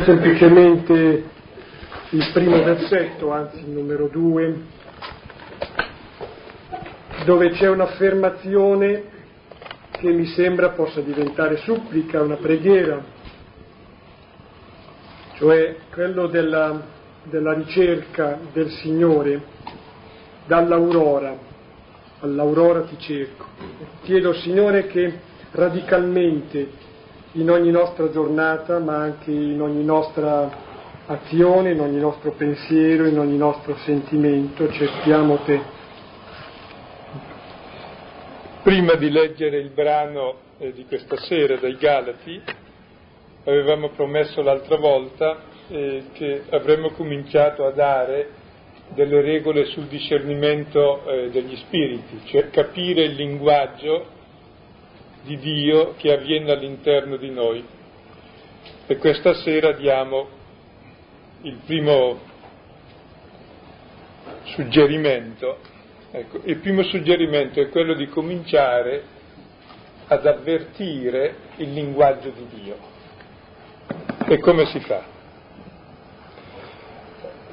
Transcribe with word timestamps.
semplicemente 0.00 1.24
il 2.10 2.30
primo 2.32 2.62
versetto, 2.62 3.30
anzi 3.30 3.58
il 3.58 3.68
numero 3.68 4.08
due, 4.08 4.54
dove 7.26 7.50
c'è 7.50 7.68
un'affermazione 7.68 9.04
che 9.90 10.10
mi 10.10 10.24
sembra 10.26 10.70
possa 10.70 11.00
diventare 11.02 11.58
supplica, 11.58 12.22
una 12.22 12.36
preghiera, 12.36 13.04
cioè 15.34 15.76
quello 15.92 16.26
della, 16.26 16.80
della 17.24 17.52
ricerca 17.52 18.38
del 18.50 18.70
Signore 18.70 19.42
dall'aurora, 20.46 21.36
all'aurora 22.20 22.80
ti 22.82 22.96
cerco. 22.98 23.46
Chiedo 24.02 24.32
Signore 24.32 24.86
che 24.86 25.12
radicalmente 25.50 26.90
in 27.34 27.48
ogni 27.50 27.70
nostra 27.70 28.10
giornata, 28.10 28.78
ma 28.78 28.96
anche 28.96 29.30
in 29.30 29.60
ogni 29.60 29.84
nostra 29.84 30.50
azione, 31.06 31.72
in 31.72 31.80
ogni 31.80 31.98
nostro 31.98 32.32
pensiero, 32.32 33.06
in 33.06 33.18
ogni 33.18 33.38
nostro 33.38 33.74
sentimento, 33.76 34.70
cerchiamo 34.70 35.38
te. 35.38 35.60
Prima 38.62 38.94
di 38.94 39.10
leggere 39.10 39.58
il 39.58 39.70
brano 39.70 40.36
eh, 40.58 40.72
di 40.72 40.84
questa 40.84 41.16
sera 41.16 41.56
dai 41.56 41.76
Galati, 41.76 42.40
avevamo 43.44 43.88
promesso 43.90 44.42
l'altra 44.42 44.76
volta 44.76 45.38
eh, 45.68 46.04
che 46.12 46.42
avremmo 46.50 46.90
cominciato 46.90 47.64
a 47.64 47.70
dare 47.70 48.40
delle 48.88 49.22
regole 49.22 49.64
sul 49.66 49.86
discernimento 49.86 51.04
eh, 51.06 51.30
degli 51.30 51.56
spiriti, 51.56 52.20
cioè 52.26 52.50
capire 52.50 53.04
il 53.04 53.14
linguaggio 53.14 54.11
di 55.22 55.38
Dio 55.38 55.94
che 55.96 56.12
avviene 56.12 56.52
all'interno 56.52 57.16
di 57.16 57.30
noi. 57.30 57.64
E 58.86 58.96
questa 58.96 59.34
sera 59.34 59.72
diamo 59.72 60.28
il 61.42 61.58
primo 61.64 62.20
suggerimento. 64.44 65.58
Ecco, 66.10 66.40
il 66.44 66.58
primo 66.58 66.82
suggerimento 66.82 67.60
è 67.60 67.68
quello 67.68 67.94
di 67.94 68.06
cominciare 68.08 69.20
ad 70.08 70.26
avvertire 70.26 71.36
il 71.56 71.72
linguaggio 71.72 72.30
di 72.30 72.46
Dio. 72.60 72.76
E 74.26 74.38
come 74.38 74.66
si 74.66 74.80
fa? 74.80 75.04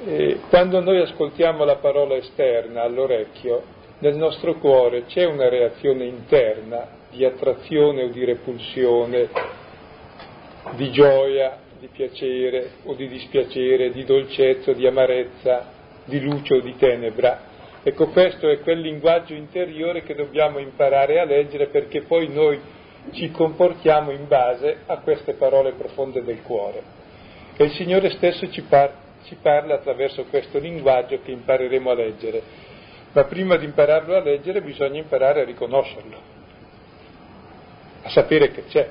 E 0.04 0.40
quando 0.48 0.80
noi 0.80 1.00
ascoltiamo 1.00 1.64
la 1.64 1.76
parola 1.76 2.16
esterna 2.16 2.82
all'orecchio, 2.82 3.78
nel 3.98 4.16
nostro 4.16 4.54
cuore 4.54 5.04
c'è 5.04 5.24
una 5.24 5.48
reazione 5.48 6.04
interna 6.04 6.98
di 7.10 7.24
attrazione 7.24 8.04
o 8.04 8.08
di 8.08 8.24
repulsione, 8.24 9.28
di 10.72 10.90
gioia, 10.90 11.58
di 11.78 11.88
piacere 11.88 12.72
o 12.84 12.94
di 12.94 13.08
dispiacere, 13.08 13.90
di 13.90 14.04
dolcezza 14.04 14.70
o 14.70 14.74
di 14.74 14.86
amarezza, 14.86 15.66
di 16.04 16.20
luce 16.20 16.54
o 16.54 16.60
di 16.60 16.76
tenebra. 16.76 17.48
Ecco, 17.82 18.08
questo 18.08 18.48
è 18.48 18.60
quel 18.60 18.80
linguaggio 18.80 19.32
interiore 19.32 20.02
che 20.02 20.14
dobbiamo 20.14 20.58
imparare 20.58 21.18
a 21.18 21.24
leggere 21.24 21.68
perché 21.68 22.02
poi 22.02 22.28
noi 22.28 22.60
ci 23.12 23.30
comportiamo 23.30 24.10
in 24.10 24.28
base 24.28 24.80
a 24.86 24.98
queste 24.98 25.32
parole 25.32 25.72
profonde 25.72 26.22
del 26.22 26.42
cuore. 26.42 26.82
E 27.56 27.64
il 27.64 27.70
Signore 27.72 28.10
stesso 28.10 28.50
ci, 28.50 28.62
par- 28.62 28.94
ci 29.24 29.36
parla 29.40 29.76
attraverso 29.76 30.24
questo 30.24 30.58
linguaggio 30.58 31.20
che 31.22 31.30
impareremo 31.30 31.90
a 31.90 31.94
leggere. 31.94 32.42
Ma 33.12 33.24
prima 33.24 33.56
di 33.56 33.64
impararlo 33.64 34.14
a 34.14 34.20
leggere 34.20 34.60
bisogna 34.60 34.98
imparare 34.98 35.40
a 35.40 35.44
riconoscerlo 35.44 36.38
a 38.02 38.08
sapere 38.10 38.50
che 38.50 38.64
c'è. 38.66 38.88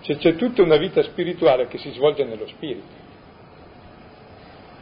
Cioè, 0.00 0.16
c'è 0.16 0.36
tutta 0.36 0.62
una 0.62 0.76
vita 0.76 1.02
spirituale 1.02 1.66
che 1.66 1.78
si 1.78 1.90
svolge 1.90 2.24
nello 2.24 2.46
spirito. 2.46 3.06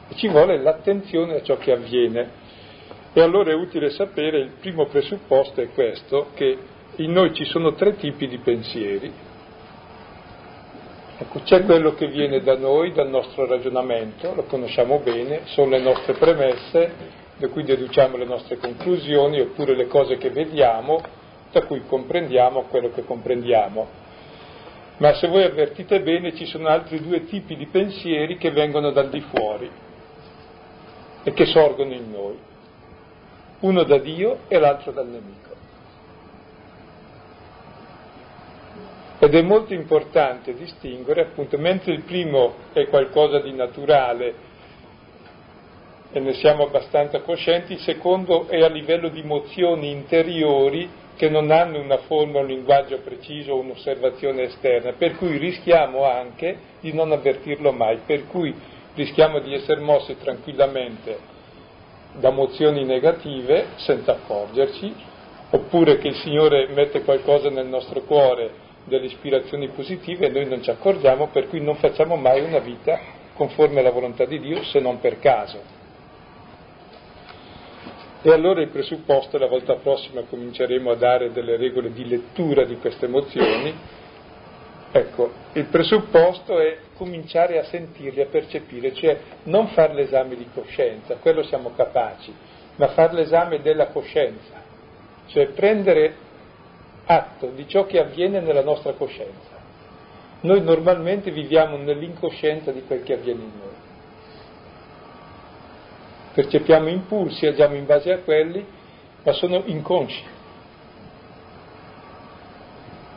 E 0.08 0.14
ci 0.14 0.28
vuole 0.28 0.58
l'attenzione 0.58 1.36
a 1.36 1.42
ciò 1.42 1.56
che 1.56 1.72
avviene. 1.72 2.44
E 3.12 3.20
allora 3.20 3.50
è 3.50 3.54
utile 3.54 3.90
sapere, 3.90 4.38
il 4.38 4.52
primo 4.60 4.86
presupposto 4.86 5.60
è 5.60 5.70
questo, 5.70 6.28
che 6.34 6.58
in 6.96 7.12
noi 7.12 7.34
ci 7.34 7.44
sono 7.44 7.74
tre 7.74 7.96
tipi 7.96 8.28
di 8.28 8.38
pensieri. 8.38 9.12
Ecco, 11.18 11.40
c'è 11.40 11.64
quello 11.64 11.94
che 11.94 12.08
viene 12.08 12.42
da 12.42 12.56
noi, 12.56 12.92
dal 12.92 13.08
nostro 13.08 13.46
ragionamento, 13.46 14.34
lo 14.34 14.42
conosciamo 14.44 14.98
bene, 14.98 15.40
sono 15.44 15.70
le 15.70 15.80
nostre 15.80 16.12
premesse, 16.12 16.92
da 17.38 17.48
cui 17.48 17.64
deduciamo 17.64 18.18
le 18.18 18.26
nostre 18.26 18.58
conclusioni, 18.58 19.40
oppure 19.40 19.74
le 19.74 19.86
cose 19.86 20.18
che 20.18 20.28
vediamo, 20.28 21.00
da 21.52 21.62
cui 21.62 21.82
comprendiamo 21.86 22.62
quello 22.62 22.90
che 22.90 23.04
comprendiamo. 23.04 24.04
Ma 24.98 25.14
se 25.14 25.28
voi 25.28 25.42
avvertite 25.42 26.00
bene 26.00 26.34
ci 26.34 26.46
sono 26.46 26.68
altri 26.68 27.00
due 27.02 27.24
tipi 27.24 27.56
di 27.56 27.66
pensieri 27.66 28.38
che 28.38 28.50
vengono 28.50 28.90
dal 28.90 29.10
di 29.10 29.20
fuori 29.20 29.70
e 31.22 31.32
che 31.32 31.44
sorgono 31.44 31.92
in 31.92 32.10
noi, 32.10 32.38
uno 33.60 33.82
da 33.82 33.98
Dio 33.98 34.40
e 34.48 34.58
l'altro 34.58 34.92
dal 34.92 35.06
nemico. 35.06 35.54
Ed 39.18 39.34
è 39.34 39.42
molto 39.42 39.74
importante 39.74 40.54
distinguere, 40.54 41.22
appunto, 41.22 41.58
mentre 41.58 41.92
il 41.92 42.02
primo 42.02 42.54
è 42.72 42.86
qualcosa 42.86 43.40
di 43.40 43.52
naturale 43.52 44.34
e 46.12 46.20
ne 46.20 46.34
siamo 46.34 46.64
abbastanza 46.64 47.20
coscienti, 47.20 47.72
il 47.72 47.80
secondo 47.80 48.46
è 48.48 48.62
a 48.62 48.68
livello 48.68 49.08
di 49.08 49.20
emozioni 49.20 49.90
interiori 49.90 50.88
che 51.16 51.28
non 51.28 51.50
hanno 51.50 51.80
una 51.80 51.98
forma, 51.98 52.40
un 52.40 52.46
linguaggio 52.46 52.98
preciso 52.98 53.58
un'osservazione 53.58 54.42
esterna, 54.42 54.92
per 54.92 55.16
cui 55.16 55.38
rischiamo 55.38 56.04
anche 56.04 56.56
di 56.80 56.92
non 56.92 57.10
avvertirlo 57.12 57.72
mai, 57.72 58.00
per 58.04 58.26
cui 58.26 58.54
rischiamo 58.94 59.40
di 59.40 59.54
essere 59.54 59.80
mossi 59.80 60.16
tranquillamente 60.18 61.34
da 62.12 62.28
emozioni 62.28 62.84
negative 62.84 63.66
senza 63.76 64.12
accorgerci, 64.12 64.94
oppure 65.50 65.98
che 65.98 66.08
il 66.08 66.16
Signore 66.16 66.68
mette 66.68 67.02
qualcosa 67.02 67.50
nel 67.50 67.66
nostro 67.66 68.02
cuore, 68.02 68.64
delle 68.84 69.06
ispirazioni 69.06 69.68
positive 69.68 70.26
e 70.26 70.30
noi 70.30 70.46
non 70.46 70.62
ci 70.62 70.70
accorgiamo, 70.70 71.28
per 71.28 71.48
cui 71.48 71.60
non 71.60 71.74
facciamo 71.76 72.16
mai 72.16 72.40
una 72.40 72.60
vita 72.60 72.98
conforme 73.34 73.80
alla 73.80 73.90
volontà 73.90 74.24
di 74.24 74.38
Dio 74.38 74.62
se 74.64 74.80
non 74.80 75.00
per 75.00 75.18
caso. 75.18 75.75
E 78.26 78.32
allora 78.32 78.60
il 78.60 78.70
presupposto, 78.70 79.38
la 79.38 79.46
volta 79.46 79.76
prossima 79.76 80.22
cominceremo 80.22 80.90
a 80.90 80.96
dare 80.96 81.30
delle 81.30 81.56
regole 81.56 81.92
di 81.92 82.08
lettura 82.08 82.64
di 82.64 82.74
queste 82.78 83.04
emozioni, 83.04 83.72
ecco, 84.90 85.30
il 85.52 85.66
presupposto 85.66 86.58
è 86.58 86.76
cominciare 86.96 87.60
a 87.60 87.62
sentirle, 87.62 88.24
a 88.24 88.26
percepire, 88.26 88.92
cioè 88.94 89.16
non 89.44 89.68
fare 89.68 89.94
l'esame 89.94 90.34
di 90.34 90.48
coscienza, 90.52 91.14
quello 91.20 91.44
siamo 91.44 91.70
capaci, 91.76 92.34
ma 92.74 92.88
fare 92.88 93.12
l'esame 93.14 93.62
della 93.62 93.90
coscienza, 93.90 94.60
cioè 95.28 95.46
prendere 95.50 96.16
atto 97.04 97.52
di 97.54 97.68
ciò 97.68 97.86
che 97.86 98.00
avviene 98.00 98.40
nella 98.40 98.64
nostra 98.64 98.94
coscienza. 98.94 99.54
Noi 100.40 100.62
normalmente 100.62 101.30
viviamo 101.30 101.76
nell'incoscienza 101.76 102.72
di 102.72 102.82
quel 102.88 103.04
che 103.04 103.12
avviene 103.12 103.42
in 103.42 103.52
noi 103.56 103.85
percepiamo 106.36 106.90
impulsi, 106.90 107.46
agiamo 107.46 107.76
in 107.76 107.86
base 107.86 108.12
a 108.12 108.18
quelli, 108.18 108.62
ma 109.22 109.32
sono 109.32 109.62
inconsci. 109.64 110.22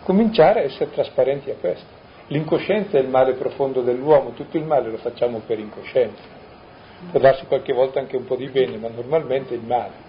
Cominciare 0.04 0.62
a 0.62 0.64
essere 0.64 0.90
trasparenti 0.92 1.50
a 1.50 1.56
questo. 1.60 1.98
L'incoscienza 2.28 2.98
è 2.98 3.02
il 3.02 3.10
male 3.10 3.34
profondo 3.34 3.82
dell'uomo, 3.82 4.32
tutto 4.32 4.56
il 4.56 4.64
male 4.64 4.90
lo 4.90 4.98
facciamo 4.98 5.42
per 5.46 5.60
incoscienza. 5.60 6.22
Può 7.12 7.20
darsi 7.20 7.46
qualche 7.46 7.74
volta 7.74 8.00
anche 8.00 8.16
un 8.16 8.24
po' 8.24 8.38
di 8.38 8.48
bene, 8.48 8.78
ma 8.78 8.88
normalmente 8.88 9.54
il 9.54 9.66
male. 9.66 10.08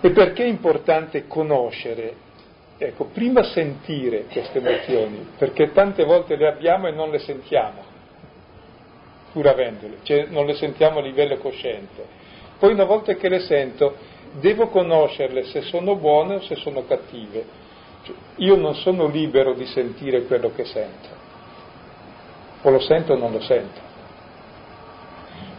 E 0.00 0.10
perché 0.10 0.42
è 0.42 0.48
importante 0.48 1.28
conoscere? 1.28 2.30
Ecco, 2.76 3.04
prima 3.04 3.44
sentire 3.44 4.24
queste 4.24 4.58
emozioni, 4.58 5.28
perché 5.38 5.70
tante 5.70 6.02
volte 6.02 6.34
le 6.34 6.48
abbiamo 6.48 6.88
e 6.88 6.90
non 6.90 7.10
le 7.10 7.20
sentiamo 7.20 7.91
pur 9.32 9.48
avendole, 9.48 9.98
cioè 10.02 10.26
non 10.28 10.46
le 10.46 10.54
sentiamo 10.54 10.98
a 10.98 11.02
livello 11.02 11.38
cosciente. 11.38 12.20
Poi 12.58 12.72
una 12.72 12.84
volta 12.84 13.14
che 13.14 13.28
le 13.28 13.40
sento, 13.40 13.96
devo 14.32 14.68
conoscerle 14.68 15.44
se 15.44 15.62
sono 15.62 15.96
buone 15.96 16.36
o 16.36 16.40
se 16.42 16.54
sono 16.56 16.84
cattive. 16.84 17.44
Cioè, 18.02 18.14
io 18.36 18.56
non 18.56 18.74
sono 18.74 19.06
libero 19.06 19.54
di 19.54 19.66
sentire 19.66 20.24
quello 20.24 20.52
che 20.54 20.64
sento, 20.64 21.08
o 22.62 22.70
lo 22.70 22.80
sento 22.80 23.14
o 23.14 23.16
non 23.16 23.32
lo 23.32 23.40
sento. 23.40 23.90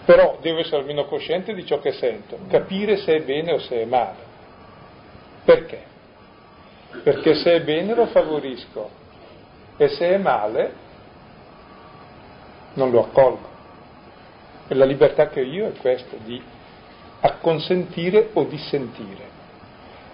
Però 0.05 0.37
devo 0.41 0.59
essere 0.59 0.77
almeno 0.77 1.05
cosciente 1.05 1.53
di 1.53 1.65
ciò 1.65 1.79
che 1.79 1.93
sento, 1.93 2.37
capire 2.49 2.97
se 2.97 3.15
è 3.15 3.21
bene 3.21 3.53
o 3.53 3.59
se 3.59 3.81
è 3.81 3.85
male. 3.85 4.31
Perché? 5.45 5.81
Perché 7.03 7.35
se 7.35 7.53
è 7.53 7.61
bene 7.61 7.95
lo 7.95 8.05
favorisco 8.07 8.89
e 9.77 9.87
se 9.87 10.13
è 10.13 10.17
male 10.17 10.73
non 12.73 12.91
lo 12.91 13.05
accolgo. 13.05 13.52
La 14.73 14.85
libertà 14.85 15.29
che 15.29 15.41
ho 15.41 15.43
io 15.43 15.67
è 15.67 15.71
questa, 15.73 16.15
di 16.23 16.41
acconsentire 17.21 18.29
o 18.33 18.43
dissentire. 18.43 19.31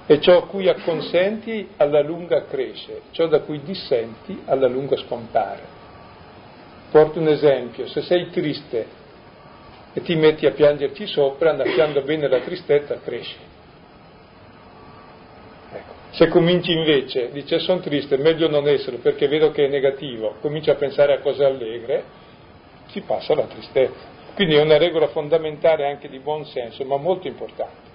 E 0.05 0.19
ciò 0.19 0.37
a 0.37 0.47
cui 0.47 0.67
acconsenti 0.67 1.69
alla 1.77 2.01
lunga 2.01 2.45
cresce, 2.45 3.01
ciò 3.11 3.27
da 3.27 3.41
cui 3.41 3.61
dissenti 3.61 4.41
alla 4.45 4.67
lunga 4.67 4.97
scompare. 4.97 5.77
Porto 6.89 7.19
un 7.19 7.27
esempio, 7.27 7.87
se 7.87 8.01
sei 8.01 8.29
triste 8.29 8.97
e 9.93 10.01
ti 10.01 10.15
metti 10.15 10.45
a 10.45 10.51
piangerci 10.51 11.05
sopra, 11.07 11.51
annaffiando 11.51 12.01
bene 12.01 12.27
la 12.27 12.39
tristezza, 12.39 12.99
cresci. 12.99 13.37
Ecco. 15.71 15.93
Se 16.11 16.27
cominci 16.27 16.71
invece, 16.71 17.29
dice 17.31 17.59
sono 17.59 17.79
triste, 17.79 18.17
meglio 18.17 18.49
non 18.49 18.67
essere 18.67 18.97
perché 18.97 19.27
vedo 19.27 19.51
che 19.51 19.65
è 19.65 19.67
negativo, 19.67 20.35
cominci 20.41 20.69
a 20.69 20.75
pensare 20.75 21.13
a 21.13 21.19
cose 21.19 21.43
allegre, 21.43 22.03
si 22.87 23.01
passa 23.01 23.35
la 23.35 23.43
tristezza. 23.43 24.17
Quindi 24.33 24.55
è 24.55 24.61
una 24.61 24.77
regola 24.77 25.07
fondamentale 25.07 25.85
anche 25.85 26.07
di 26.09 26.19
buon 26.19 26.45
senso, 26.45 26.83
ma 26.85 26.97
molto 26.97 27.27
importante, 27.27 27.87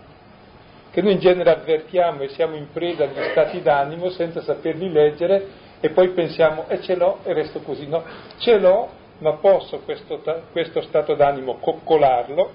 che 0.90 1.02
noi 1.02 1.12
in 1.12 1.18
genere 1.18 1.50
avvertiamo 1.50 2.22
e 2.22 2.28
siamo 2.28 2.56
in 2.56 2.70
preda 2.70 3.04
agli 3.04 3.30
stati 3.30 3.62
d'animo 3.62 4.10
senza 4.10 4.42
saperli 4.42 4.90
leggere 4.90 5.62
e 5.80 5.90
poi 5.90 6.10
pensiamo, 6.10 6.66
e 6.68 6.74
eh, 6.74 6.82
ce 6.82 6.94
l'ho 6.96 7.18
e 7.24 7.32
resto 7.32 7.60
così. 7.60 7.86
No, 7.86 8.02
ce 8.38 8.58
l'ho, 8.58 8.88
ma 9.18 9.34
posso 9.34 9.80
questo, 9.80 10.22
questo 10.52 10.82
stato 10.82 11.14
d'animo 11.14 11.56
coccolarlo, 11.56 12.52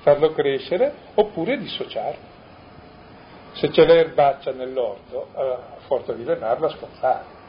farlo 0.00 0.32
crescere, 0.32 0.92
oppure 1.14 1.56
dissociarlo. 1.58 2.30
Se 3.52 3.68
c'è 3.68 3.84
l'erbaccia 3.84 4.52
nell'orto, 4.52 5.28
eh, 5.36 5.40
a 5.40 5.76
forza 5.86 6.12
di 6.12 6.24
levarla, 6.24 6.68
scozzare. 6.70 7.40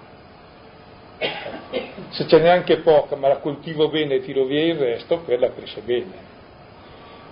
Se 2.10 2.28
ce 2.28 2.40
n'è 2.40 2.50
anche 2.50 2.78
poca, 2.78 3.16
ma 3.16 3.28
la 3.28 3.38
coltivo 3.38 3.90
bene 3.90 4.16
e 4.16 4.22
tiro 4.22 4.46
via 4.46 4.64
il 4.66 4.78
resto, 4.78 5.20
quella 5.20 5.52
cresce 5.52 5.82
bene. 5.82 6.32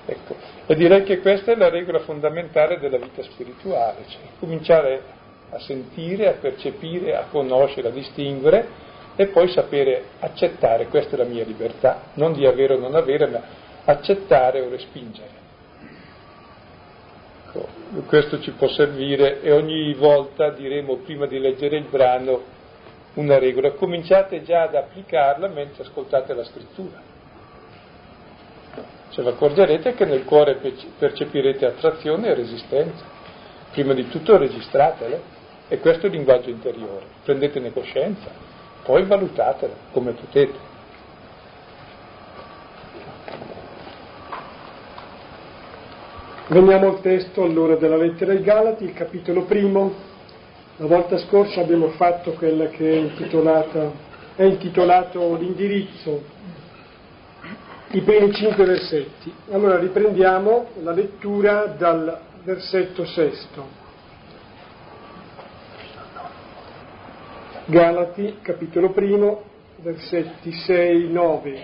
Ecco. 0.06 0.36
E 0.66 0.75
direi 0.75 1.04
che 1.04 1.19
questa 1.19 1.51
è 1.51 1.56
la 1.56 1.69
regola 1.69 2.00
fondamentale 2.00 2.80
della 2.80 2.98
vita 2.98 3.22
spirituale, 3.24 4.06
cioè 4.07 4.22
cominciare 4.39 5.01
a 5.51 5.60
sentire, 5.60 6.28
a 6.28 6.33
percepire, 6.33 7.16
a 7.16 7.25
conoscere, 7.30 7.89
a 7.89 7.92
distinguere 7.92 8.89
e 9.16 9.28
poi 9.28 9.50
sapere 9.50 10.04
accettare, 10.19 10.88
questa 10.88 11.16
è 11.16 11.18
la 11.18 11.25
mia 11.25 11.44
libertà, 11.44 12.04
non 12.13 12.33
di 12.33 12.45
avere 12.45 12.75
o 12.75 12.80
non 12.80 12.95
avere, 12.95 13.28
ma 13.28 13.42
accettare 13.86 14.62
o 14.62 14.69
respingere. 14.69 15.39
Ecco, 17.48 17.68
questo 18.07 18.39
ci 18.39 18.51
può 18.51 18.69
servire 18.69 19.42
e 19.42 19.51
ogni 19.51 19.94
volta 19.94 20.51
diremo 20.51 20.98
prima 20.98 21.25
di 21.25 21.38
leggere 21.38 21.78
il 21.78 21.86
brano 21.89 22.60
una 23.13 23.38
regola, 23.38 23.72
cominciate 23.72 24.44
già 24.44 24.63
ad 24.63 24.75
applicarla 24.75 25.48
mentre 25.48 25.84
ascoltate 25.84 26.34
la 26.34 26.44
scrittura. 26.44 27.10
Cioè 29.10 29.25
vi 29.25 29.30
accorgerete 29.30 29.94
che 29.94 30.06
nel 30.06 30.24
cuore 30.24 30.58
percepirete 30.98 31.66
attrazione 31.66 32.30
e 32.30 32.34
resistenza. 32.34 33.04
Prima 33.72 33.94
di 33.94 34.08
tutto 34.08 34.38
registratele 34.38 35.22
e 35.68 35.80
questo 35.80 36.06
è 36.06 36.10
il 36.10 36.16
linguaggio 36.16 36.50
interiore. 36.50 37.06
Prendetene 37.24 37.74
coscienza, 37.74 38.30
poi 38.84 39.04
valutatelo 39.06 39.74
come 39.92 40.12
potete. 40.14 40.69
Veniamo 46.48 46.88
al 46.88 47.02
testo 47.02 47.44
allora 47.44 47.75
della 47.75 47.96
lettera 47.96 48.34
ai 48.34 48.42
Galati, 48.42 48.84
il 48.84 48.94
capitolo 48.94 49.44
primo. 49.44 50.11
La 50.81 50.88
volta 50.88 51.19
scorsa 51.19 51.62
abbiamo 51.62 51.89
fatto 51.89 52.31
quella 52.31 52.66
che 52.69 52.92
è 52.92 52.95
intitolata, 52.95 53.92
è 54.36 54.42
intitolato 54.42 55.36
l'indirizzo, 55.36 56.24
i 57.92 58.01
primi 58.01 58.33
cinque 58.33 58.66
versetti. 58.66 59.31
Allora 59.51 59.78
riprendiamo 59.78 60.69
la 60.81 60.92
lettura 60.92 61.66
dal 61.78 62.19
versetto 62.44 63.06
sesto. 63.06 63.63
Galati, 67.66 68.39
capitolo 68.42 68.89
primo, 68.89 69.44
versetti 69.83 70.50
6-9. 70.50 71.60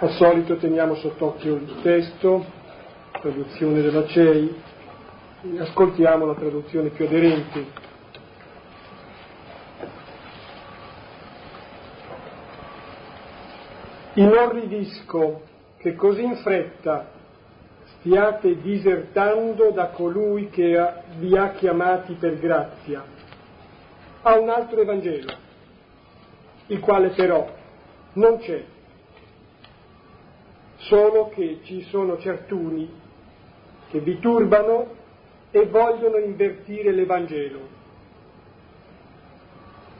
Al 0.00 0.10
solito 0.10 0.56
teniamo 0.56 0.96
sott'occhio 0.96 1.54
il 1.54 1.76
testo, 1.82 2.44
traduzione 3.12 3.80
della 3.80 4.06
CEI, 4.08 4.66
ascoltiamo 5.58 6.26
la 6.26 6.34
traduzione 6.34 6.88
più 6.88 7.04
aderente. 7.04 7.86
Inorridisco 14.14 15.42
che 15.78 15.94
così 15.94 16.24
in 16.24 16.36
fretta 16.36 17.10
stiate 17.98 18.60
disertando 18.60 19.70
da 19.70 19.88
colui 19.88 20.48
che 20.48 20.92
vi 21.18 21.36
ha 21.36 21.50
chiamati 21.50 22.14
per 22.14 22.38
grazia 22.38 23.04
a 24.22 24.38
un 24.38 24.48
altro 24.48 24.80
Evangelo, 24.80 25.32
il 26.66 26.80
quale 26.80 27.10
però 27.10 27.48
non 28.14 28.38
c'è, 28.38 28.64
solo 30.78 31.28
che 31.28 31.60
ci 31.62 31.82
sono 31.82 32.18
certuni 32.18 32.90
che 33.90 34.00
vi 34.00 34.18
turbano 34.18 34.97
e 35.50 35.66
vogliono 35.66 36.18
invertire 36.18 36.92
l'Evangelo. 36.92 37.76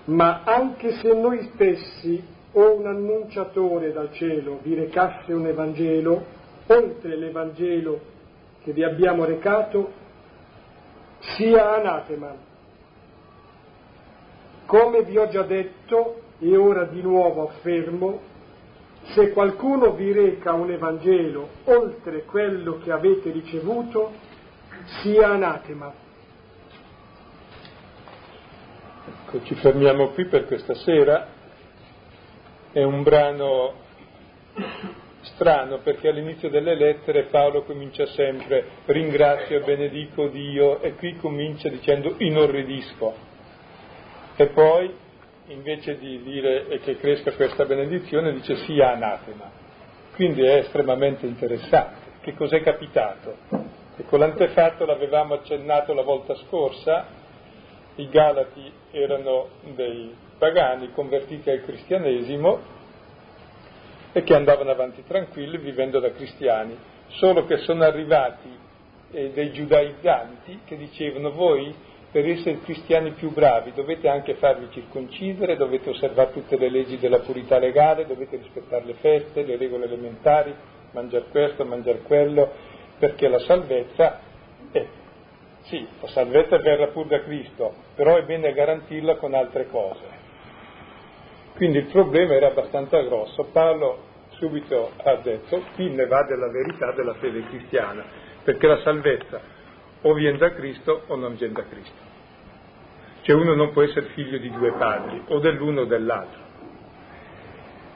Ma 0.05 0.43
anche 0.45 0.93
se 0.93 1.13
noi 1.13 1.51
stessi 1.53 2.23
o 2.53 2.79
un 2.79 2.87
annunciatore 2.87 3.93
dal 3.93 4.13
cielo 4.13 4.61
vi 4.63 4.75
recasse 4.75 5.33
un 5.33 5.47
Evangelo, 5.47 6.25
oltre 6.67 7.17
l'Evangelo 7.17 8.01
che 8.63 8.73
vi 8.73 8.83
abbiamo 8.83 9.25
recato, 9.25 9.93
sia 11.21 11.77
anatema 11.77 12.47
come 14.69 15.03
vi 15.03 15.17
ho 15.17 15.29
già 15.29 15.45
detto 15.45 16.21
e 16.39 16.55
ora 16.55 16.85
di 16.85 17.01
nuovo 17.01 17.49
affermo, 17.49 18.21
se 19.15 19.31
qualcuno 19.31 19.95
vi 19.95 20.13
reca 20.13 20.53
un 20.53 20.71
Evangelo 20.71 21.49
oltre 21.65 22.25
quello 22.25 22.79
che 22.85 22.93
avete 22.93 23.31
ricevuto, 23.31 24.13
sia 25.01 25.31
anatema. 25.31 25.93
Ecco, 29.07 29.43
ci 29.45 29.55
fermiamo 29.57 30.09
qui 30.09 30.27
per 30.27 30.47
questa 30.47 30.75
sera. 30.75 31.29
È 32.73 32.83
un 32.83 33.03
brano 33.03 33.87
strano 35.23 35.79
perché 35.79 36.09
all'inizio 36.09 36.49
delle 36.49 36.75
lettere 36.75 37.25
Paolo 37.25 37.63
comincia 37.63 38.07
sempre 38.07 38.65
ringrazio 38.87 39.59
e 39.59 39.65
benedico 39.65 40.29
Dio 40.29 40.81
e 40.81 40.95
qui 40.95 41.17
comincia 41.17 41.69
dicendo 41.69 42.15
inorridisco 42.19 43.15
e 44.37 44.47
poi 44.49 44.95
invece 45.49 45.99
di 45.99 46.23
dire 46.23 46.79
che 46.85 46.97
cresca 46.99 47.33
questa 47.33 47.65
benedizione 47.65 48.33
dice 48.33 48.57
sia 48.59 48.93
anatema. 48.93 49.51
Quindi 50.15 50.43
è 50.43 50.59
estremamente 50.59 51.27
interessante. 51.27 52.07
Che 52.21 52.35
cos'è 52.35 52.61
capitato? 52.63 53.37
Ecco, 54.01 54.17
l'antefatto 54.17 54.85
l'avevamo 54.85 55.35
accennato 55.35 55.93
la 55.93 56.03
volta 56.03 56.37
scorsa, 56.47 57.05
i 57.97 58.09
Galati 58.09 58.73
erano 58.93 59.49
dei 59.75 60.15
pagani 60.39 60.93
convertiti 60.93 61.51
al 61.51 61.65
cristianesimo 61.65 62.61
e 64.13 64.23
che 64.23 64.35
andavano 64.37 64.71
avanti 64.71 65.03
tranquilli 65.05 65.59
vivendo 65.59 65.99
da 65.99 66.13
cristiani, 66.13 66.79
solo 67.09 67.45
che 67.45 67.57
sono 67.59 67.83
arrivati 67.83 68.49
eh, 69.11 69.33
dei 69.33 69.51
giudaizzanti 69.51 70.61
che 70.65 70.77
dicevano 70.77 71.33
voi 71.33 71.75
per 72.13 72.25
essere 72.25 72.61
cristiani 72.61 73.11
più 73.11 73.33
bravi 73.33 73.73
dovete 73.75 74.09
anche 74.09 74.35
farvi 74.35 74.69
circoncidere, 74.71 75.57
dovete 75.57 75.91
osservare 75.91 76.33
tutte 76.33 76.57
le 76.57 76.71
leggi 76.71 76.99
della 76.99 77.19
purità 77.19 77.59
legale, 77.59 78.07
dovete 78.07 78.37
rispettare 78.37 78.85
le 78.85 78.95
feste, 78.95 79.43
le 79.43 79.57
regole 79.57 79.87
elementari, 79.87 80.55
mangiare 80.93 81.25
questo, 81.31 81.65
mangiare 81.65 82.03
quello, 82.03 82.68
perché 82.99 83.29
la 83.29 83.39
salvezza 83.41 84.21
è, 84.73 84.87
sì, 85.63 85.87
la 86.01 86.09
salvezza 86.09 86.59
verrà 86.59 86.89
pur 86.89 87.07
da 87.07 87.23
Cristo, 87.23 87.75
però 87.95 88.17
è 88.17 88.25
bene 88.25 88.53
garantirla 88.53 89.17
con 89.17 89.35
altre 89.35 89.69
cose. 89.69 90.27
Quindi 91.55 91.79
il 91.79 91.87
problema 91.87 92.35
era 92.35 92.49
abbastanza 92.49 93.01
grosso. 93.03 93.45
Paolo 93.53 94.07
subito 94.31 94.93
ha 95.03 95.17
detto, 95.17 95.63
qui 95.75 95.91
ne 95.91 96.07
va 96.07 96.23
della 96.25 96.49
verità 96.49 96.93
della 96.93 97.15
fede 97.15 97.43
cristiana, 97.49 98.05
perché 98.45 98.67
la 98.67 98.81
salvezza 98.83 99.41
o 100.03 100.13
viene 100.15 100.39
da 100.39 100.53
Cristo 100.55 101.03
o 101.07 101.17
non 101.17 101.35
viene 101.35 101.55
da 101.55 101.65
Cristo. 101.65 102.07
Cioè 103.23 103.35
uno 103.35 103.55
non 103.55 103.73
può 103.73 103.83
essere 103.83 104.07
figlio 104.15 104.39
di 104.39 104.51
due 104.51 104.73
padri, 104.73 105.23
o 105.27 105.39
dell'uno 105.39 105.83
o 105.83 105.85
dell'altro. 105.85 106.47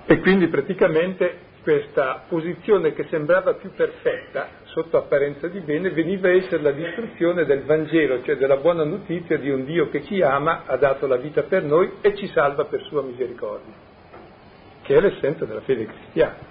E 0.06 0.18
quindi 0.18 0.49
praticamente 0.49 1.50
questa 1.62 2.25
posizione 2.28 2.92
che 2.92 3.07
sembrava 3.09 3.54
più 3.54 3.71
perfetta, 3.73 4.49
sotto 4.64 4.97
apparenza 4.97 5.49
di 5.49 5.61
bene, 5.61 5.90
veniva 5.90 6.28
a 6.28 6.33
essere 6.33 6.62
la 6.62 6.73
distruzione 6.73 7.45
del 7.45 7.62
Vangelo, 7.62 8.23
cioè 8.23 8.37
della 8.37 8.57
buona 8.57 8.85
notizia 8.85 9.38
di 9.38 9.50
un 9.50 9.64
Dio 9.64 9.88
che 9.88 10.02
ci 10.04 10.21
ama, 10.21 10.64
ha 10.66 10.76
dato 10.76 11.07
la 11.07 11.16
vita 11.16 11.42
per 11.42 11.62
noi 11.62 11.92
e 12.00 12.14
ci 12.16 12.26
salva 12.28 12.64
per 12.64 12.83
sua 12.83 13.02
misericordia, 13.02 13.75
che 14.83 14.95
è 14.95 15.00
l'essenza 15.00 15.45
della 15.45 15.61
fede 15.61 15.87
cristiana. 15.87 16.50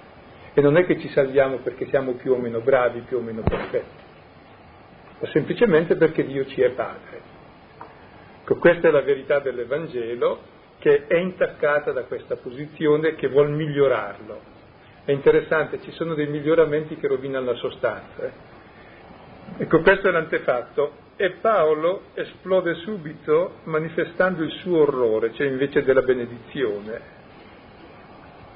E 0.54 0.62
non 0.62 0.78
è 0.78 0.86
che 0.86 1.00
ci 1.00 1.10
salviamo 1.10 1.58
perché 1.58 1.88
siamo 1.88 2.14
più 2.14 2.34
o 2.34 2.38
meno 2.38 2.60
bravi, 2.60 3.02
più 3.02 3.18
o 3.18 3.22
meno 3.22 3.42
perfetti 3.42 4.10
ma 5.22 5.28
semplicemente 5.28 5.96
perché 5.96 6.26
Dio 6.26 6.46
ci 6.48 6.62
è 6.62 6.72
padre. 6.72 7.22
Ecco, 8.42 8.56
questa 8.56 8.88
è 8.88 8.92
la 8.92 9.02
verità 9.02 9.40
dell'Evangelo 9.40 10.50
che 10.80 11.06
è 11.06 11.16
intaccata 11.16 11.92
da 11.92 12.06
questa 12.06 12.38
posizione 12.38 13.14
che 13.14 13.28
vuol 13.28 13.52
migliorarlo. 13.52 14.51
È 15.04 15.12
interessante, 15.12 15.82
ci 15.82 15.92
sono 15.92 16.14
dei 16.14 16.28
miglioramenti 16.28 16.96
che 16.98 17.08
rovinano 17.08 17.52
la 17.52 17.58
sostanza. 17.58 18.24
Eh? 18.24 18.32
Ecco, 19.58 19.82
questo 19.82 20.08
è 20.08 20.12
l'antefatto. 20.12 21.10
E 21.16 21.32
Paolo 21.42 22.04
esplode 22.14 22.76
subito 22.76 23.60
manifestando 23.66 24.44
il 24.44 24.52
suo 24.62 24.82
orrore, 24.82 25.34
cioè 25.34 25.48
invece 25.48 25.84
della 25.84 26.02
benedizione. 26.02 27.20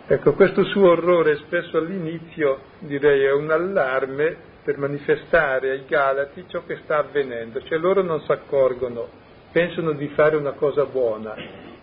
Ecco, 0.08 0.34
questo 0.34 0.64
suo 0.66 0.92
orrore 0.92 1.38
spesso 1.38 1.78
all'inizio 1.78 2.60
direi 2.80 3.24
è 3.24 3.32
un 3.32 3.50
allarme 3.50 4.36
per 4.64 4.78
manifestare 4.78 5.72
ai 5.72 5.86
Galati 5.88 6.46
ciò 6.48 6.64
che 6.66 6.80
sta 6.84 6.98
avvenendo, 6.98 7.62
cioè 7.64 7.78
loro 7.78 8.02
non 8.02 8.22
si 8.22 8.32
accorgono, 8.32 9.08
pensano 9.52 9.94
di 9.94 10.08
fare 10.10 10.36
una 10.36 10.54
cosa 10.54 10.86
buona, 10.86 11.36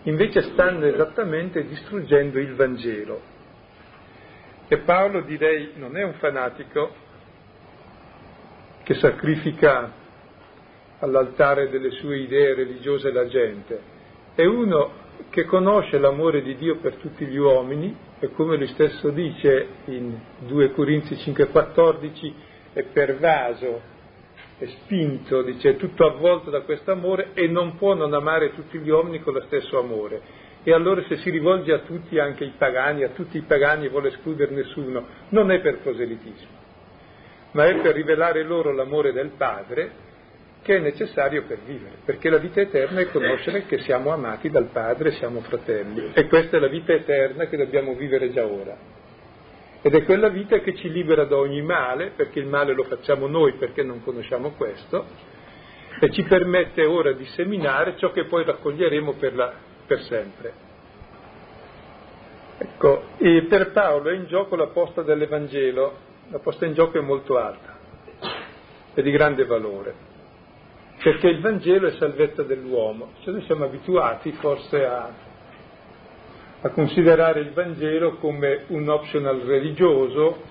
invece 0.03 0.41
stanno 0.41 0.85
esattamente 0.85 1.65
distruggendo 1.65 2.39
il 2.39 2.55
Vangelo. 2.55 3.32
E 4.73 4.79
Paolo 4.79 5.21
direi 5.21 5.73
non 5.75 5.95
è 5.95 6.03
un 6.03 6.13
fanatico 6.13 6.89
che 8.81 8.95
sacrifica 8.95 9.91
all'altare 10.97 11.69
delle 11.69 11.91
sue 11.91 12.17
idee 12.17 12.55
religiose 12.55 13.11
la 13.11 13.27
gente, 13.27 13.79
è 14.33 14.43
uno 14.45 15.01
che 15.29 15.45
conosce 15.45 15.99
l'amore 15.99 16.41
di 16.41 16.55
Dio 16.55 16.77
per 16.77 16.95
tutti 16.95 17.23
gli 17.27 17.37
uomini 17.37 17.95
e 18.19 18.31
come 18.31 18.57
lui 18.57 18.65
stesso 18.69 19.11
dice 19.11 19.67
in 19.85 20.17
2 20.39 20.71
Corinzi 20.71 21.13
5,14 21.13 22.33
è 22.73 22.81
pervaso, 22.81 23.79
è 24.57 24.65
spinto, 24.65 25.43
dice 25.43 25.69
è 25.69 25.75
tutto 25.75 26.07
avvolto 26.07 26.49
da 26.49 26.61
questo 26.61 26.91
amore 26.91 27.29
e 27.35 27.45
non 27.45 27.75
può 27.75 27.93
non 27.93 28.11
amare 28.11 28.55
tutti 28.55 28.79
gli 28.79 28.89
uomini 28.89 29.21
con 29.21 29.33
lo 29.33 29.41
stesso 29.41 29.77
amore. 29.77 30.42
E 30.63 30.73
allora 30.73 31.03
se 31.07 31.17
si 31.17 31.29
rivolge 31.29 31.73
a 31.73 31.79
tutti, 31.79 32.17
anche 32.19 32.45
i 32.45 32.53
pagani, 32.57 33.03
a 33.03 33.09
tutti 33.09 33.37
i 33.37 33.41
pagani 33.41 33.85
e 33.85 33.89
vuole 33.89 34.09
escludere 34.09 34.53
nessuno, 34.53 35.05
non 35.29 35.51
è 35.51 35.59
per 35.59 35.79
proselitismo, 35.79 36.57
ma 37.51 37.65
è 37.65 37.75
per 37.81 37.93
rivelare 37.93 38.43
loro 38.43 38.71
l'amore 38.71 39.11
del 39.11 39.31
Padre 39.37 40.11
che 40.63 40.77
è 40.77 40.79
necessario 40.79 41.43
per 41.43 41.59
vivere, 41.65 41.97
perché 42.05 42.29
la 42.29 42.37
vita 42.37 42.61
eterna 42.61 43.01
è 43.01 43.11
conoscere 43.11 43.65
che 43.65 43.79
siamo 43.79 44.11
amati 44.11 44.49
dal 44.49 44.69
Padre, 44.71 45.11
siamo 45.11 45.41
fratelli 45.41 46.11
e 46.13 46.27
questa 46.27 46.55
è 46.55 46.59
la 46.61 46.69
vita 46.69 46.93
eterna 46.93 47.47
che 47.47 47.57
dobbiamo 47.57 47.93
vivere 47.95 48.31
già 48.31 48.45
ora. 48.45 48.77
Ed 49.81 49.93
è 49.93 50.03
quella 50.05 50.29
vita 50.29 50.59
che 50.59 50.75
ci 50.75 50.89
libera 50.89 51.25
da 51.25 51.35
ogni 51.35 51.61
male, 51.61 52.11
perché 52.15 52.39
il 52.39 52.45
male 52.45 52.73
lo 52.73 52.83
facciamo 52.83 53.27
noi 53.27 53.55
perché 53.55 53.83
non 53.83 54.01
conosciamo 54.01 54.51
questo, 54.51 55.05
e 55.99 56.09
ci 56.11 56.23
permette 56.23 56.85
ora 56.85 57.11
di 57.11 57.25
seminare 57.25 57.97
ciò 57.97 58.11
che 58.11 58.23
poi 58.23 58.45
raccoglieremo 58.45 59.13
per, 59.13 59.35
la, 59.35 59.53
per 59.85 60.01
sempre. 60.01 60.53
Ecco, 62.57 63.03
per 63.17 63.71
Paolo 63.71 64.09
è 64.09 64.13
in 64.13 64.25
gioco 64.25 64.55
la 64.55 64.67
posta 64.67 65.01
dell'Evangelo, 65.01 65.97
la 66.29 66.39
posta 66.39 66.65
in 66.65 66.73
gioco 66.73 66.97
è 66.97 67.01
molto 67.01 67.37
alta, 67.37 67.77
è 68.93 69.01
di 69.01 69.11
grande 69.11 69.45
valore 69.45 70.11
perché 71.03 71.27
il 71.27 71.41
Vangelo 71.41 71.87
è 71.87 71.91
salvezza 71.97 72.43
dell'uomo. 72.43 73.11
Cioè 73.21 73.33
noi 73.33 73.43
siamo 73.43 73.65
abituati 73.65 74.31
forse 74.31 74.85
a, 74.85 75.09
a 76.61 76.69
considerare 76.69 77.41
il 77.41 77.51
Vangelo 77.51 78.15
come 78.15 78.63
un 78.67 78.87
optional 78.87 79.41
religioso, 79.41 80.41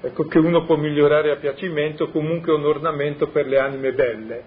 ecco, 0.00 0.26
che 0.26 0.38
uno 0.38 0.64
può 0.64 0.76
migliorare 0.76 1.32
a 1.32 1.36
piacimento, 1.36 2.10
comunque 2.10 2.52
un 2.52 2.64
ornamento 2.64 3.28
per 3.28 3.46
le 3.46 3.58
anime 3.58 3.92
belle. 3.92 4.44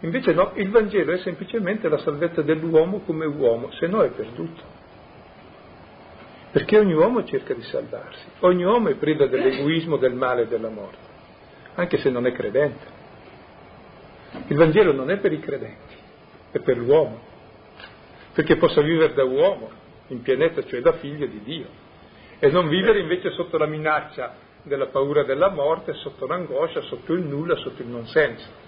Invece 0.00 0.32
no, 0.32 0.52
il 0.54 0.70
Vangelo 0.70 1.12
è 1.12 1.18
semplicemente 1.18 1.88
la 1.88 1.98
salvezza 1.98 2.42
dell'uomo 2.42 3.00
come 3.00 3.24
uomo, 3.24 3.70
se 3.72 3.86
no 3.86 4.02
è 4.02 4.10
perduto. 4.10 4.74
Perché 6.50 6.78
ogni 6.78 6.92
uomo 6.92 7.24
cerca 7.24 7.54
di 7.54 7.62
salvarsi, 7.62 8.24
ogni 8.40 8.64
uomo 8.64 8.88
è 8.88 8.94
privo 8.94 9.26
dell'egoismo, 9.26 9.96
del 9.96 10.14
male 10.14 10.42
e 10.42 10.46
della 10.46 10.68
morte, 10.68 10.96
anche 11.74 11.98
se 11.98 12.10
non 12.10 12.26
è 12.26 12.32
credente. 12.32 12.94
Il 14.48 14.56
Vangelo 14.56 14.92
non 14.92 15.10
è 15.10 15.18
per 15.18 15.32
i 15.32 15.40
credenti, 15.40 15.94
è 16.50 16.60
per 16.60 16.76
l'uomo, 16.76 17.20
perché 18.32 18.56
possa 18.56 18.82
vivere 18.82 19.14
da 19.14 19.24
uomo, 19.24 19.70
in 20.08 20.22
pienezza, 20.22 20.64
cioè 20.64 20.80
da 20.80 20.92
figlio 20.94 21.26
di 21.26 21.42
Dio, 21.42 21.66
e 22.38 22.50
non 22.50 22.68
vivere 22.68 23.00
invece 23.00 23.30
sotto 23.30 23.56
la 23.56 23.66
minaccia 23.66 24.34
della 24.62 24.86
paura 24.86 25.24
della 25.24 25.48
morte, 25.48 25.94
sotto 25.94 26.26
l'angoscia, 26.26 26.82
sotto 26.82 27.14
il 27.14 27.22
nulla, 27.22 27.56
sotto 27.56 27.82
il 27.82 27.88
non 27.88 28.06
senso. 28.06 28.64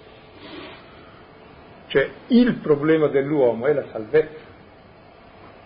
Cioè 1.89 2.11
il 2.29 2.55
problema 2.57 3.09
dell'uomo 3.09 3.67
è 3.67 3.73
la 3.73 3.87
salvezza, 3.91 4.47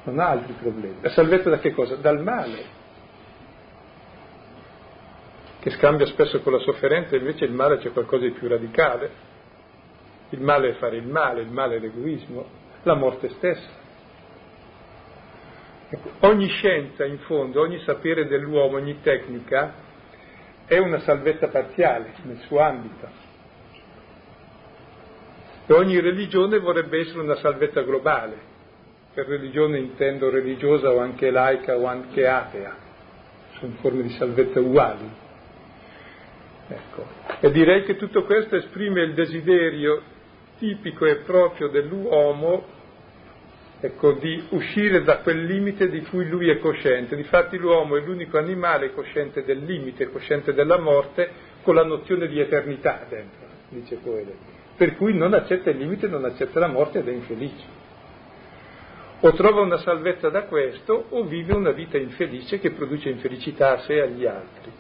non 0.05 0.19
ha 0.21 0.29
altri 0.29 0.55
problemi. 0.55 0.97
La 1.01 1.11
salvezza 1.11 1.51
da 1.51 1.59
che 1.59 1.73
cosa? 1.73 1.97
Dal 1.97 2.23
male, 2.23 2.81
che 5.59 5.71
scambia 5.71 6.07
spesso 6.07 6.41
con 6.41 6.53
la 6.53 6.61
sofferenza, 6.61 7.17
invece 7.17 7.45
il 7.45 7.53
male 7.53 7.79
c'è 7.79 7.93
qualcosa 7.93 8.25
di 8.25 8.33
più 8.33 8.49
radicale. 8.49 9.31
Il 10.31 10.41
male 10.41 10.71
è 10.71 10.73
fare 10.75 10.97
il 10.97 11.07
male, 11.07 11.43
il 11.43 11.51
male 11.51 11.77
è 11.77 11.79
l'egoismo, 11.79 12.47
la 12.85 12.95
morte 12.95 13.29
stessa. 13.31 13.81
Ecco, 15.89 16.11
ogni 16.21 16.49
scienza, 16.49 17.05
in 17.05 17.19
fondo, 17.19 17.61
ogni 17.61 17.79
sapere 17.81 18.27
dell'uomo, 18.27 18.77
ogni 18.77 19.01
tecnica 19.03 19.75
è 20.67 20.79
una 20.79 21.01
salvezza 21.01 21.49
parziale 21.49 22.15
nel 22.23 22.39
suo 22.47 22.61
ambito. 22.61 23.32
E 25.67 25.73
ogni 25.73 26.01
religione 26.01 26.59
vorrebbe 26.59 27.01
essere 27.01 27.21
una 27.21 27.37
salvezza 27.37 27.83
globale. 27.83 28.51
Per 29.15 29.27
religione 29.27 29.79
intendo 29.79 30.31
religiosa 30.31 30.91
o 30.91 30.99
anche 30.99 31.31
laica 31.31 31.77
o 31.77 31.87
anche 31.87 32.27
atea. 32.27 32.77
Sono 33.59 33.75
forme 33.81 34.03
di 34.03 34.11
salvezza 34.11 34.61
uguali. 34.61 35.11
Ecco. 36.69 37.07
E 37.41 37.51
direi 37.51 37.85
che 37.85 37.97
tutto 37.97 38.25
questo 38.25 38.57
esprime 38.57 39.03
il 39.03 39.15
desiderio 39.15 40.03
tipico 40.59 41.05
e 41.07 41.17
proprio 41.17 41.69
dell'uomo 41.69 42.65
ecco, 43.81 44.13
di 44.13 44.43
uscire 44.51 45.03
da 45.03 45.19
quel 45.19 45.45
limite 45.45 45.89
di 45.89 46.03
cui 46.03 46.29
lui 46.29 46.49
è 46.49 46.59
cosciente. 46.59 47.17
Difatti 47.17 47.59
l'uomo 47.59 47.97
è 47.97 48.01
l'unico 48.01 48.39
animale 48.39 48.93
cosciente 48.93 49.45
del 49.45 49.65
limite, 49.65 50.11
cosciente 50.11 50.55
della 50.55 50.79
morte, 50.79 51.51
con 51.63 51.75
la 51.75 51.85
nozione 51.85 52.29
di 52.29 52.41
eternità 52.41 53.05
dentro, 53.09 53.47
dice 53.69 53.99
Coele. 54.01 54.61
Per 54.83 54.97
cui 54.97 55.15
non 55.15 55.33
accetta 55.33 55.71
il 55.71 55.77
limite, 55.77 56.09
non 56.09 56.25
accetta 56.25 56.59
la 56.59 56.67
morte 56.67 56.99
ed 56.99 57.09
è 57.09 57.13
infelice. 57.13 57.65
O 59.21 59.33
trova 59.33 59.61
una 59.61 59.77
salvezza 59.77 60.29
da 60.29 60.43
questo 60.43 61.05
o 61.11 61.23
vive 61.23 61.55
una 61.55 61.71
vita 61.71 61.99
infelice 61.99 62.59
che 62.59 62.73
produce 62.73 63.09
infelicità 63.09 63.75
a 63.75 63.79
sé 63.83 63.95
e 63.95 64.01
agli 64.01 64.27
altri. 64.27 64.73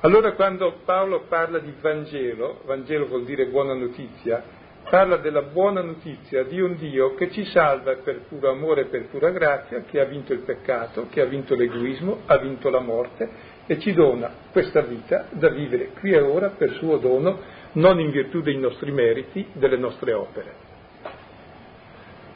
Allora 0.00 0.32
quando 0.32 0.80
Paolo 0.84 1.22
parla 1.26 1.58
di 1.58 1.72
Vangelo, 1.80 2.60
Vangelo 2.66 3.06
vuol 3.06 3.24
dire 3.24 3.46
buona 3.46 3.72
notizia, 3.72 4.42
parla 4.90 5.16
della 5.16 5.40
buona 5.40 5.80
notizia 5.80 6.44
di 6.44 6.60
un 6.60 6.76
Dio 6.76 7.14
che 7.14 7.30
ci 7.30 7.46
salva 7.46 7.94
per 7.94 8.24
puro 8.28 8.50
amore 8.50 8.82
e 8.82 8.86
per 8.88 9.06
pura 9.06 9.30
grazia, 9.30 9.84
che 9.84 10.00
ha 10.00 10.04
vinto 10.04 10.34
il 10.34 10.40
peccato, 10.40 11.06
che 11.08 11.22
ha 11.22 11.24
vinto 11.24 11.54
l'egoismo, 11.54 12.24
ha 12.26 12.36
vinto 12.36 12.68
la 12.68 12.80
morte 12.80 13.54
e 13.64 13.78
ci 13.78 13.94
dona 13.94 14.30
questa 14.52 14.82
vita 14.82 15.28
da 15.30 15.48
vivere 15.48 15.92
qui 15.98 16.10
e 16.12 16.20
ora 16.20 16.50
per 16.50 16.72
suo 16.72 16.98
dono, 16.98 17.64
non 17.72 18.00
in 18.00 18.10
virtù 18.10 18.40
dei 18.40 18.56
nostri 18.56 18.90
meriti, 18.90 19.46
delle 19.52 19.76
nostre 19.76 20.12
opere. 20.12 20.54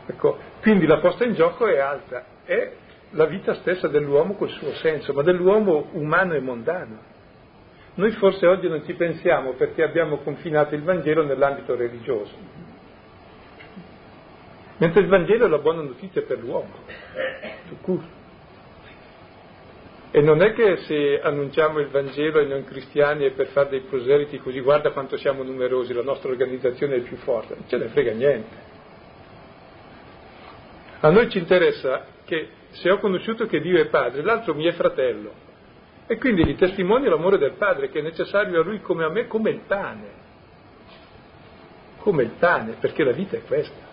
Ecco, 0.07 0.39
quindi 0.61 0.87
la 0.87 0.99
posta 0.99 1.25
in 1.25 1.35
gioco 1.35 1.67
è 1.67 1.79
alta, 1.79 2.25
è 2.45 2.73
la 3.11 3.27
vita 3.27 3.55
stessa 3.55 3.89
dell'uomo 3.89 4.35
col 4.35 4.51
suo 4.51 4.73
senso, 4.75 5.13
ma 5.13 5.23
dell'uomo 5.23 5.89
umano 5.93 6.35
e 6.35 6.41
mondano. 6.41 6.99
Noi 7.95 8.11
forse 8.13 8.47
oggi 8.47 8.69
non 8.69 8.85
ci 8.85 8.95
pensiamo 8.95 9.53
perché 9.53 9.83
abbiamo 9.83 10.19
confinato 10.19 10.75
il 10.75 10.83
Vangelo 10.83 11.25
nell'ambito 11.25 11.75
religioso. 11.75 12.35
Mentre 14.79 15.03
il 15.03 15.09
Vangelo 15.09 15.47
è 15.47 15.49
la 15.49 15.59
buona 15.59 15.83
notizia 15.83 16.23
per 16.23 16.39
l'uomo, 16.39 16.73
E 20.13 20.21
non 20.21 20.43
è 20.43 20.53
che 20.55 20.79
se 20.87 21.21
annunciamo 21.21 21.79
il 21.79 21.89
Vangelo 21.89 22.41
ai 22.41 22.49
non 22.49 22.65
cristiani 22.65 23.27
è 23.27 23.31
per 23.31 23.47
fare 23.49 23.69
dei 23.69 23.81
proseliti 23.81 24.39
così 24.39 24.59
guarda 24.61 24.91
quanto 24.91 25.17
siamo 25.17 25.45
numerosi, 25.45 25.93
la 25.93 26.03
nostra 26.03 26.31
organizzazione 26.31 26.97
è 26.97 27.01
più 27.01 27.17
forte, 27.19 27.55
non 27.55 27.69
ce 27.69 27.77
ne 27.77 27.87
frega 27.89 28.13
niente. 28.13 28.69
A 31.01 31.11
noi 31.11 31.31
ci 31.31 31.39
interessa 31.39 32.07
che 32.25 32.49
se 32.71 32.91
ho 32.91 32.99
conosciuto 32.99 33.47
che 33.47 33.61
Dio 33.61 33.81
è 33.81 33.87
padre, 33.87 34.23
l'altro 34.23 34.55
mi 34.55 34.65
è 34.65 34.73
fratello, 34.73 35.33
e 36.11 36.19
quindi 36.19 36.45
gli 36.45 36.57
testimonio 36.57 37.09
l'amore 37.09 37.39
del 37.39 37.53
Padre 37.53 37.89
che 37.89 38.01
è 38.01 38.03
necessario 38.03 38.61
a 38.61 38.65
lui 38.65 38.81
come 38.81 39.05
a 39.05 39.09
me, 39.11 39.29
come 39.29 39.51
il 39.51 39.61
pane. 39.65 40.19
Come 41.99 42.25
il 42.25 42.33
pane, 42.37 42.79
perché 42.81 43.05
la 43.05 43.13
vita 43.13 43.37
è 43.37 43.43
questa. 43.43 43.90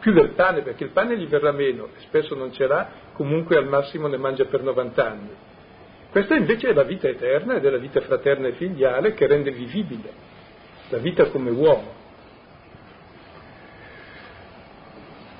Più 0.00 0.12
del 0.12 0.30
pane, 0.30 0.62
perché 0.62 0.84
il 0.84 0.90
pane 0.90 1.16
gli 1.16 1.26
verrà 1.26 1.52
meno, 1.52 1.86
e 1.96 2.00
spesso 2.00 2.34
non 2.34 2.52
ce 2.52 2.66
l'ha, 2.66 2.88
comunque 3.12 3.56
al 3.56 3.68
massimo 3.68 4.08
ne 4.08 4.16
mangia 4.16 4.46
per 4.46 4.62
90 4.62 5.06
anni. 5.06 5.30
Questa 6.10 6.34
invece 6.34 6.70
è 6.70 6.72
la 6.72 6.82
vita 6.82 7.06
eterna 7.06 7.56
ed 7.56 7.64
è 7.64 7.70
la 7.70 7.78
vita 7.78 8.00
fraterna 8.00 8.48
e 8.48 8.52
filiale 8.52 9.14
che 9.14 9.26
rende 9.26 9.52
vivibile 9.52 10.28
la 10.90 10.98
vita 10.98 11.26
come 11.26 11.50
uomo. 11.50 11.98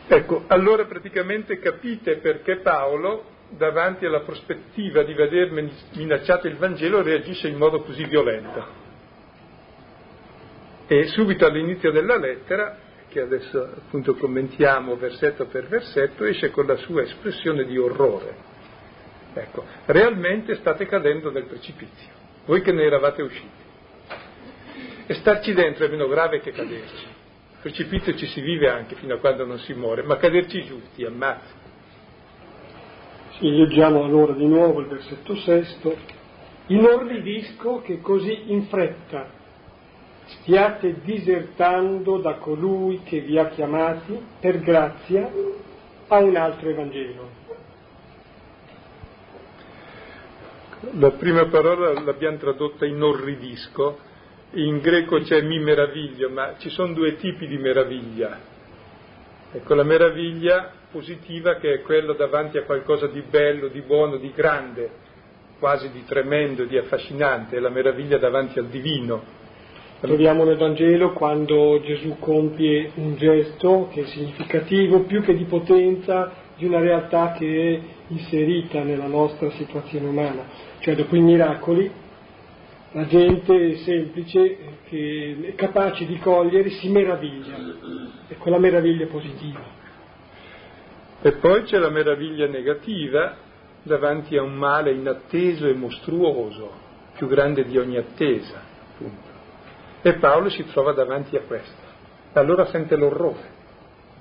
Ecco, 0.06 0.44
allora 0.48 0.86
praticamente 0.86 1.58
capite 1.58 2.16
perché 2.16 2.56
Paolo, 2.58 3.24
davanti 3.50 4.06
alla 4.06 4.20
prospettiva 4.20 5.02
di 5.02 5.14
veder 5.14 5.50
minacciato 5.94 6.46
il 6.46 6.56
Vangelo, 6.56 7.02
reagisce 7.02 7.48
in 7.48 7.56
modo 7.56 7.80
così 7.82 8.04
violento. 8.04 8.78
E 10.86 11.06
subito 11.06 11.46
all'inizio 11.46 11.92
della 11.92 12.16
lettera, 12.16 12.76
che 13.10 13.20
adesso 13.20 13.60
appunto 13.60 14.14
commentiamo 14.14 14.96
versetto 14.96 15.46
per 15.46 15.66
versetto, 15.66 16.24
esce 16.24 16.50
con 16.50 16.64
la 16.64 16.76
sua 16.76 17.02
espressione 17.02 17.64
di 17.64 17.76
orrore. 17.76 18.48
Ecco, 19.34 19.64
realmente 19.86 20.54
state 20.56 20.86
cadendo 20.86 21.30
nel 21.30 21.44
precipizio, 21.44 22.12
voi 22.46 22.62
che 22.62 22.72
ne 22.72 22.84
eravate 22.84 23.22
usciti. 23.22 23.68
E 25.06 25.14
starci 25.14 25.52
dentro 25.52 25.84
è 25.84 25.88
meno 25.88 26.06
grave 26.06 26.40
che 26.40 26.52
caderci. 26.52 27.04
Il 27.04 27.58
precipizio 27.60 28.14
ci 28.14 28.26
si 28.26 28.40
vive 28.40 28.68
anche 28.70 28.94
fino 28.94 29.14
a 29.14 29.18
quando 29.18 29.44
non 29.44 29.58
si 29.58 29.74
muore, 29.74 30.02
ma 30.02 30.16
caderci 30.16 30.64
giusti 30.64 31.04
ammazza. 31.04 31.58
Sì, 33.38 33.50
leggiamo 33.50 34.04
allora 34.04 34.34
di 34.34 34.46
nuovo 34.46 34.80
il 34.80 34.86
versetto 34.86 35.34
sesto. 35.36 35.96
Inorridisco 36.66 37.80
che 37.80 38.00
così 38.00 38.52
in 38.52 38.66
fretta 38.66 39.38
stiate 40.38 41.00
disertando 41.02 42.18
da 42.18 42.34
colui 42.34 43.02
che 43.02 43.20
vi 43.20 43.38
ha 43.38 43.48
chiamati 43.48 44.18
per 44.40 44.60
grazia 44.60 45.30
a 46.08 46.18
un 46.18 46.36
altro 46.36 46.68
Evangelo. 46.68 47.38
La 50.92 51.10
prima 51.10 51.46
parola 51.46 51.92
l'abbiamo 52.00 52.38
tradotta 52.38 52.86
inorridisco, 52.86 53.98
in 54.52 54.78
greco 54.78 55.20
c'è 55.20 55.42
mi 55.42 55.58
meraviglio, 55.58 56.30
ma 56.30 56.54
ci 56.58 56.70
sono 56.70 56.94
due 56.94 57.16
tipi 57.16 57.46
di 57.46 57.58
meraviglia. 57.58 58.38
Ecco, 59.52 59.74
la 59.74 59.82
meraviglia 59.82 60.72
positiva 60.90 61.56
che 61.56 61.74
è 61.74 61.82
quella 61.82 62.14
davanti 62.14 62.56
a 62.56 62.64
qualcosa 62.64 63.06
di 63.08 63.20
bello, 63.20 63.68
di 63.68 63.80
buono, 63.82 64.16
di 64.16 64.32
grande, 64.34 64.90
quasi 65.58 65.90
di 65.90 66.04
tremendo, 66.04 66.64
di 66.64 66.78
affascinante, 66.78 67.56
è 67.56 67.60
la 67.60 67.68
meraviglia 67.68 68.18
davanti 68.18 68.58
al 68.58 68.68
divino, 68.68 69.38
Troviamo 70.00 70.44
nel 70.44 70.56
Vangelo 70.56 71.12
quando 71.12 71.78
Gesù 71.82 72.16
compie 72.18 72.90
un 72.94 73.16
gesto 73.16 73.90
che 73.92 74.00
è 74.00 74.04
significativo 74.06 75.00
più 75.00 75.20
che 75.22 75.36
di 75.36 75.44
potenza 75.44 76.32
di 76.56 76.64
una 76.64 76.80
realtà 76.80 77.32
che 77.32 77.74
è 77.74 77.80
inserita 78.06 78.82
nella 78.82 79.06
nostra 79.06 79.50
situazione 79.50 80.08
umana. 80.08 80.44
Cioè 80.78 80.94
dopo 80.94 81.16
i 81.16 81.20
miracoli 81.20 81.90
la 82.92 83.06
gente 83.08 83.76
semplice 83.76 84.56
che 84.88 85.36
è 85.48 85.54
capace 85.54 86.06
di 86.06 86.18
cogliere 86.18 86.70
si 86.70 86.88
meraviglia 86.88 87.56
e 88.26 88.36
quella 88.36 88.58
meraviglia 88.58 89.04
positiva. 89.04 89.60
E 91.20 91.32
poi 91.32 91.64
c'è 91.64 91.76
la 91.76 91.90
meraviglia 91.90 92.46
negativa 92.46 93.36
davanti 93.82 94.38
a 94.38 94.42
un 94.42 94.54
male 94.54 94.92
inatteso 94.92 95.66
e 95.66 95.74
mostruoso, 95.74 96.72
più 97.18 97.26
grande 97.26 97.66
di 97.66 97.76
ogni 97.76 97.98
attesa, 97.98 98.62
appunto. 98.94 99.29
E 100.02 100.14
Paolo 100.14 100.48
si 100.48 100.64
trova 100.64 100.92
davanti 100.92 101.36
a 101.36 101.42
questo. 101.42 101.88
Allora 102.32 102.66
sente 102.66 102.96
l'orrore, 102.96 103.58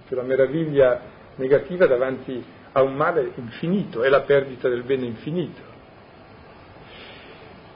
cioè 0.08 0.18
la 0.18 0.24
meraviglia 0.24 1.00
negativa 1.36 1.86
davanti 1.88 2.44
a 2.72 2.82
un 2.82 2.96
male 2.96 3.32
infinito, 3.36 4.04
è 4.04 4.10
la 4.10 4.22
perdita 4.22 4.68
del 4.68 4.84
bene 4.84 5.06
infinito. 5.06 5.68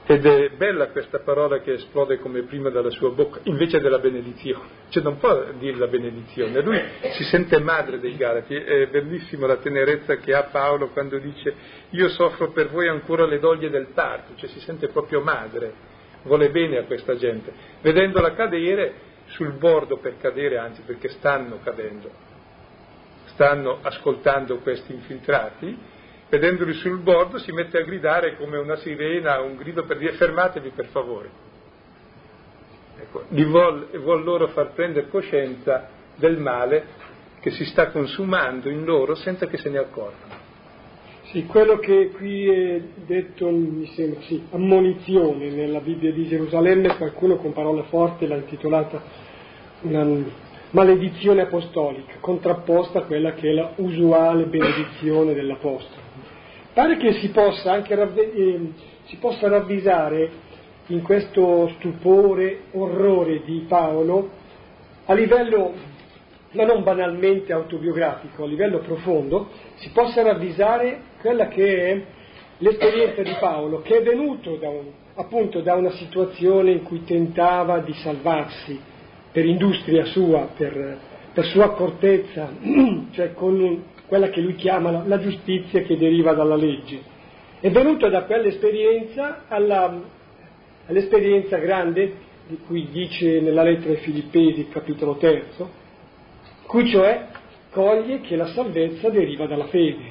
Ed 0.06 0.26
è 0.26 0.50
bella 0.50 0.88
questa 0.88 1.20
parola 1.20 1.60
che 1.60 1.72
esplode 1.72 2.18
come 2.18 2.42
prima 2.42 2.68
dalla 2.68 2.90
sua 2.90 3.08
bocca, 3.08 3.40
invece 3.44 3.80
della 3.80 3.98
benedizione. 3.98 4.82
Cioè 4.90 5.02
non 5.02 5.16
può 5.16 5.46
dire 5.58 5.78
la 5.78 5.86
benedizione, 5.86 6.60
lui 6.60 6.78
si 7.12 7.24
sente 7.24 7.58
madre 7.58 7.98
dei 7.98 8.14
Galati, 8.16 8.54
è 8.54 8.86
bellissima 8.88 9.46
la 9.46 9.56
tenerezza 9.56 10.16
che 10.16 10.34
ha 10.34 10.42
Paolo 10.42 10.88
quando 10.88 11.16
dice 11.16 11.54
io 11.90 12.08
soffro 12.10 12.50
per 12.50 12.68
voi 12.68 12.86
ancora 12.88 13.24
le 13.24 13.38
doglie 13.38 13.70
del 13.70 13.86
parto, 13.94 14.34
cioè 14.36 14.50
si 14.50 14.60
sente 14.60 14.88
proprio 14.88 15.22
madre 15.22 15.92
vuole 16.24 16.50
bene 16.50 16.78
a 16.78 16.84
questa 16.84 17.16
gente, 17.16 17.52
vedendola 17.80 18.34
cadere 18.34 19.12
sul 19.26 19.52
bordo 19.52 19.98
per 19.98 20.18
cadere, 20.18 20.58
anzi 20.58 20.82
perché 20.82 21.08
stanno 21.08 21.60
cadendo, 21.62 22.10
stanno 23.26 23.78
ascoltando 23.82 24.58
questi 24.58 24.92
infiltrati, 24.92 25.76
vedendoli 26.28 26.74
sul 26.74 26.98
bordo 26.98 27.38
si 27.38 27.52
mette 27.52 27.78
a 27.78 27.84
gridare 27.84 28.36
come 28.36 28.58
una 28.58 28.76
sirena, 28.76 29.40
un 29.40 29.56
grido 29.56 29.84
per 29.84 29.98
dire 29.98 30.12
fermatevi 30.12 30.70
per 30.70 30.86
favore. 30.86 31.52
Ecco, 32.96 33.24
vuol, 33.28 33.88
vuol 33.98 34.22
loro 34.22 34.48
far 34.48 34.72
prendere 34.72 35.08
coscienza 35.08 35.88
del 36.16 36.38
male 36.38 37.12
che 37.40 37.50
si 37.50 37.64
sta 37.66 37.90
consumando 37.90 38.68
in 38.68 38.84
loro 38.84 39.14
senza 39.14 39.46
che 39.46 39.58
se 39.58 39.68
ne 39.68 39.78
accorgano. 39.78 40.43
Sì, 41.34 41.46
quello 41.46 41.80
che 41.80 42.12
qui 42.14 42.48
è 42.48 42.80
detto, 43.06 43.50
mi 43.50 43.90
sembra, 43.96 44.20
sì, 44.20 44.40
ammonizione 44.52 45.50
nella 45.50 45.80
Bibbia 45.80 46.12
di 46.12 46.28
Gerusalemme, 46.28 46.96
qualcuno 46.96 47.38
con 47.38 47.52
parole 47.52 47.82
forti 47.88 48.28
l'ha 48.28 48.36
intitolata 48.36 49.02
una 49.80 50.06
maledizione 50.70 51.42
apostolica, 51.42 52.18
contrapposta 52.20 53.00
a 53.00 53.02
quella 53.02 53.32
che 53.32 53.50
è 53.50 53.52
la 53.52 53.72
usuale 53.78 54.44
benedizione 54.44 55.34
dell'Apostolo. 55.34 56.02
Pare 56.72 56.98
che 56.98 57.14
si 57.14 57.28
possa 57.30 57.72
anche 57.72 57.94
eh, 57.94 58.72
si 59.06 59.16
possa 59.16 59.48
ravvisare 59.48 60.30
in 60.86 61.02
questo 61.02 61.72
stupore, 61.78 62.66
orrore 62.74 63.42
di 63.44 63.64
Paolo, 63.66 64.30
a 65.06 65.12
livello 65.14 65.93
ma 66.54 66.64
non 66.64 66.82
banalmente 66.82 67.52
autobiografico, 67.52 68.44
a 68.44 68.46
livello 68.46 68.78
profondo, 68.78 69.48
si 69.76 69.90
possa 69.90 70.22
ravvisare 70.22 71.00
quella 71.20 71.48
che 71.48 71.86
è 71.86 72.02
l'esperienza 72.58 73.22
di 73.22 73.34
Paolo, 73.38 73.82
che 73.82 73.98
è 73.98 74.02
venuto 74.02 74.56
da 74.56 74.68
un, 74.68 74.86
appunto 75.14 75.60
da 75.60 75.74
una 75.74 75.90
situazione 75.92 76.70
in 76.70 76.82
cui 76.82 77.04
tentava 77.04 77.80
di 77.80 77.92
salvarsi 77.94 78.80
per 79.32 79.44
industria 79.44 80.04
sua, 80.04 80.48
per, 80.56 80.98
per 81.32 81.44
sua 81.46 81.64
accortezza, 81.64 82.50
cioè 83.12 83.32
con 83.32 83.82
quella 84.06 84.28
che 84.28 84.40
lui 84.40 84.54
chiama 84.54 85.02
la 85.04 85.18
giustizia 85.18 85.82
che 85.82 85.96
deriva 85.96 86.34
dalla 86.34 86.56
legge. 86.56 87.12
È 87.58 87.70
venuto 87.70 88.08
da 88.08 88.24
quell'esperienza 88.24 89.44
alla, 89.48 90.00
all'esperienza 90.86 91.56
grande 91.56 92.22
di 92.46 92.58
cui 92.66 92.88
dice 92.92 93.40
nella 93.40 93.62
lettera 93.62 93.92
ai 93.92 94.00
Filippesi, 94.00 94.68
capitolo 94.68 95.16
terzo, 95.16 95.82
cui 96.74 96.88
cioè 96.88 97.26
coglie 97.70 98.20
che 98.22 98.34
la 98.34 98.48
salvezza 98.48 99.08
deriva 99.08 99.46
dalla 99.46 99.66
fede. 99.66 100.10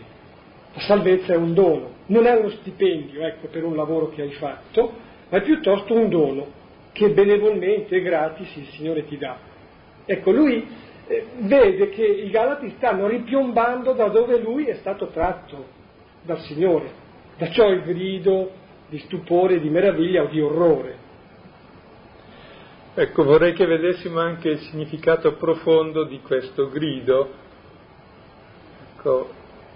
La 0.73 0.80
salvezza 0.80 1.34
è 1.34 1.36
un 1.36 1.54
dono, 1.54 1.89
non 2.06 2.26
è 2.26 2.38
uno 2.38 2.52
stipendio 2.52 3.21
ecco, 3.26 3.47
per 3.47 3.65
un 3.65 3.76
lavoro 3.76 4.08
che 4.12 4.21
hai 4.21 4.32
fatto, 4.32 4.93
ma 5.28 5.39
è 5.39 5.41
piuttosto 5.41 5.93
un 5.93 6.08
dono 6.08 6.47
che 6.93 7.10
benevolmente 7.10 7.97
e 7.97 8.02
gratis 8.02 8.56
il 8.56 8.67
Signore 8.67 9.06
ti 9.06 9.17
dà. 9.17 9.36
Ecco, 10.06 10.32
lui 10.32 10.65
eh, 11.06 11.26
vede 11.39 11.89
che 11.89 12.06
i 12.06 12.30
Galati 12.30 12.73
stanno 12.78 13.08
ripiombando 13.08 13.91
da 13.91 14.08
dove 14.08 14.39
lui 14.39 14.67
è 14.67 14.76
stato 14.76 15.08
tratto 15.08 15.65
dal 16.21 16.39
Signore, 16.43 16.91
da 17.38 17.49
ciò 17.49 17.67
il 17.67 17.82
grido 17.82 18.52
di 18.88 18.99
stupore, 18.99 19.60
di 19.60 19.69
meraviglia 19.69 20.23
o 20.23 20.28
di 20.28 20.39
orrore. 20.39 20.95
Ecco, 22.95 23.23
vorrei 23.23 23.53
che 23.53 23.65
vedessimo 23.65 24.19
anche 24.19 24.49
il 24.49 24.60
significato 24.60 25.34
profondo 25.34 26.03
di 26.03 26.21
questo 26.21 26.69
grido. 26.69 27.27
Ecco, 28.95 29.29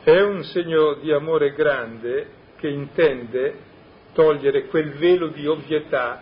è 0.04 0.22
un 0.22 0.44
segno 0.44 0.94
di 1.02 1.12
amore 1.12 1.54
grande 1.54 2.28
che 2.58 2.68
intende 2.68 3.56
togliere 4.14 4.68
quel 4.68 4.92
velo 4.94 5.30
di 5.30 5.48
ovvietà 5.48 6.22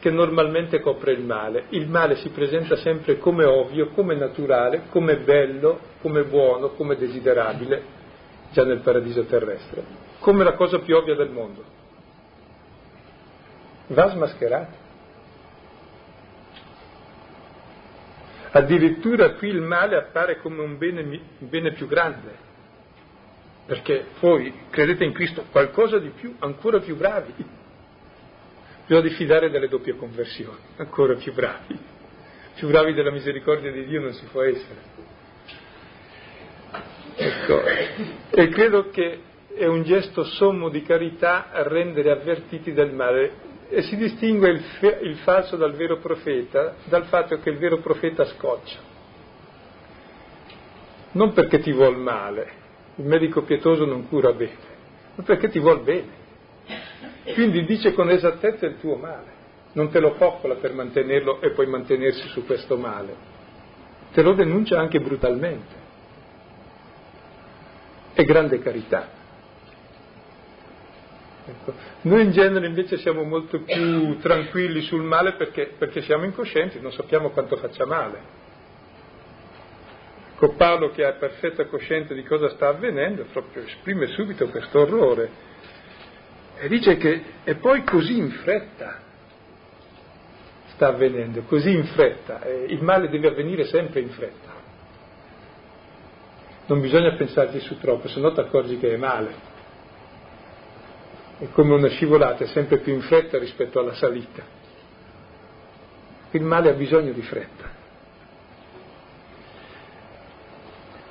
che 0.00 0.10
normalmente 0.10 0.80
copre 0.80 1.12
il 1.12 1.22
male. 1.22 1.66
Il 1.68 1.88
male 1.88 2.16
si 2.16 2.30
presenta 2.30 2.74
sempre 2.74 3.18
come 3.18 3.44
ovvio, 3.44 3.90
come 3.90 4.16
naturale, 4.16 4.86
come 4.90 5.18
bello, 5.18 5.78
come 6.00 6.24
buono, 6.24 6.70
come 6.70 6.96
desiderabile, 6.96 7.82
già 8.50 8.64
nel 8.64 8.80
paradiso 8.80 9.22
terrestre, 9.22 9.84
come 10.18 10.42
la 10.42 10.54
cosa 10.54 10.80
più 10.80 10.96
ovvia 10.96 11.14
del 11.14 11.30
mondo. 11.30 11.62
Va 13.86 14.08
smascherato. 14.08 14.87
Addirittura 18.50 19.32
qui 19.32 19.48
il 19.48 19.60
male 19.60 19.96
appare 19.96 20.38
come 20.40 20.62
un 20.62 20.78
bene, 20.78 21.02
un 21.02 21.48
bene 21.48 21.72
più 21.72 21.86
grande, 21.86 22.46
perché 23.66 24.06
voi 24.20 24.52
credete 24.70 25.04
in 25.04 25.12
Cristo 25.12 25.44
qualcosa 25.50 25.98
di 25.98 26.10
più, 26.10 26.34
ancora 26.38 26.78
più 26.80 26.96
bravi. 26.96 27.34
Bisogna 28.86 29.06
diffidare 29.06 29.50
delle 29.50 29.68
doppie 29.68 29.96
conversioni, 29.96 30.58
ancora 30.76 31.14
più 31.14 31.34
bravi. 31.34 31.78
Più 32.54 32.68
bravi 32.68 32.94
della 32.94 33.10
misericordia 33.10 33.70
di 33.70 33.84
Dio 33.84 34.00
non 34.00 34.14
si 34.14 34.24
può 34.32 34.42
essere. 34.42 34.96
Ecco, 37.14 37.62
e 38.30 38.48
credo 38.48 38.88
che 38.90 39.20
è 39.54 39.66
un 39.66 39.82
gesto 39.82 40.24
sommo 40.24 40.68
di 40.70 40.82
carità 40.82 41.50
rendere 41.64 42.10
avvertiti 42.10 42.72
del 42.72 42.92
male 42.92 43.32
e 43.70 43.82
si 43.82 43.96
distingue 43.96 44.50
il, 44.50 44.60
fe- 44.78 44.98
il 45.02 45.16
falso 45.18 45.56
dal 45.56 45.74
vero 45.74 45.98
profeta 45.98 46.76
dal 46.84 47.04
fatto 47.06 47.38
che 47.38 47.50
il 47.50 47.58
vero 47.58 47.78
profeta 47.78 48.24
scoccia. 48.24 48.96
non 51.12 51.32
perché 51.32 51.60
ti 51.60 51.72
vuol 51.72 51.96
male, 51.96 52.52
il 52.96 53.04
medico 53.04 53.42
pietoso 53.42 53.84
non 53.84 54.08
cura 54.08 54.32
bene, 54.32 54.56
ma 55.14 55.22
perché 55.22 55.48
ti 55.48 55.58
vuol 55.58 55.82
bene. 55.82 56.26
Quindi 57.34 57.64
dice 57.64 57.92
con 57.92 58.10
esattezza 58.10 58.66
il 58.66 58.78
tuo 58.78 58.96
male, 58.96 59.32
non 59.72 59.90
te 59.90 60.00
lo 60.00 60.14
coccola 60.14 60.54
per 60.56 60.72
mantenerlo 60.72 61.40
e 61.40 61.50
poi 61.50 61.66
mantenersi 61.66 62.26
su 62.28 62.44
questo 62.44 62.76
male, 62.76 63.14
te 64.12 64.22
lo 64.22 64.34
denuncia 64.34 64.78
anche 64.78 65.00
brutalmente. 65.00 65.86
È 68.12 68.22
grande 68.24 68.58
carità. 68.58 69.17
Ecco. 71.48 71.72
Noi 72.02 72.24
in 72.24 72.30
genere 72.32 72.66
invece 72.66 72.98
siamo 72.98 73.22
molto 73.22 73.60
più 73.60 74.18
tranquilli 74.18 74.82
sul 74.82 75.02
male 75.02 75.32
perché, 75.32 75.72
perché 75.78 76.02
siamo 76.02 76.24
incoscienti, 76.24 76.78
non 76.80 76.92
sappiamo 76.92 77.30
quanto 77.30 77.56
faccia 77.56 77.86
male. 77.86 78.46
Ecco, 80.34 80.52
Paolo 80.54 80.90
che 80.90 81.04
ha 81.04 81.12
perfetta 81.12 81.66
coscienza 81.66 82.12
di 82.12 82.22
cosa 82.22 82.50
sta 82.50 82.68
avvenendo, 82.68 83.24
proprio 83.32 83.64
esprime 83.64 84.06
subito 84.08 84.48
questo 84.48 84.80
orrore 84.80 85.56
e 86.58 86.68
dice 86.68 86.96
che 86.96 87.22
è 87.44 87.54
poi 87.54 87.82
così 87.82 88.18
in 88.18 88.30
fretta 88.30 89.06
sta 90.74 90.88
avvenendo, 90.88 91.42
così 91.42 91.72
in 91.72 91.84
fretta, 91.86 92.42
e 92.42 92.66
il 92.68 92.82
male 92.82 93.08
deve 93.08 93.28
avvenire 93.28 93.64
sempre 93.64 94.00
in 94.00 94.10
fretta. 94.10 94.56
Non 96.66 96.80
bisogna 96.80 97.14
pensarci 97.16 97.58
su 97.60 97.78
troppo, 97.78 98.06
se 98.06 98.20
no 98.20 98.30
ti 98.32 98.40
accorgi 98.40 98.76
che 98.78 98.92
è 98.92 98.96
male 98.96 99.56
è 101.38 101.48
come 101.52 101.74
una 101.74 101.88
scivolata, 101.88 102.44
è 102.44 102.48
sempre 102.48 102.78
più 102.78 102.92
in 102.92 103.00
fretta 103.02 103.38
rispetto 103.38 103.78
alla 103.78 103.94
salita. 103.94 104.42
Il 106.32 106.42
male 106.42 106.70
ha 106.70 106.74
bisogno 106.74 107.12
di 107.12 107.22
fretta. 107.22 107.76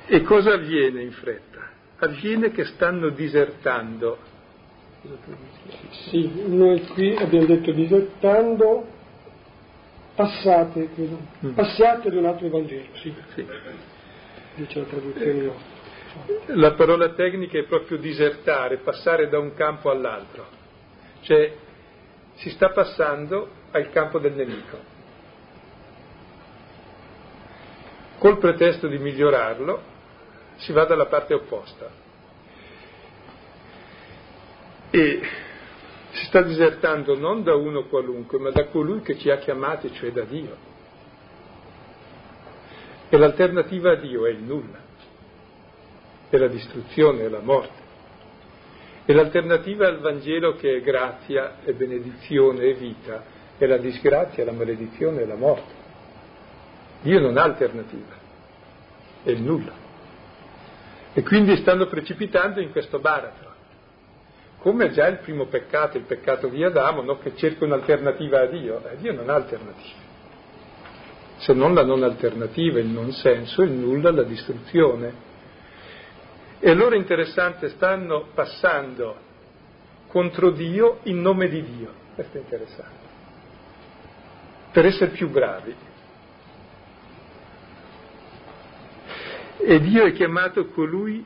E 0.06 0.22
cosa 0.22 0.52
avviene 0.52 1.02
in 1.02 1.12
fretta? 1.12 1.70
Avviene 1.98 2.50
che 2.50 2.64
stanno 2.64 3.08
disertando. 3.10 4.18
Sì, 6.10 6.30
noi 6.46 6.86
qui 6.88 7.16
abbiamo 7.16 7.46
detto 7.46 7.72
disertando, 7.72 8.86
passate, 10.14 10.90
credo, 10.94 11.18
mm. 11.44 11.50
passiate 11.52 12.08
ad 12.08 12.14
un 12.14 12.26
altro 12.26 12.48
Vangelo, 12.48 12.86
sì. 12.94 13.14
sì. 13.34 13.46
Dice 14.56 14.78
la 14.80 14.86
traduzione 14.86 15.32
nostra. 15.42 15.77
La 16.54 16.72
parola 16.72 17.10
tecnica 17.10 17.58
è 17.58 17.64
proprio 17.64 17.98
disertare, 17.98 18.78
passare 18.78 19.28
da 19.28 19.38
un 19.38 19.54
campo 19.54 19.90
all'altro, 19.90 20.46
cioè 21.20 21.54
si 22.36 22.50
sta 22.50 22.70
passando 22.70 23.48
al 23.70 23.90
campo 23.90 24.18
del 24.18 24.32
nemico. 24.32 24.96
Col 28.18 28.38
pretesto 28.38 28.88
di 28.88 28.98
migliorarlo 28.98 29.96
si 30.56 30.72
va 30.72 30.84
dalla 30.84 31.06
parte 31.06 31.34
opposta 31.34 31.90
e 34.90 35.20
si 36.10 36.24
sta 36.24 36.42
disertando 36.42 37.16
non 37.16 37.42
da 37.42 37.54
uno 37.54 37.84
qualunque, 37.84 38.38
ma 38.38 38.50
da 38.50 38.66
colui 38.66 39.02
che 39.02 39.18
ci 39.18 39.30
ha 39.30 39.36
chiamati, 39.36 39.92
cioè 39.92 40.10
da 40.10 40.22
Dio. 40.22 40.56
E 43.08 43.16
l'alternativa 43.16 43.92
a 43.92 43.96
Dio 43.96 44.26
è 44.26 44.30
il 44.30 44.42
nulla 44.42 44.87
è 46.30 46.36
la 46.36 46.48
distruzione, 46.48 47.24
è 47.24 47.28
la 47.28 47.40
morte. 47.40 47.86
E 49.04 49.12
l'alternativa 49.14 49.86
al 49.86 50.00
Vangelo 50.00 50.54
che 50.54 50.76
è 50.76 50.80
grazia, 50.82 51.60
è 51.64 51.72
benedizione, 51.72 52.64
è 52.64 52.74
vita, 52.74 53.24
è 53.56 53.66
la 53.66 53.78
disgrazia, 53.78 54.44
la 54.44 54.52
maledizione 54.52 55.22
e 55.22 55.26
la 55.26 55.36
morte. 55.36 55.72
Dio 57.00 57.20
non 57.20 57.38
ha 57.38 57.42
alternativa, 57.42 58.14
è 59.22 59.30
il 59.30 59.40
nulla. 59.40 59.72
E 61.14 61.22
quindi 61.22 61.56
stanno 61.56 61.86
precipitando 61.86 62.60
in 62.60 62.70
questo 62.70 62.98
baratro. 62.98 63.46
Come 64.58 64.90
già 64.90 65.06
il 65.06 65.18
primo 65.18 65.46
peccato, 65.46 65.96
il 65.96 66.04
peccato 66.04 66.48
di 66.48 66.62
Adamo, 66.62 67.02
no? 67.02 67.18
che 67.18 67.34
cerca 67.36 67.64
un'alternativa 67.64 68.40
a 68.40 68.46
Dio. 68.46 68.84
Eh, 68.88 68.96
Dio 68.96 69.12
non 69.12 69.30
ha 69.30 69.34
alternativa. 69.34 70.06
Se 71.38 71.52
non 71.52 71.74
la 71.74 71.84
non 71.84 72.02
alternativa, 72.02 72.80
il 72.80 72.88
non 72.88 73.12
senso, 73.12 73.62
il 73.62 73.70
nulla, 73.70 74.10
la 74.10 74.24
distruzione. 74.24 75.26
E 76.60 76.70
allora 76.70 76.96
è 76.96 76.98
interessante, 76.98 77.68
stanno 77.68 78.28
passando 78.34 79.16
contro 80.08 80.50
Dio 80.50 80.98
in 81.04 81.20
nome 81.20 81.48
di 81.48 81.62
Dio. 81.62 81.92
Questo 82.14 82.36
è 82.36 82.40
interessante. 82.40 83.06
Per 84.72 84.84
essere 84.84 85.10
più 85.10 85.28
bravi. 85.28 85.74
E 89.58 89.80
Dio 89.80 90.04
è 90.04 90.12
chiamato 90.12 90.66
colui 90.68 91.24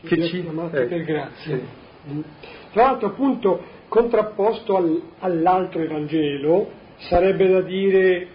che, 0.00 0.08
che 0.08 0.28
ci... 0.28 0.42
chiamato 0.42 0.76
eh, 0.76 0.86
per 0.86 1.04
grazia. 1.04 1.56
Sì. 1.56 2.24
Tra 2.72 2.82
l'altro 2.82 3.08
appunto 3.08 3.62
contrapposto 3.88 4.76
al, 4.76 5.02
all'altro 5.20 5.80
Evangelo 5.80 6.70
sarebbe 6.96 7.48
da 7.48 7.60
dire 7.60 8.28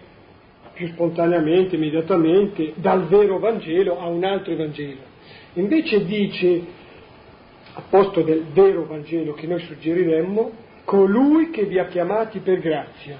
più 0.74 0.88
spontaneamente, 0.88 1.76
immediatamente, 1.76 2.74
dal 2.76 3.08
vero 3.08 3.39
Vangelo 3.39 4.00
a 4.00 4.08
un 4.08 4.24
altro 4.24 4.54
Evangelo. 4.54 5.12
Invece 5.54 6.06
dice, 6.06 6.62
a 7.74 7.84
posto 7.89 8.22
del 8.22 8.46
vero 8.54 8.86
Vangelo 8.86 9.34
che 9.34 9.48
noi 9.48 9.60
suggeriremmo, 9.60 10.52
colui 10.84 11.50
che 11.50 11.66
vi 11.66 11.80
ha 11.80 11.86
chiamati 11.86 12.39
per 12.39 12.60
grazia, 12.60 13.18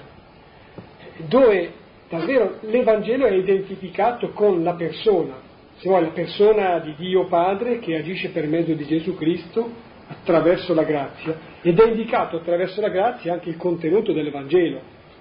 dove 1.28 1.72
davvero 2.08 2.58
l'Evangelo 2.62 3.26
è 3.26 3.32
identificato 3.32 4.30
con 4.30 4.62
la 4.62 4.74
persona, 4.74 5.40
se 5.76 5.88
vuoi 5.88 6.02
la 6.02 6.10
persona 6.10 6.78
di 6.80 6.94
Dio 6.96 7.26
Padre 7.26 7.78
che 7.78 7.96
agisce 7.96 8.30
per 8.30 8.46
mezzo 8.46 8.72
di 8.74 8.84
Gesù 8.84 9.14
Cristo 9.16 9.92
attraverso 10.06 10.74
la 10.74 10.84
grazia 10.84 11.36
ed 11.62 11.78
è 11.78 11.86
indicato 11.86 12.36
attraverso 12.36 12.80
la 12.80 12.90
grazia 12.90 13.32
anche 13.32 13.48
il 13.48 13.56
contenuto 13.56 14.12
dell'Evangelo, 14.12 14.80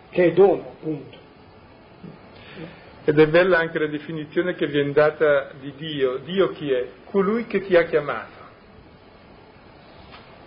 che 0.10 0.26
è 0.26 0.32
dono 0.34 0.74
appunto. 0.78 1.23
Ed 3.06 3.20
è 3.20 3.28
bella 3.28 3.58
anche 3.60 3.80
la 3.80 3.88
definizione 3.88 4.56
che 4.56 4.66
viene 4.68 4.94
data 4.94 5.52
di 5.60 5.74
Dio. 5.76 6.18
Dio 6.18 6.52
chi 6.52 6.72
è? 6.72 6.88
Colui 7.04 7.46
che 7.48 7.62
ti 7.62 7.76
ha 7.76 7.84
chiamato. 7.84 8.42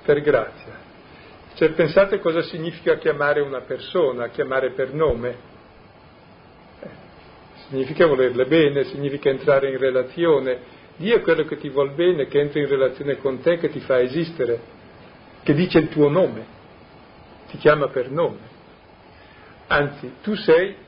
Per 0.02 0.20
grazia. 0.22 0.84
Cioè 1.54 1.70
pensate 1.72 2.18
cosa 2.18 2.40
significa 2.42 2.96
chiamare 2.96 3.40
una 3.40 3.60
persona, 3.60 4.28
chiamare 4.28 4.70
per 4.70 4.94
nome. 4.94 5.36
Eh, 6.80 6.88
significa 7.68 8.06
volerle 8.06 8.46
bene, 8.46 8.84
significa 8.84 9.28
entrare 9.28 9.70
in 9.70 9.78
relazione. 9.78 10.74
Dio 10.96 11.16
è 11.16 11.20
quello 11.20 11.44
che 11.44 11.58
ti 11.58 11.68
vuol 11.68 11.92
bene, 11.92 12.26
che 12.26 12.40
entra 12.40 12.58
in 12.60 12.68
relazione 12.68 13.18
con 13.18 13.40
te, 13.42 13.58
che 13.58 13.68
ti 13.68 13.80
fa 13.80 14.00
esistere, 14.00 14.60
che 15.42 15.52
dice 15.52 15.78
il 15.78 15.88
tuo 15.88 16.08
nome, 16.08 16.46
ti 17.50 17.58
chiama 17.58 17.88
per 17.88 18.10
nome. 18.10 18.54
Anzi, 19.66 20.14
tu 20.22 20.34
sei 20.34 20.84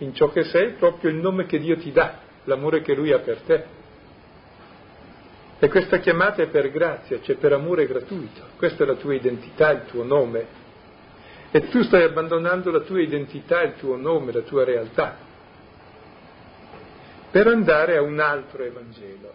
in 0.00 0.14
ciò 0.14 0.28
che 0.30 0.44
sei 0.44 0.72
proprio 0.72 1.10
il 1.10 1.16
nome 1.16 1.46
che 1.46 1.58
Dio 1.58 1.76
ti 1.76 1.92
dà, 1.92 2.18
l'amore 2.44 2.82
che 2.82 2.94
Lui 2.94 3.12
ha 3.12 3.18
per 3.18 3.40
te. 3.40 3.78
E 5.58 5.68
questa 5.68 5.98
chiamata 5.98 6.42
è 6.42 6.48
per 6.48 6.70
grazia, 6.70 7.20
cioè 7.20 7.36
per 7.36 7.52
amore 7.52 7.86
gratuito. 7.86 8.40
Questa 8.56 8.84
è 8.84 8.86
la 8.86 8.94
tua 8.94 9.14
identità, 9.14 9.70
il 9.70 9.84
tuo 9.86 10.04
nome. 10.04 10.58
E 11.50 11.68
tu 11.68 11.82
stai 11.82 12.04
abbandonando 12.04 12.70
la 12.70 12.80
tua 12.80 13.00
identità, 13.00 13.60
il 13.62 13.74
tuo 13.76 13.96
nome, 13.96 14.32
la 14.32 14.40
tua 14.40 14.64
realtà, 14.64 15.16
per 17.30 17.46
andare 17.46 17.96
a 17.96 18.02
un 18.02 18.18
altro 18.20 18.62
Evangelo. 18.62 19.32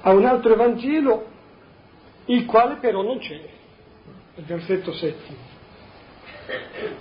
A 0.00 0.12
un 0.12 0.24
altro 0.24 0.52
Evangelo, 0.54 1.26
il 2.26 2.46
quale 2.46 2.76
però 2.76 3.02
non 3.02 3.18
c'è. 3.18 3.40
Il 4.36 4.44
versetto 4.44 4.92
settimo. 4.94 5.51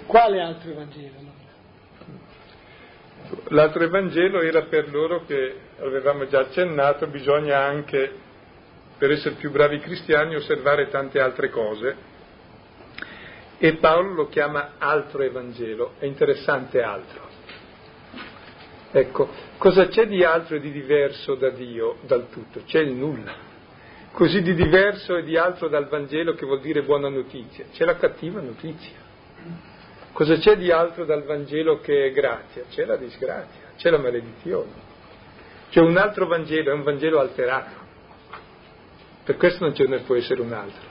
Quale 0.05 0.41
altro 0.41 0.71
Evangelo? 0.71 1.29
L'altro 3.49 3.83
Evangelo 3.83 4.41
era 4.41 4.63
per 4.63 4.89
loro 4.89 5.23
che, 5.25 5.55
avevamo 5.79 6.27
già 6.27 6.39
accennato, 6.39 7.07
bisogna 7.07 7.59
anche, 7.59 8.11
per 8.97 9.11
essere 9.11 9.35
più 9.35 9.51
bravi 9.51 9.79
cristiani, 9.79 10.35
osservare 10.35 10.89
tante 10.89 11.19
altre 11.19 11.49
cose. 11.49 12.09
E 13.57 13.75
Paolo 13.75 14.13
lo 14.13 14.27
chiama 14.27 14.73
altro 14.77 15.21
Evangelo, 15.21 15.93
è 15.99 16.05
interessante 16.05 16.81
altro. 16.81 17.29
Ecco, 18.91 19.29
cosa 19.57 19.87
c'è 19.87 20.05
di 20.07 20.23
altro 20.23 20.57
e 20.57 20.59
di 20.59 20.71
diverso 20.71 21.35
da 21.35 21.49
Dio, 21.49 21.99
dal 22.01 22.29
tutto? 22.29 22.63
C'è 22.65 22.79
il 22.79 22.91
nulla. 22.91 23.49
Così 24.11 24.41
di 24.41 24.53
diverso 24.53 25.15
e 25.15 25.23
di 25.23 25.37
altro 25.37 25.69
dal 25.69 25.87
Vangelo 25.87 26.33
che 26.33 26.45
vuol 26.45 26.59
dire 26.59 26.83
buona 26.83 27.07
notizia. 27.07 27.65
C'è 27.71 27.85
la 27.85 27.95
cattiva 27.95 28.41
notizia. 28.41 29.00
Cosa 30.13 30.35
c'è 30.37 30.57
di 30.57 30.71
altro 30.71 31.05
dal 31.05 31.23
Vangelo 31.23 31.79
che 31.79 32.07
è 32.07 32.11
grazia? 32.11 32.63
C'è 32.69 32.85
la 32.85 32.97
disgrazia, 32.97 33.71
c'è 33.77 33.89
la 33.89 33.97
maledizione. 33.97 34.89
C'è 35.69 35.79
un 35.79 35.95
altro 35.95 36.27
Vangelo, 36.27 36.71
è 36.71 36.73
un 36.73 36.83
Vangelo 36.83 37.19
alterato. 37.19 37.79
Per 39.23 39.37
questo 39.37 39.63
non 39.63 39.73
ce 39.73 39.85
ne 39.85 39.99
può 39.99 40.15
essere 40.15 40.41
un 40.41 40.51
altro. 40.51 40.89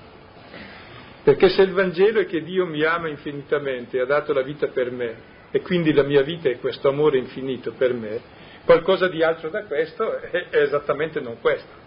Perché 1.23 1.51
se 1.51 1.63
il 1.63 1.73
Vangelo 1.73 2.21
è 2.21 2.27
che 2.27 2.43
Dio 2.43 2.65
mi 2.65 2.83
ama 2.83 3.09
infinitamente 3.09 3.99
e 3.99 4.01
ha 4.01 4.07
dato 4.07 4.33
la 4.33 4.43
vita 4.43 4.69
per 4.69 4.91
me, 4.91 5.39
e 5.51 5.61
quindi 5.61 5.93
la 5.93 6.03
mia 6.03 6.23
vita 6.23 6.49
è 6.49 6.59
questo 6.59 6.89
amore 6.89 7.19
infinito 7.19 7.73
per 7.73 7.93
me, 7.93 8.21
qualcosa 8.65 9.09
di 9.09 9.23
altro 9.23 9.51
da 9.51 9.65
questo 9.65 10.17
è, 10.17 10.49
è 10.49 10.63
esattamente 10.63 11.21
non 11.21 11.39
questo. 11.41 11.79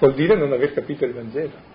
Vuol 0.00 0.14
dire 0.14 0.34
non 0.34 0.52
aver 0.52 0.72
capito 0.72 1.04
il 1.04 1.12
Vangelo. 1.12 1.69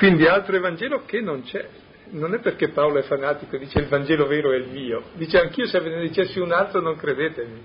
Quindi 0.00 0.26
altro 0.26 0.56
Evangelo 0.56 1.02
che 1.04 1.20
non 1.20 1.42
c'è. 1.42 1.68
Non 2.12 2.32
è 2.32 2.38
perché 2.38 2.70
Paolo 2.70 2.98
è 3.00 3.02
fanatico, 3.02 3.58
dice 3.58 3.80
il 3.80 3.86
Vangelo 3.86 4.26
vero 4.26 4.50
è 4.50 4.56
il 4.56 4.68
mio. 4.68 5.02
Dice 5.12 5.38
anch'io 5.38 5.66
se 5.66 5.78
ve 5.78 5.90
ne 5.90 6.00
dicessi 6.00 6.38
un 6.38 6.52
altro 6.52 6.80
non 6.80 6.96
credetemi. 6.96 7.62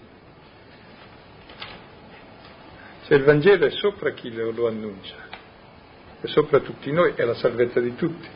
Cioè 3.05 3.17
il 3.17 3.23
Vangelo 3.23 3.65
è 3.65 3.69
sopra 3.69 4.11
chi 4.11 4.33
lo, 4.33 4.51
lo 4.51 4.67
annuncia, 4.67 5.15
è 6.19 6.27
sopra 6.27 6.59
tutti 6.59 6.91
noi, 6.91 7.13
è 7.15 7.23
la 7.23 7.35
salvezza 7.35 7.79
di 7.79 7.95
tutti. 7.95 8.27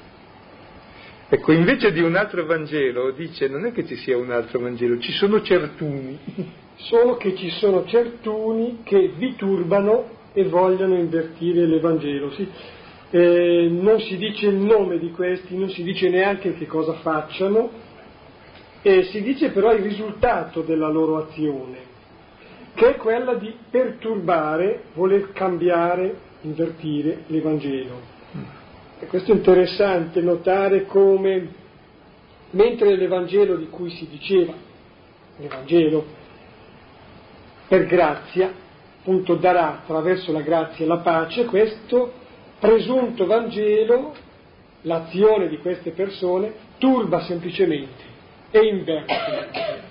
Ecco, 1.28 1.52
invece 1.52 1.92
di 1.92 2.00
un 2.00 2.16
altro 2.16 2.46
Vangelo, 2.46 3.12
dice 3.12 3.50
non 3.50 3.66
è 3.66 3.74
che 3.74 3.86
ci 3.86 3.98
sia 3.98 4.16
un 4.16 4.32
altro 4.32 4.62
Vangelo, 4.62 4.98
ci 5.00 5.12
sono 5.12 5.42
certuni. 5.42 6.18
Solo 6.88 7.18
che 7.18 7.36
ci 7.36 7.50
sono 7.50 7.86
certuni 7.86 8.80
che 8.84 9.12
vi 9.18 9.36
turbano 9.36 10.20
e 10.32 10.46
vogliono 10.46 10.96
invertire 10.96 11.66
l'Evangelo. 11.66 12.32
Sì? 12.32 12.50
Eh, 13.12 13.68
non 13.72 14.00
si 14.02 14.18
dice 14.18 14.48
il 14.48 14.56
nome 14.56 15.00
di 15.00 15.12
questi, 15.12 15.58
non 15.58 15.70
si 15.70 15.84
dice 15.84 16.10
neanche 16.10 16.54
che 16.54 16.68
cosa 16.68 16.94
facciano, 16.94 17.70
e 18.82 19.04
si 19.06 19.22
dice 19.22 19.52
però 19.52 19.74
il 19.74 19.82
risultato 19.82 20.62
della 20.62 20.88
loro 20.88 21.18
azione 21.18 21.88
che 22.80 22.96
è 22.96 22.96
quella 22.96 23.34
di 23.34 23.54
perturbare, 23.70 24.84
voler 24.94 25.34
cambiare, 25.34 26.18
invertire 26.42 27.24
l'Evangelo. 27.28 28.00
E 29.00 29.06
questo 29.08 29.34
è 29.34 29.36
interessante 29.36 30.22
notare 30.22 30.86
come, 30.86 31.48
mentre 32.52 32.96
l'Evangelo 32.96 33.58
di 33.58 33.68
cui 33.68 33.90
si 33.90 34.08
diceva, 34.08 34.54
l'Evangelo 35.38 36.06
per 37.68 37.86
grazia, 37.86 38.50
appunto 39.00 39.36
darà 39.36 39.82
attraverso 39.82 40.32
la 40.32 40.42
grazia 40.42 40.86
la 40.86 41.00
pace, 41.00 41.44
questo 41.46 42.14
presunto 42.60 43.26
Vangelo, 43.26 44.14
l'azione 44.82 45.48
di 45.48 45.58
queste 45.58 45.92
persone, 45.92 46.54
turba 46.78 47.22
semplicemente 47.22 48.04
e 48.52 48.60
inverte. 48.60 49.88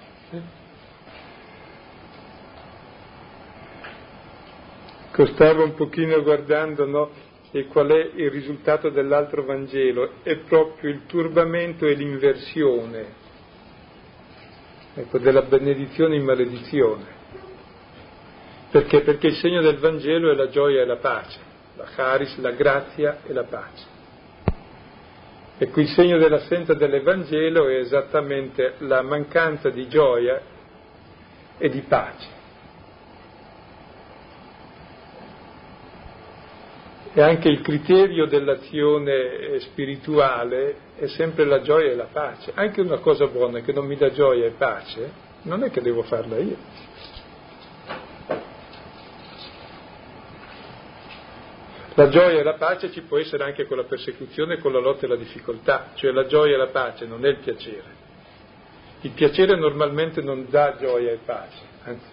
Stavo 5.32 5.64
un 5.64 5.74
pochino 5.74 6.22
guardando 6.22 6.86
no, 6.86 7.10
e 7.50 7.66
qual 7.66 7.88
è 7.88 8.10
il 8.14 8.30
risultato 8.30 8.90
dell'altro 8.90 9.44
Vangelo, 9.44 10.12
è 10.22 10.36
proprio 10.36 10.90
il 10.90 11.06
turbamento 11.06 11.86
e 11.86 11.94
l'inversione 11.94 13.06
ecco, 14.94 15.18
della 15.18 15.42
benedizione 15.42 16.16
in 16.16 16.24
maledizione. 16.24 17.16
Perché? 18.70 19.00
Perché 19.00 19.28
il 19.28 19.36
segno 19.36 19.62
del 19.62 19.78
Vangelo 19.78 20.30
è 20.30 20.34
la 20.34 20.50
gioia 20.50 20.82
e 20.82 20.86
la 20.86 20.96
pace, 20.96 21.40
la 21.78 21.84
charis, 21.94 22.36
la 22.38 22.50
grazia 22.50 23.18
e 23.24 23.32
la 23.32 23.44
pace. 23.44 23.96
Ecco, 25.58 25.80
il 25.80 25.88
segno 25.88 26.18
dell'assenza 26.18 26.74
dell'Evangelo 26.74 27.68
è 27.68 27.76
esattamente 27.76 28.74
la 28.78 29.02
mancanza 29.02 29.70
di 29.70 29.88
gioia 29.88 30.40
e 31.56 31.68
di 31.68 31.80
pace. 31.80 32.36
E 37.12 37.20
anche 37.22 37.48
il 37.48 37.60
criterio 37.62 38.26
dell'azione 38.26 39.58
spirituale 39.60 40.76
è 40.96 41.06
sempre 41.06 41.44
la 41.44 41.60
gioia 41.60 41.90
e 41.90 41.94
la 41.96 42.08
pace. 42.12 42.52
Anche 42.54 42.80
una 42.80 42.98
cosa 42.98 43.26
buona 43.26 43.60
che 43.60 43.72
non 43.72 43.86
mi 43.86 43.96
dà 43.96 44.10
gioia 44.10 44.46
e 44.46 44.50
pace, 44.50 45.10
non 45.42 45.64
è 45.64 45.70
che 45.70 45.80
devo 45.80 46.02
farla 46.02 46.38
io. 46.38 46.56
La 51.98 52.10
gioia 52.10 52.38
e 52.38 52.44
la 52.44 52.54
pace 52.54 52.92
ci 52.92 53.00
può 53.00 53.18
essere 53.18 53.42
anche 53.42 53.66
con 53.66 53.76
la 53.76 53.82
persecuzione, 53.82 54.58
con 54.58 54.70
la 54.70 54.78
lotta 54.78 55.04
e 55.04 55.08
la 55.08 55.16
difficoltà, 55.16 55.90
cioè 55.94 56.12
la 56.12 56.26
gioia 56.26 56.54
e 56.54 56.56
la 56.56 56.68
pace 56.68 57.06
non 57.06 57.26
è 57.26 57.30
il 57.30 57.38
piacere. 57.38 57.96
Il 59.00 59.10
piacere 59.10 59.56
normalmente 59.56 60.22
non 60.22 60.46
dà 60.48 60.76
gioia 60.78 61.10
e 61.10 61.18
pace, 61.24 61.58
anzi, 61.82 62.06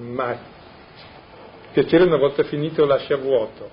mai. 0.00 0.34
Il 0.34 1.68
piacere 1.72 2.02
una 2.02 2.16
volta 2.16 2.42
finito 2.42 2.84
lascia 2.84 3.14
vuoto, 3.14 3.70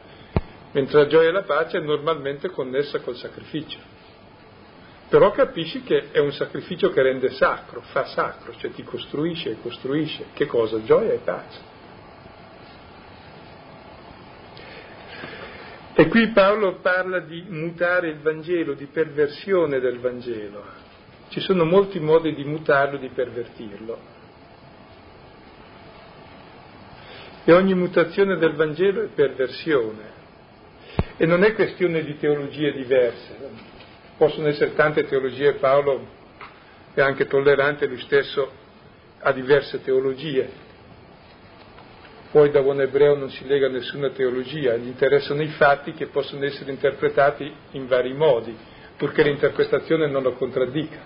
mentre 0.73 0.99
la 0.99 1.07
gioia 1.07 1.29
e 1.29 1.31
la 1.31 1.41
pace 1.41 1.79
è 1.79 1.81
normalmente 1.81 2.51
connessa 2.51 2.99
col 2.99 3.15
sacrificio. 3.15 3.79
Però 5.09 5.31
capisci 5.31 5.81
che 5.81 6.11
è 6.11 6.19
un 6.19 6.31
sacrificio 6.31 6.91
che 6.91 7.01
rende 7.01 7.31
sacro, 7.31 7.81
fa 7.81 8.05
sacro, 8.05 8.53
cioè 8.55 8.69
ti 8.69 8.83
costruisce 8.83 9.49
e 9.49 9.57
costruisce. 9.63 10.25
Che 10.31 10.45
cosa? 10.45 10.79
Gioia 10.83 11.13
e 11.13 11.21
pace. 11.23 11.68
E 15.99 16.07
qui 16.07 16.29
Paolo 16.29 16.75
parla 16.75 17.19
di 17.19 17.43
mutare 17.49 18.07
il 18.07 18.19
Vangelo, 18.19 18.73
di 18.73 18.85
perversione 18.85 19.81
del 19.81 19.99
Vangelo. 19.99 20.63
Ci 21.27 21.41
sono 21.41 21.65
molti 21.65 21.99
modi 21.99 22.33
di 22.33 22.45
mutarlo, 22.45 22.97
di 22.97 23.09
pervertirlo. 23.09 23.99
E 27.43 27.51
ogni 27.51 27.73
mutazione 27.73 28.37
del 28.37 28.53
Vangelo 28.53 29.03
è 29.03 29.07
perversione. 29.07 30.03
E 31.17 31.25
non 31.25 31.43
è 31.43 31.53
questione 31.53 32.01
di 32.05 32.17
teologie 32.17 32.71
diverse, 32.71 33.35
possono 34.15 34.47
essere 34.47 34.75
tante 34.75 35.03
teologie, 35.03 35.55
Paolo 35.55 36.07
è 36.93 37.01
anche 37.01 37.27
tollerante, 37.27 37.87
lui 37.87 37.99
stesso 37.99 38.49
ha 39.19 39.33
diverse 39.33 39.81
teologie. 39.81 40.49
Poi 42.31 42.51
da 42.51 42.61
buon 42.61 42.79
ebreo 42.79 43.15
non 43.15 43.31
si 43.31 43.47
lega 43.47 43.69
nessuna 43.69 44.09
teologia, 44.11 44.75
gli 44.75 44.85
interessano 44.85 45.41
i 45.41 45.47
fatti 45.47 45.93
che 45.93 46.07
possono 46.07 46.45
essere 46.45 46.69
interpretati 46.69 47.51
in 47.71 47.87
vari 47.87 48.13
modi, 48.13 48.55
purché 48.97 49.23
l'interpretazione 49.23 50.07
non 50.07 50.21
lo 50.21 50.33
contraddica. 50.33 50.99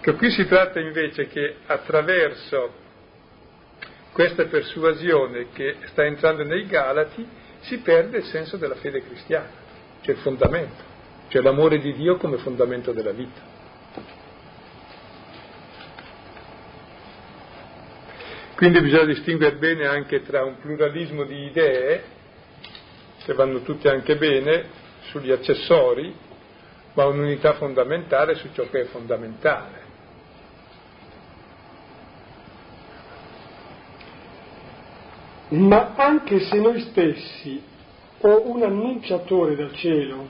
Che 0.00 0.12
qui 0.14 0.30
si 0.30 0.46
tratta 0.46 0.80
invece 0.80 1.28
che 1.28 1.56
attraverso 1.64 2.74
questa 4.12 4.44
persuasione 4.44 5.46
che 5.52 5.76
sta 5.86 6.04
entrando 6.04 6.44
nei 6.44 6.66
Galati 6.66 7.26
si 7.60 7.78
perde 7.78 8.18
il 8.18 8.24
senso 8.24 8.58
della 8.58 8.74
fede 8.74 9.02
cristiana, 9.02 9.48
cioè 10.02 10.14
il 10.14 10.20
fondamento, 10.20 10.82
cioè 11.28 11.40
l'amore 11.40 11.78
di 11.78 11.94
Dio 11.94 12.16
come 12.16 12.36
fondamento 12.38 12.92
della 12.92 13.12
vita. 13.12 13.49
Quindi 18.60 18.82
bisogna 18.82 19.06
distinguere 19.06 19.56
bene 19.56 19.86
anche 19.86 20.20
tra 20.20 20.44
un 20.44 20.58
pluralismo 20.60 21.24
di 21.24 21.46
idee, 21.46 22.02
che 23.24 23.32
vanno 23.32 23.62
tutte 23.62 23.88
anche 23.88 24.16
bene, 24.16 24.66
sugli 25.08 25.30
accessori, 25.30 26.14
ma 26.92 27.06
un'unità 27.06 27.54
fondamentale 27.54 28.34
su 28.34 28.50
ciò 28.52 28.68
che 28.68 28.82
è 28.82 28.84
fondamentale. 28.84 29.88
ma 35.52 35.94
anche 35.96 36.40
se 36.40 36.60
noi 36.60 36.80
stessi 36.80 37.60
o 38.20 38.50
un 38.50 38.62
annunciatore 38.62 39.56
dal 39.56 39.74
cielo 39.74 40.28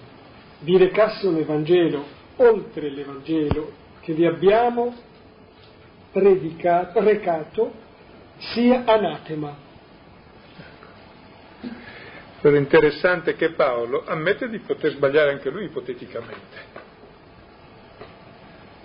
vi 0.61 0.79
recasse 0.79 1.27
un 1.27 1.37
Evangelo 1.37 2.07
oltre 2.37 2.88
l'Evangelo 2.88 3.71
che 4.01 4.14
vi 4.14 4.25
abbiamo 4.25 4.95
predicato, 6.11 7.01
recato, 7.01 7.88
sia 8.40 8.83
anatema. 8.85 9.68
Però 12.40 12.57
interessante 12.57 13.37
che 13.37 13.53
Paolo 13.53 14.05
ammette 14.07 14.48
di 14.48 14.59
poter 14.61 14.92
sbagliare 14.92 15.31
anche 15.31 15.50
lui 15.50 15.64
ipoteticamente. 15.64 16.79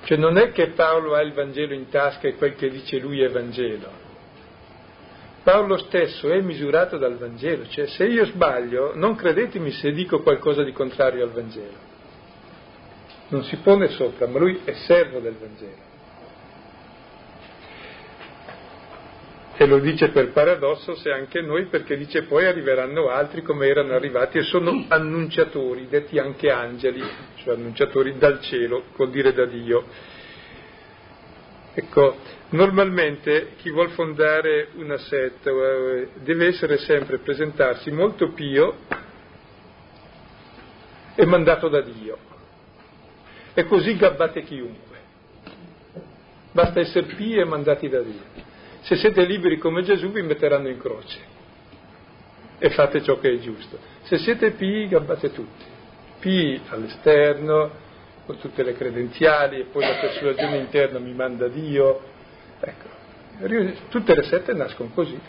Cioè 0.03 0.17
non 0.17 0.37
è 0.37 0.51
che 0.51 0.71
Paolo 0.71 1.15
ha 1.15 1.21
il 1.21 1.33
Vangelo 1.33 1.73
in 1.73 1.89
tasca 1.89 2.27
e 2.27 2.35
quel 2.35 2.55
che 2.55 2.69
dice 2.69 2.99
lui 2.99 3.21
è 3.21 3.29
Vangelo, 3.29 4.03
Paolo 5.45 5.77
stesso 5.77 6.31
è 6.31 6.41
misurato 6.41 6.97
dal 6.97 7.17
Vangelo, 7.17 7.67
cioè 7.67 7.85
se 7.85 8.05
io 8.05 8.25
sbaglio 8.25 8.93
non 8.95 9.13
credetemi 9.13 9.69
se 9.73 9.91
dico 9.91 10.23
qualcosa 10.23 10.63
di 10.63 10.71
contrario 10.71 11.23
al 11.23 11.29
Vangelo. 11.29 11.77
Non 13.27 13.43
si 13.43 13.55
pone 13.57 13.89
sopra, 13.89 14.25
ma 14.25 14.39
lui 14.39 14.61
è 14.63 14.73
servo 14.73 15.19
del 15.19 15.35
Vangelo. 15.35 15.93
E 19.57 19.65
lo 19.65 19.79
dice 19.79 20.09
per 20.09 20.31
paradosso 20.31 20.95
se 20.95 21.11
anche 21.11 21.41
noi, 21.41 21.65
perché 21.65 21.95
dice 21.97 22.23
poi 22.23 22.45
arriveranno 22.45 23.09
altri 23.09 23.41
come 23.41 23.67
erano 23.67 23.93
arrivati 23.93 24.37
e 24.37 24.43
sono 24.43 24.85
annunciatori, 24.87 25.87
detti 25.87 26.19
anche 26.19 26.51
angeli, 26.51 27.01
cioè 27.35 27.55
annunciatori 27.55 28.17
dal 28.17 28.41
cielo, 28.41 28.83
vuol 28.95 29.11
dire 29.11 29.31
da 29.33 29.45
Dio. 29.45 29.85
Ecco, 31.73 32.15
Normalmente 32.49 33.53
chi 33.57 33.71
vuol 33.71 33.89
fondare 33.89 34.69
una 34.75 34.97
setta 34.97 35.49
eh, 35.49 36.09
deve 36.21 36.47
essere 36.47 36.77
sempre 36.77 37.17
presentarsi 37.17 37.89
molto 37.91 38.31
pio 38.33 38.75
è 41.15 41.25
mandato 41.25 41.67
da 41.67 41.81
Dio. 41.81 42.17
E 43.53 43.65
così 43.65 43.95
gabbate 43.95 44.43
chiunque. 44.43 44.97
Basta 46.51 46.79
essere 46.79 47.07
pii 47.15 47.37
e 47.37 47.45
mandati 47.45 47.89
da 47.89 48.01
Dio. 48.01 48.53
Se 48.85 48.97
siete 48.97 49.25
liberi 49.25 49.57
come 49.57 49.81
Gesù 49.81 50.11
vi 50.11 50.21
metteranno 50.21 50.69
in 50.69 50.79
croce 50.79 51.17
e 52.59 52.69
fate 52.69 53.01
ciò 53.01 53.19
che 53.19 53.31
è 53.31 53.39
giusto. 53.39 53.79
Se 54.03 54.19
siete 54.19 54.51
pii 54.51 54.87
gabbate 54.87 55.31
tutti. 55.31 55.65
Pii 56.19 56.61
all'esterno, 56.69 57.71
con 58.27 58.37
tutte 58.37 58.61
le 58.61 58.73
credenziali 58.73 59.59
e 59.59 59.63
poi 59.63 59.81
la 59.81 59.95
persuasione 59.95 60.57
interna 60.57 60.99
mi 60.99 61.13
manda 61.13 61.47
Dio. 61.47 61.99
Ecco, 62.59 62.87
tutte 63.89 64.13
le 64.13 64.21
sette 64.21 64.53
nascono 64.53 64.89
così. 64.93 65.19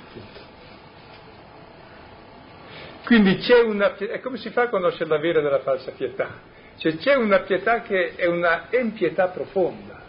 Quindi 3.07 3.37
c'è 3.38 3.61
una, 3.61 3.97
e 3.97 4.21
come 4.21 4.37
si 4.37 4.51
fa 4.51 4.62
a 4.62 4.69
conoscere 4.69 5.09
la 5.09 5.19
vera 5.19 5.40
dalla 5.40 5.61
falsa 5.61 5.92
pietà? 5.92 6.29
Cioè 6.77 6.97
c'è 6.99 7.14
una 7.14 7.38
pietà 7.38 7.81
che 7.81 8.16
è 8.16 8.27
una 8.27 8.66
empietà 8.69 9.29
profonda. 9.29 10.03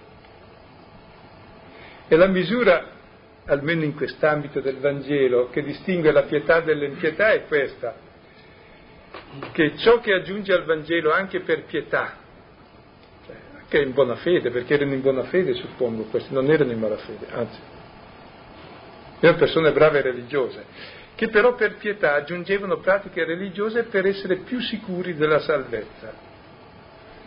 E 2.09 2.15
la 2.17 2.27
misura, 2.27 2.95
almeno 3.47 3.83
in 3.83 3.95
quest'ambito 3.95 4.59
del 4.59 4.77
Vangelo, 4.77 5.49
che 5.49 5.63
distingue 5.63 6.11
la 6.11 6.23
pietà 6.23 6.59
dall'empietà 6.59 7.31
è 7.31 7.45
questa, 7.45 7.95
che 9.51 9.77
ciò 9.77 9.99
che 9.99 10.13
aggiunge 10.13 10.53
al 10.53 10.65
Vangelo 10.65 11.11
anche 11.11 11.39
per 11.41 11.63
pietà, 11.63 12.15
cioè 13.25 13.35
anche 13.59 13.81
in 13.81 13.93
buona 13.93 14.15
fede, 14.15 14.49
perché 14.51 14.73
erano 14.75 14.93
in 14.93 15.01
buona 15.01 15.23
fede 15.23 15.53
suppongo 15.53 16.03
questi, 16.03 16.33
non 16.33 16.49
erano 16.49 16.71
in 16.71 16.79
malafede, 16.79 17.25
anzi, 17.31 17.59
erano 19.19 19.37
persone 19.37 19.71
brave 19.71 19.99
e 19.99 20.01
religiose, 20.01 20.65
che 21.15 21.29
però 21.29 21.55
per 21.55 21.77
pietà 21.77 22.15
aggiungevano 22.15 22.77
pratiche 22.79 23.23
religiose 23.23 23.83
per 23.83 24.05
essere 24.05 24.37
più 24.37 24.59
sicuri 24.59 25.15
della 25.15 25.39
salvezza. 25.39 26.25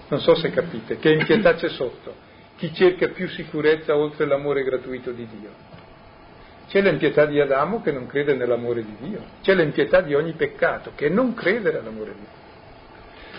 Non 0.09 0.21
so 0.21 0.35
se 0.35 0.51
capite, 0.51 0.99
che 0.99 1.11
in 1.11 1.25
pietà 1.25 1.55
c'è 1.55 1.69
sotto, 1.69 2.29
chi 2.57 2.75
cerca 2.75 3.09
più 3.09 3.29
sicurezza 3.29 3.97
oltre 3.97 4.27
l'amore 4.27 4.63
gratuito 4.65 5.13
di 5.13 5.27
Dio. 5.27 5.70
C'è 6.71 6.81
l'impietà 6.81 7.27
di 7.27 7.41
Adamo 7.41 7.83
che 7.83 7.91
non 7.91 8.07
crede 8.07 8.35
nell'amore 8.35 8.85
di 8.85 8.97
Dio, 9.01 9.25
c'è 9.43 9.57
l'impietà 9.57 10.03
di 10.03 10.15
ogni 10.15 10.35
peccato 10.35 10.93
che 10.95 11.09
non 11.09 11.35
crede 11.35 11.73
nell'amore 11.73 12.13
di 12.13 12.19
Dio. 12.21 12.39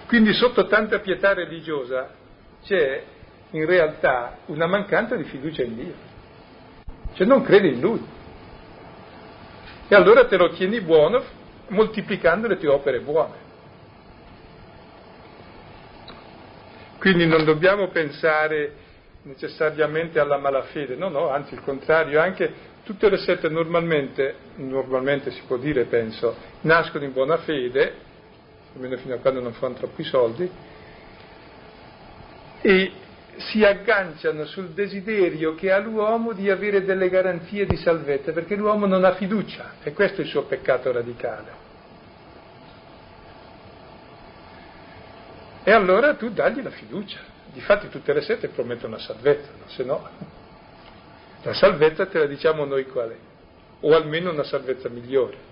Quindi 0.05 0.33
sotto 0.33 0.67
tanta 0.67 0.99
pietà 0.99 1.33
religiosa 1.33 2.09
c'è 2.61 3.01
in 3.51 3.65
realtà 3.65 4.39
una 4.47 4.67
mancanza 4.67 5.15
di 5.15 5.23
fiducia 5.23 5.63
in 5.63 5.75
Dio, 5.75 5.93
cioè 7.13 7.25
non 7.25 7.41
crede 7.41 7.69
in 7.69 7.79
Lui. 7.79 8.05
E 9.87 9.95
allora 9.95 10.25
te 10.25 10.35
lo 10.35 10.49
tieni 10.49 10.81
buono 10.81 11.23
moltiplicando 11.69 12.49
le 12.49 12.57
tue 12.57 12.67
opere 12.67 12.99
buone. 12.99 13.49
Quindi 16.99 17.25
non 17.25 17.45
dobbiamo 17.45 17.87
pensare 17.87 18.73
necessariamente 19.23 20.19
alla 20.19 20.37
malafede, 20.37 20.95
no, 20.95 21.07
no, 21.07 21.29
anzi 21.29 21.53
il 21.53 21.61
contrario, 21.61 22.19
anche 22.19 22.70
tutte 22.83 23.09
le 23.09 23.17
sette 23.17 23.49
normalmente, 23.49 24.35
normalmente 24.55 25.31
si 25.31 25.41
può 25.45 25.57
dire, 25.57 25.85
penso, 25.85 26.35
nascono 26.61 27.03
in 27.03 27.11
buona 27.11 27.37
fede, 27.37 27.93
almeno 28.73 28.97
fino 28.97 29.15
a 29.15 29.17
quando 29.17 29.41
non 29.41 29.53
fanno 29.53 29.75
troppi 29.75 30.03
soldi, 30.03 30.49
e 32.61 32.91
si 33.37 33.63
agganciano 33.63 34.45
sul 34.45 34.69
desiderio 34.69 35.55
che 35.55 35.71
ha 35.71 35.79
l'uomo 35.79 36.33
di 36.33 36.49
avere 36.49 36.83
delle 36.83 37.09
garanzie 37.09 37.65
di 37.65 37.77
salvezza, 37.77 38.31
perché 38.31 38.55
l'uomo 38.55 38.85
non 38.85 39.03
ha 39.03 39.13
fiducia, 39.13 39.73
e 39.83 39.93
questo 39.93 40.21
è 40.21 40.23
il 40.23 40.29
suo 40.29 40.43
peccato 40.43 40.91
radicale. 40.91 41.69
E 45.63 45.71
allora 45.71 46.15
tu 46.15 46.31
dagli 46.31 46.61
la 46.61 46.71
fiducia. 46.71 47.19
Difatti 47.53 47.89
tutte 47.89 48.13
le 48.13 48.21
sette 48.21 48.47
promettono 48.47 48.95
la 48.95 49.01
salvezza, 49.01 49.51
se 49.67 49.83
no 49.83 50.39
la 51.43 51.53
salvezza 51.53 52.05
te 52.05 52.19
la 52.19 52.25
diciamo 52.25 52.65
noi 52.65 52.85
qual 52.85 53.09
è, 53.09 53.17
o 53.81 53.95
almeno 53.95 54.31
una 54.31 54.43
salvezza 54.43 54.89
migliore. 54.89 55.49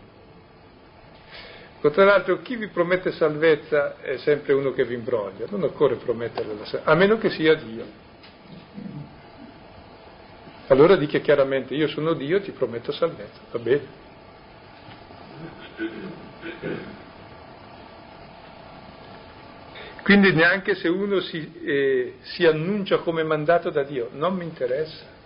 Tra 1.81 2.03
l'altro 2.03 2.41
chi 2.41 2.57
vi 2.57 2.67
promette 2.67 3.11
salvezza 3.11 4.01
è 4.01 4.17
sempre 4.17 4.53
uno 4.53 4.73
che 4.73 4.83
vi 4.83 4.95
imbroglia, 4.95 5.45
non 5.49 5.63
occorre 5.63 5.95
prometterle 5.95 6.53
la 6.53 6.65
salvezza, 6.65 6.91
a 6.91 6.95
meno 6.95 7.17
che 7.17 7.29
sia 7.29 7.55
Dio. 7.55 8.07
Allora 10.67 10.95
dica 10.95 11.17
chiaramente, 11.19 11.73
io 11.73 11.87
sono 11.87 12.13
Dio, 12.13 12.41
ti 12.41 12.51
prometto 12.51 12.91
salvezza, 12.91 13.39
va 13.51 13.59
bene? 13.59 14.07
Quindi 20.03 20.33
neanche 20.33 20.75
se 20.75 20.87
uno 20.87 21.19
si, 21.21 21.53
eh, 21.63 22.15
si 22.21 22.45
annuncia 22.45 22.97
come 22.97 23.23
mandato 23.23 23.69
da 23.69 23.83
Dio, 23.83 24.09
non 24.13 24.35
mi 24.35 24.43
interessa. 24.43 25.17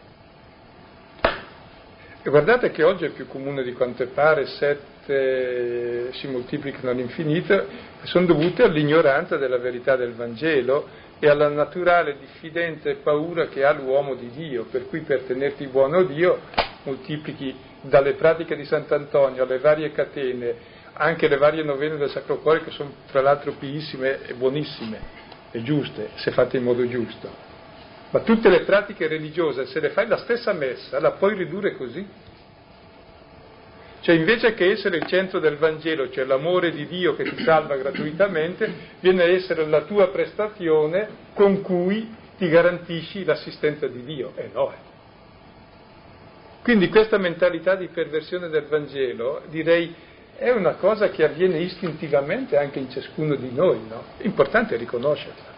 E 2.26 2.30
guardate 2.30 2.72
che 2.72 2.84
oggi 2.84 3.04
è 3.04 3.10
più 3.10 3.28
comune 3.28 3.64
di 3.64 3.74
quanto 3.74 4.08
pare, 4.08 4.46
sette 4.46 6.14
si 6.14 6.28
moltiplicano 6.28 6.92
all'infinito, 6.92 7.66
sono 8.04 8.26
dovute 8.26 8.64
all'ignoranza 8.64 9.36
della 9.36 9.58
verità 9.58 9.98
del 9.98 10.14
Vangelo 10.14 10.88
e 11.20 11.28
alla 11.28 11.50
naturale 11.50 12.16
diffidenza 12.18 12.90
e 12.90 12.96
paura 12.96 13.48
che 13.48 13.66
ha 13.66 13.74
l'uomo 13.74 14.16
di 14.16 14.30
Dio, 14.30 14.64
per 14.72 14.88
cui 14.88 15.02
per 15.02 15.24
tenerti 15.24 15.68
buono 15.68 16.04
Dio 16.04 16.40
moltiplichi 16.84 17.54
dalle 17.82 18.14
pratiche 18.14 18.56
di 18.56 18.64
Sant'Antonio 18.64 19.44
alle 19.44 19.60
varie 19.60 19.92
catene, 19.92 20.56
anche 20.94 21.28
le 21.28 21.36
varie 21.36 21.64
novene 21.64 21.98
del 21.98 22.10
Sacro 22.10 22.38
Cuore 22.38 22.64
che 22.64 22.72
sono 22.72 22.94
tra 23.12 23.20
l'altro 23.20 23.52
piissime 23.60 24.26
e 24.26 24.34
buonissime 24.34 24.98
e 25.52 25.62
giuste, 25.62 26.12
se 26.16 26.32
fatte 26.32 26.56
in 26.56 26.64
modo 26.64 26.88
giusto. 26.88 27.53
Ma 28.14 28.20
tutte 28.20 28.48
le 28.48 28.60
pratiche 28.60 29.08
religiose, 29.08 29.66
se 29.66 29.80
le 29.80 29.90
fai 29.90 30.06
la 30.06 30.18
stessa 30.18 30.54
messa, 30.54 31.00
la 31.00 31.14
puoi 31.14 31.34
ridurre 31.34 31.76
così. 31.76 32.06
Cioè 34.02 34.14
invece 34.14 34.54
che 34.54 34.70
essere 34.70 34.98
il 34.98 35.08
centro 35.08 35.40
del 35.40 35.58
Vangelo, 35.58 36.08
cioè 36.12 36.24
l'amore 36.24 36.70
di 36.70 36.86
Dio 36.86 37.16
che 37.16 37.24
ti 37.24 37.42
salva 37.44 37.76
gratuitamente, 37.76 38.72
viene 39.00 39.24
a 39.24 39.26
essere 39.26 39.66
la 39.66 39.82
tua 39.82 40.10
prestazione 40.10 41.08
con 41.34 41.62
cui 41.62 42.16
ti 42.38 42.48
garantisci 42.50 43.24
l'assistenza 43.24 43.88
di 43.88 44.04
Dio. 44.04 44.34
E 44.36 44.44
eh 44.44 44.50
no. 44.54 44.72
Eh. 44.72 44.92
Quindi 46.62 46.90
questa 46.90 47.18
mentalità 47.18 47.76
di 47.76 47.88
perversione 47.88 48.48
del 48.50 48.66
Vangelo, 48.66 49.42
direi, 49.50 49.92
è 50.38 50.52
una 50.52 50.74
cosa 50.74 51.10
che 51.10 51.24
avviene 51.24 51.58
istintivamente 51.62 52.58
anche 52.58 52.78
in 52.78 52.92
ciascuno 52.92 53.34
di 53.34 53.52
noi, 53.52 53.80
no? 53.88 54.04
È 54.18 54.26
importante 54.26 54.76
riconoscerla. 54.76 55.53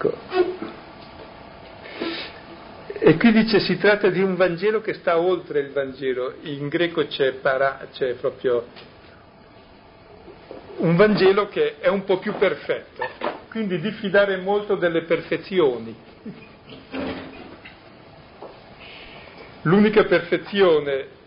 Ecco. 0.00 0.16
E 3.02 3.16
qui 3.16 3.32
dice 3.32 3.60
si 3.60 3.76
tratta 3.76 4.08
di 4.08 4.22
un 4.22 4.34
Vangelo 4.34 4.80
che 4.80 4.94
sta 4.94 5.18
oltre 5.18 5.60
il 5.60 5.72
Vangelo, 5.72 6.36
in 6.42 6.68
greco 6.68 7.06
c'è, 7.06 7.32
para, 7.34 7.86
c'è 7.92 8.14
proprio 8.14 8.66
un 10.76 10.96
Vangelo 10.96 11.48
che 11.48 11.78
è 11.80 11.88
un 11.88 12.04
po' 12.04 12.18
più 12.18 12.34
perfetto, 12.36 13.06
quindi 13.50 13.78
diffidare 13.80 14.38
molto 14.38 14.76
delle 14.76 15.02
perfezioni. 15.02 15.94
L'unica 19.62 20.04
perfezione 20.04 21.18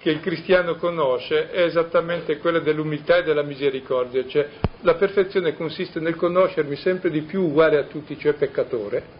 che 0.00 0.08
il 0.08 0.20
cristiano 0.20 0.76
conosce 0.76 1.50
è 1.50 1.62
esattamente 1.62 2.38
quella 2.38 2.58
dell'umiltà 2.58 3.18
e 3.18 3.22
della 3.22 3.42
misericordia, 3.42 4.26
cioè 4.26 4.48
la 4.80 4.94
perfezione 4.94 5.54
consiste 5.54 6.00
nel 6.00 6.16
conoscermi 6.16 6.74
sempre 6.76 7.10
di 7.10 7.20
più 7.20 7.42
uguale 7.42 7.76
a 7.76 7.84
tutti, 7.84 8.18
cioè 8.18 8.32
peccatore. 8.32 9.18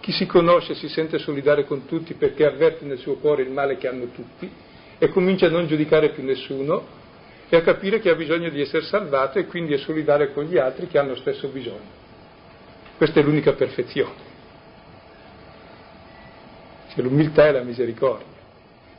Chi 0.00 0.10
si 0.10 0.24
conosce 0.24 0.74
si 0.74 0.88
sente 0.88 1.18
solidare 1.18 1.66
con 1.66 1.84
tutti 1.84 2.14
perché 2.14 2.46
avverte 2.46 2.86
nel 2.86 2.96
suo 2.96 3.16
cuore 3.16 3.42
il 3.42 3.50
male 3.50 3.76
che 3.76 3.86
hanno 3.86 4.06
tutti 4.06 4.50
e 4.96 5.08
comincia 5.10 5.46
a 5.46 5.50
non 5.50 5.66
giudicare 5.66 6.10
più 6.10 6.24
nessuno 6.24 7.02
e 7.50 7.54
a 7.54 7.60
capire 7.60 8.00
che 8.00 8.08
ha 8.08 8.14
bisogno 8.14 8.48
di 8.48 8.62
essere 8.62 8.84
salvato 8.84 9.38
e 9.38 9.46
quindi 9.46 9.74
è 9.74 9.78
solidare 9.78 10.32
con 10.32 10.44
gli 10.44 10.56
altri 10.56 10.88
che 10.88 10.98
hanno 10.98 11.10
lo 11.10 11.16
stesso 11.16 11.48
bisogno. 11.48 12.02
Questa 12.96 13.20
è 13.20 13.22
l'unica 13.22 13.52
perfezione. 13.52 14.32
Cioè 16.88 17.02
l'umiltà 17.02 17.48
e 17.48 17.52
la 17.52 17.62
misericordia 17.62 18.33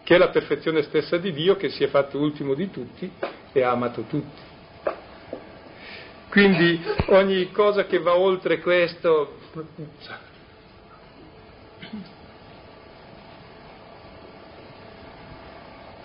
che 0.05 0.13
è 0.13 0.17
la 0.19 0.29
perfezione 0.29 0.83
stessa 0.83 1.17
di 1.17 1.33
Dio 1.33 1.55
che 1.55 1.69
si 1.69 1.83
è 1.83 1.87
fatto 1.87 2.19
ultimo 2.19 2.53
di 2.53 2.69
tutti 2.69 3.11
e 3.51 3.61
ha 3.63 3.71
amato 3.71 4.03
tutti. 4.03 4.39
Quindi 6.29 6.79
ogni 7.07 7.51
cosa 7.51 7.85
che 7.85 7.97
va 7.97 8.15
oltre 8.15 8.59
questo... 8.59 9.39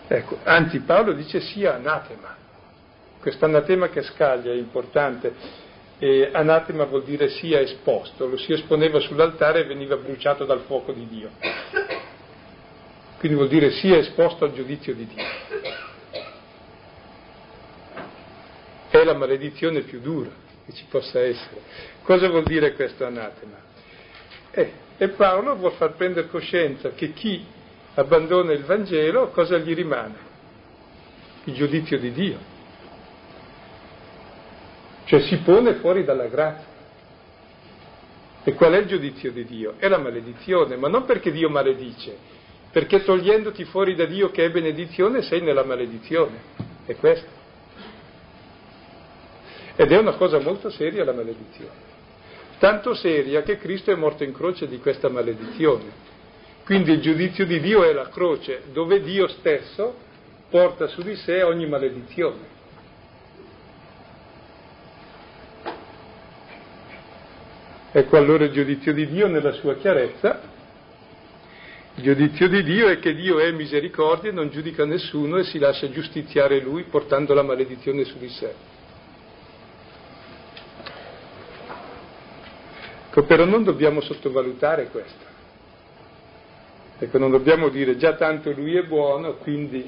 Ecco, 0.08 0.38
anzi 0.44 0.80
Paolo 0.80 1.12
dice 1.12 1.40
sia 1.40 1.74
anatema. 1.74 2.34
Questo 3.20 3.44
anatema 3.44 3.90
che 3.90 4.00
scaglia 4.00 4.50
è 4.50 4.56
importante. 4.56 5.34
E 5.98 6.30
anatema 6.32 6.84
vuol 6.84 7.04
dire 7.04 7.28
sia 7.28 7.60
esposto, 7.60 8.26
lo 8.26 8.38
si 8.38 8.54
esponeva 8.54 8.98
sull'altare 8.98 9.60
e 9.60 9.64
veniva 9.64 9.96
bruciato 9.96 10.46
dal 10.46 10.60
fuoco 10.60 10.92
di 10.92 11.06
Dio 11.06 11.79
quindi 13.20 13.36
vuol 13.36 13.50
dire 13.50 13.70
sia 13.72 13.98
esposto 13.98 14.46
al 14.46 14.54
giudizio 14.54 14.94
di 14.94 15.06
Dio. 15.06 15.24
è 18.88 19.04
la 19.04 19.14
maledizione 19.14 19.82
più 19.82 20.00
dura 20.00 20.30
che 20.64 20.72
ci 20.72 20.86
possa 20.88 21.20
essere. 21.20 21.60
Cosa 22.02 22.28
vuol 22.28 22.44
dire 22.44 22.72
questo 22.72 23.04
anatema? 23.04 23.58
Eh, 24.50 24.72
e 24.96 25.08
Paolo 25.10 25.54
vuol 25.56 25.72
far 25.72 25.94
prendere 25.96 26.28
coscienza 26.28 26.90
che 26.92 27.12
chi 27.12 27.44
abbandona 27.94 28.52
il 28.52 28.64
Vangelo, 28.64 29.28
cosa 29.28 29.58
gli 29.58 29.74
rimane? 29.74 30.28
Il 31.44 31.54
giudizio 31.54 31.98
di 31.98 32.12
Dio. 32.12 32.38
Cioè 35.04 35.20
si 35.20 35.36
pone 35.38 35.74
fuori 35.74 36.04
dalla 36.04 36.26
grazia. 36.26 36.68
E 38.44 38.54
qual 38.54 38.72
è 38.72 38.78
il 38.78 38.86
giudizio 38.86 39.30
di 39.30 39.44
Dio? 39.44 39.74
È 39.76 39.88
la 39.88 39.98
maledizione, 39.98 40.76
ma 40.76 40.88
non 40.88 41.04
perché 41.04 41.30
Dio 41.30 41.50
maledice, 41.50 42.38
perché 42.70 43.02
togliendoti 43.02 43.64
fuori 43.64 43.94
da 43.94 44.04
Dio 44.04 44.30
che 44.30 44.44
è 44.44 44.50
benedizione 44.50 45.22
sei 45.22 45.40
nella 45.40 45.64
maledizione. 45.64 46.38
È 46.86 46.94
questo. 46.96 47.38
Ed 49.76 49.90
è 49.90 49.98
una 49.98 50.12
cosa 50.12 50.38
molto 50.40 50.70
seria 50.70 51.04
la 51.04 51.12
maledizione. 51.12 51.88
Tanto 52.58 52.94
seria 52.94 53.42
che 53.42 53.56
Cristo 53.56 53.90
è 53.90 53.94
morto 53.94 54.22
in 54.22 54.32
croce 54.32 54.68
di 54.68 54.78
questa 54.78 55.08
maledizione. 55.08 56.08
Quindi 56.64 56.92
il 56.92 57.00
giudizio 57.00 57.46
di 57.46 57.58
Dio 57.58 57.82
è 57.82 57.92
la 57.92 58.08
croce, 58.10 58.64
dove 58.72 59.00
Dio 59.00 59.26
stesso 59.28 59.94
porta 60.50 60.86
su 60.88 61.02
di 61.02 61.16
sé 61.16 61.42
ogni 61.42 61.66
maledizione. 61.66 62.58
Ecco 67.92 68.16
allora 68.16 68.44
il 68.44 68.52
giudizio 68.52 68.92
di 68.92 69.06
Dio 69.08 69.26
nella 69.26 69.52
sua 69.52 69.74
chiarezza. 69.74 70.58
Il 72.00 72.06
giudizio 72.06 72.48
di 72.48 72.62
Dio 72.62 72.88
è 72.88 72.98
che 72.98 73.14
Dio 73.14 73.38
è 73.40 73.50
misericordia, 73.50 74.32
non 74.32 74.48
giudica 74.48 74.86
nessuno 74.86 75.36
e 75.36 75.44
si 75.44 75.58
lascia 75.58 75.90
giustiziare 75.90 76.58
Lui 76.58 76.84
portando 76.84 77.34
la 77.34 77.42
maledizione 77.42 78.04
su 78.04 78.16
di 78.16 78.30
sé. 78.30 78.54
Ecco, 83.06 83.24
però 83.24 83.44
non 83.44 83.64
dobbiamo 83.64 84.00
sottovalutare 84.00 84.88
questo. 84.88 85.24
Ecco, 87.00 87.18
non 87.18 87.30
dobbiamo 87.30 87.68
dire 87.68 87.98
già 87.98 88.14
tanto 88.14 88.50
Lui 88.50 88.76
è 88.76 88.82
buono, 88.84 89.34
quindi 89.34 89.86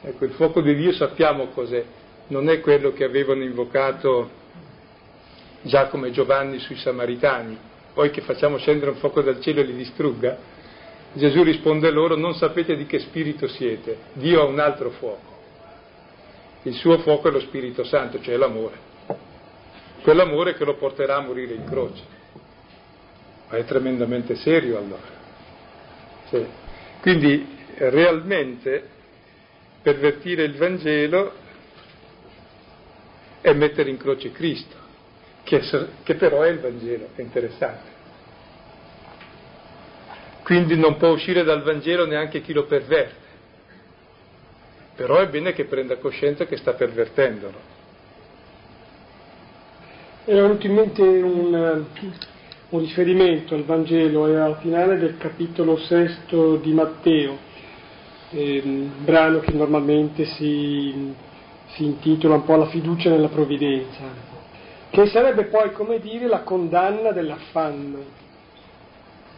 ecco, 0.00 0.24
il 0.24 0.34
fuoco 0.34 0.60
di 0.60 0.76
Dio 0.76 0.92
sappiamo 0.92 1.48
cos'è, 1.48 1.84
non 2.28 2.48
è 2.50 2.60
quello 2.60 2.92
che 2.92 3.02
avevano 3.02 3.42
invocato 3.42 4.30
Giacomo 5.62 6.06
e 6.06 6.12
Giovanni 6.12 6.60
sui 6.60 6.76
Samaritani, 6.76 7.58
poi 7.94 8.10
che 8.10 8.20
facciamo 8.20 8.58
scendere 8.58 8.92
un 8.92 8.98
fuoco 8.98 9.22
dal 9.22 9.40
cielo 9.40 9.58
e 9.58 9.64
li 9.64 9.74
distrugga? 9.74 10.51
Gesù 11.14 11.42
risponde 11.42 11.90
loro, 11.90 12.16
non 12.16 12.34
sapete 12.34 12.76
di 12.76 12.86
che 12.86 12.98
spirito 13.00 13.46
siete, 13.48 13.98
Dio 14.14 14.40
ha 14.40 14.44
un 14.44 14.58
altro 14.58 14.90
fuoco. 14.90 15.30
Il 16.62 16.74
suo 16.74 16.98
fuoco 16.98 17.28
è 17.28 17.30
lo 17.30 17.40
Spirito 17.40 17.84
Santo, 17.84 18.20
cioè 18.20 18.36
l'amore. 18.36 18.90
Quell'amore 20.02 20.54
che 20.54 20.64
lo 20.64 20.76
porterà 20.76 21.16
a 21.16 21.20
morire 21.20 21.54
in 21.54 21.64
croce. 21.64 22.02
Ma 23.48 23.56
è 23.56 23.64
tremendamente 23.64 24.36
serio 24.36 24.78
allora. 24.78 25.20
Sì. 26.28 26.46
Quindi 27.00 27.46
realmente 27.76 28.88
pervertire 29.82 30.44
il 30.44 30.54
Vangelo 30.54 31.32
è 33.40 33.52
mettere 33.52 33.90
in 33.90 33.96
croce 33.96 34.30
Cristo 34.30 34.82
che, 35.42 35.60
che 36.02 36.14
però 36.14 36.42
è 36.42 36.48
il 36.48 36.60
Vangelo, 36.60 37.08
è 37.14 37.20
interessante. 37.20 37.90
Quindi 40.52 40.76
non 40.76 40.98
può 40.98 41.08
uscire 41.08 41.44
dal 41.44 41.62
Vangelo 41.62 42.04
neanche 42.04 42.42
chi 42.42 42.52
lo 42.52 42.66
perverte, 42.66 43.14
però 44.94 45.16
è 45.16 45.26
bene 45.28 45.54
che 45.54 45.64
prenda 45.64 45.96
coscienza 45.96 46.44
che 46.44 46.58
sta 46.58 46.74
pervertendolo. 46.74 47.54
Era 50.26 50.42
venuto 50.42 50.66
in 50.66 50.74
mente 50.74 51.00
un, 51.00 51.86
un 52.68 52.80
riferimento 52.80 53.54
al 53.54 53.64
Vangelo, 53.64 54.26
è 54.26 54.34
al 54.34 54.58
finale 54.60 54.98
del 54.98 55.16
capitolo 55.16 55.78
sesto 55.78 56.56
di 56.56 56.74
Matteo, 56.74 57.38
eh, 58.32 58.62
brano 58.98 59.40
che 59.40 59.52
normalmente 59.52 60.26
si, 60.26 61.14
si 61.68 61.82
intitola 61.82 62.34
un 62.34 62.44
po' 62.44 62.56
La 62.56 62.66
fiducia 62.66 63.08
nella 63.08 63.28
provvidenza 63.28 64.30
che 64.90 65.06
sarebbe 65.06 65.44
poi, 65.44 65.72
come 65.72 65.98
dire, 65.98 66.26
la 66.26 66.40
condanna 66.40 67.10
dell'affanno. 67.12 68.04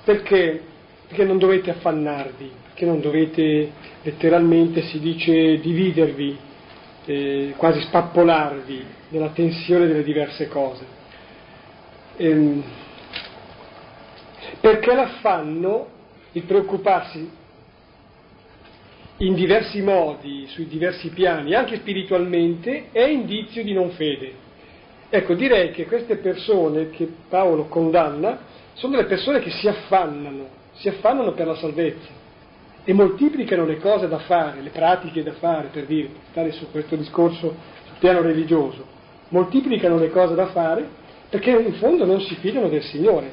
Perché? 0.02 0.72
Perché 1.06 1.24
non 1.24 1.38
dovete 1.38 1.70
affannarvi, 1.70 2.50
perché 2.64 2.86
non 2.86 3.00
dovete 3.00 3.70
letteralmente, 4.02 4.82
si 4.82 4.98
dice, 4.98 5.58
dividervi, 5.60 6.36
eh, 7.06 7.54
quasi 7.56 7.80
spappolarvi 7.82 8.84
nella 9.08 9.30
tensione 9.30 9.86
delle 9.86 10.02
diverse 10.02 10.48
cose. 10.48 10.84
Ehm, 12.16 12.62
perché 14.60 14.94
l'affanno, 14.94 15.88
il 16.32 16.42
preoccuparsi 16.44 17.30
in 19.18 19.34
diversi 19.34 19.80
modi, 19.80 20.46
sui 20.48 20.66
diversi 20.66 21.10
piani, 21.10 21.54
anche 21.54 21.76
spiritualmente, 21.76 22.86
è 22.90 23.04
indizio 23.04 23.62
di 23.62 23.72
non 23.72 23.90
fede. 23.90 24.32
Ecco, 25.08 25.34
direi 25.34 25.70
che 25.70 25.86
queste 25.86 26.16
persone 26.16 26.90
che 26.90 27.08
Paolo 27.28 27.66
condanna 27.66 28.38
sono 28.72 28.96
delle 28.96 29.06
persone 29.06 29.40
che 29.40 29.50
si 29.50 29.68
affannano, 29.68 30.48
si 30.74 30.88
affannano 30.88 31.32
per 31.32 31.46
la 31.46 31.56
salvezza 31.56 32.22
e 32.84 32.92
moltiplicano 32.92 33.64
le 33.64 33.78
cose 33.78 34.08
da 34.08 34.18
fare, 34.18 34.60
le 34.60 34.70
pratiche 34.70 35.22
da 35.22 35.32
fare, 35.32 35.68
per 35.72 35.86
dire, 35.86 36.10
stare 36.30 36.52
su 36.52 36.70
questo 36.70 36.96
discorso 36.96 37.54
sul 37.84 37.96
piano 37.98 38.20
religioso, 38.20 38.84
moltiplicano 39.28 39.98
le 39.98 40.10
cose 40.10 40.34
da 40.34 40.46
fare 40.46 41.02
perché 41.30 41.50
in 41.50 41.74
fondo 41.74 42.04
non 42.04 42.20
si 42.20 42.34
fidano 42.36 42.68
del 42.68 42.82
Signore. 42.82 43.32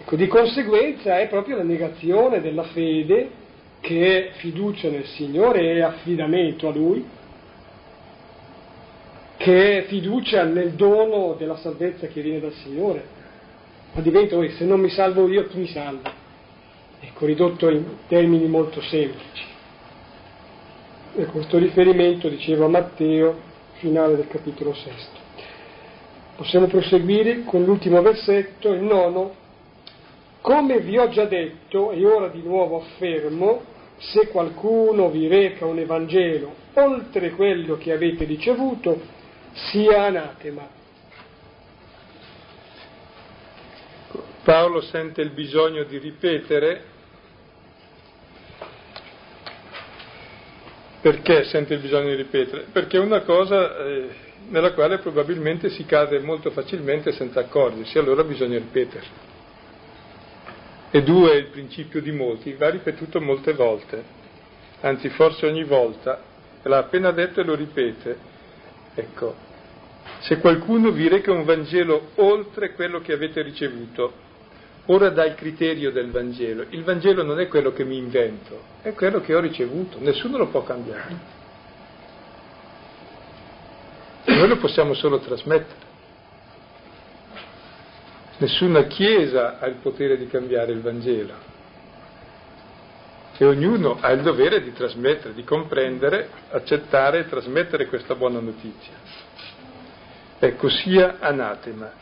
Ecco, 0.00 0.16
di 0.16 0.26
conseguenza 0.26 1.20
è 1.20 1.28
proprio 1.28 1.56
la 1.56 1.62
negazione 1.62 2.40
della 2.40 2.64
fede 2.64 3.30
che 3.80 4.30
è 4.30 4.30
fiducia 4.32 4.88
nel 4.88 5.06
Signore 5.06 5.60
e 5.60 5.82
affidamento 5.82 6.68
a 6.68 6.72
Lui, 6.72 7.04
che 9.36 9.78
è 9.78 9.82
fiducia 9.84 10.42
nel 10.44 10.72
dono 10.72 11.34
della 11.38 11.56
salvezza 11.56 12.06
che 12.08 12.20
viene 12.20 12.40
dal 12.40 12.52
Signore, 12.52 13.18
ma 13.92 14.00
diventa, 14.00 14.36
oh, 14.36 14.48
se 14.48 14.64
non 14.64 14.80
mi 14.80 14.90
salvo 14.90 15.28
io, 15.28 15.46
chi 15.46 15.58
mi 15.58 15.66
salva? 15.66 16.12
Ecco, 17.00 17.26
ridotto 17.26 17.68
in 17.70 17.84
termini 18.06 18.46
molto 18.46 18.80
semplici. 18.80 19.44
E 21.16 21.24
questo 21.26 21.58
riferimento, 21.58 22.28
dicevo, 22.28 22.66
a 22.66 22.68
Matteo, 22.68 23.40
finale 23.74 24.16
del 24.16 24.28
capitolo 24.28 24.74
sesto. 24.74 25.18
Possiamo 26.36 26.66
proseguire 26.66 27.42
con 27.44 27.64
l'ultimo 27.64 28.00
versetto, 28.00 28.72
il 28.72 28.82
nono. 28.82 29.34
Come 30.40 30.80
vi 30.80 30.96
ho 30.96 31.08
già 31.08 31.24
detto, 31.24 31.90
e 31.90 32.04
ora 32.06 32.28
di 32.28 32.42
nuovo 32.42 32.80
affermo, 32.80 33.62
se 33.98 34.28
qualcuno 34.28 35.10
vi 35.10 35.26
reca 35.26 35.66
un 35.66 35.78
Evangelo 35.78 36.54
oltre 36.74 37.30
quello 37.30 37.76
che 37.76 37.92
avete 37.92 38.24
ricevuto, 38.24 39.00
sia 39.52 40.04
anatema. 40.04 40.78
Paolo 44.42 44.80
sente 44.80 45.20
il 45.20 45.30
bisogno 45.30 45.84
di 45.84 45.98
ripetere 45.98 46.82
perché 51.00 51.44
sente 51.44 51.74
il 51.74 51.80
bisogno 51.80 52.08
di 52.08 52.16
ripetere? 52.16 52.66
Perché 52.72 52.96
è 52.96 53.00
una 53.00 53.20
cosa 53.20 53.76
eh, 53.84 54.08
nella 54.48 54.72
quale 54.72 54.98
probabilmente 54.98 55.70
si 55.70 55.84
cade 55.84 56.18
molto 56.20 56.50
facilmente 56.50 57.12
senza 57.12 57.40
accorgersi, 57.40 57.98
allora 57.98 58.24
bisogna 58.24 58.58
ripetere. 58.58 59.28
E 60.90 61.02
due 61.02 61.36
il 61.36 61.46
principio 61.46 62.00
di 62.02 62.10
molti, 62.10 62.52
va 62.54 62.68
ripetuto 62.68 63.20
molte 63.20 63.52
volte, 63.52 64.02
anzi 64.80 65.08
forse 65.10 65.46
ogni 65.46 65.64
volta, 65.64 66.20
l'ha 66.62 66.78
appena 66.78 67.12
detto 67.12 67.40
e 67.40 67.44
lo 67.44 67.54
ripete. 67.54 68.18
Ecco, 68.94 69.34
se 70.20 70.38
qualcuno 70.38 70.90
vi 70.90 71.08
reca 71.08 71.32
un 71.32 71.44
Vangelo 71.44 72.10
oltre 72.16 72.74
quello 72.74 73.00
che 73.00 73.12
avete 73.12 73.40
ricevuto, 73.42 74.28
ora 74.90 75.10
dà 75.10 75.24
il 75.24 75.34
criterio 75.34 75.92
del 75.92 76.10
Vangelo. 76.10 76.66
Il 76.70 76.82
Vangelo 76.82 77.22
non 77.22 77.38
è 77.40 77.48
quello 77.48 77.72
che 77.72 77.84
mi 77.84 77.96
invento, 77.96 78.60
è 78.82 78.92
quello 78.92 79.20
che 79.20 79.34
ho 79.34 79.40
ricevuto, 79.40 79.98
nessuno 80.00 80.36
lo 80.36 80.48
può 80.48 80.62
cambiare. 80.62 81.38
Noi 84.24 84.48
lo 84.48 84.56
possiamo 84.58 84.94
solo 84.94 85.18
trasmettere. 85.18 85.88
Nessuna 88.38 88.84
Chiesa 88.84 89.58
ha 89.58 89.66
il 89.66 89.76
potere 89.76 90.16
di 90.16 90.26
cambiare 90.26 90.72
il 90.72 90.80
Vangelo. 90.80 91.48
E 93.36 93.44
ognuno 93.44 93.98
ha 94.00 94.10
il 94.10 94.22
dovere 94.22 94.62
di 94.62 94.72
trasmettere, 94.72 95.34
di 95.34 95.44
comprendere, 95.44 96.28
accettare 96.50 97.20
e 97.20 97.28
trasmettere 97.28 97.86
questa 97.86 98.14
buona 98.14 98.40
notizia. 98.40 98.92
Ecco, 100.38 100.68
sia 100.68 101.16
anatema. 101.20 101.92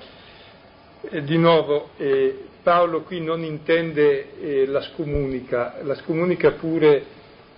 E 1.01 1.23
di 1.23 1.37
nuovo, 1.39 1.91
eh, 1.97 2.47
Paolo 2.69 3.01
qui 3.01 3.23
non 3.23 3.45
intende 3.45 4.39
eh, 4.43 4.67
la 4.67 4.83
scomunica, 4.83 5.79
la 5.85 5.95
scomunica 5.95 6.51
pure 6.51 7.03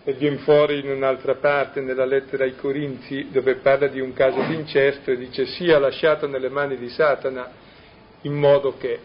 e 0.05 0.13
viene 0.13 0.37
fuori 0.37 0.79
in 0.79 0.89
un'altra 0.89 1.35
parte 1.35 1.81
nella 1.81 2.05
lettera 2.05 2.45
ai 2.45 2.55
Corinzi 2.55 3.27
dove 3.33 3.57
parla 3.57 3.89
di 3.89 3.99
un 3.99 4.13
caso 4.13 4.41
di 4.43 4.55
incesto 4.55 5.11
e 5.11 5.17
dice 5.17 5.47
sia 5.47 5.81
lasciato 5.81 6.29
nelle 6.29 6.49
mani 6.49 6.77
di 6.77 6.89
Satana 6.91 7.51
in 8.21 8.35
modo 8.35 8.77
che 8.79 9.01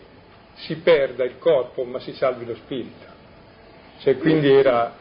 si 0.53 0.75
perda 0.75 1.23
il 1.23 1.39
corpo 1.39 1.83
ma 1.85 1.97
si 1.97 2.13
salvi 2.13 2.45
lo 2.45 2.53
spirito. 2.53 3.07
Cioè 4.01 4.15
quindi 4.19 4.51
era 4.51 4.93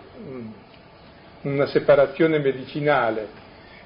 una 1.42 1.66
separazione 1.66 2.38
medicinale. 2.38 3.28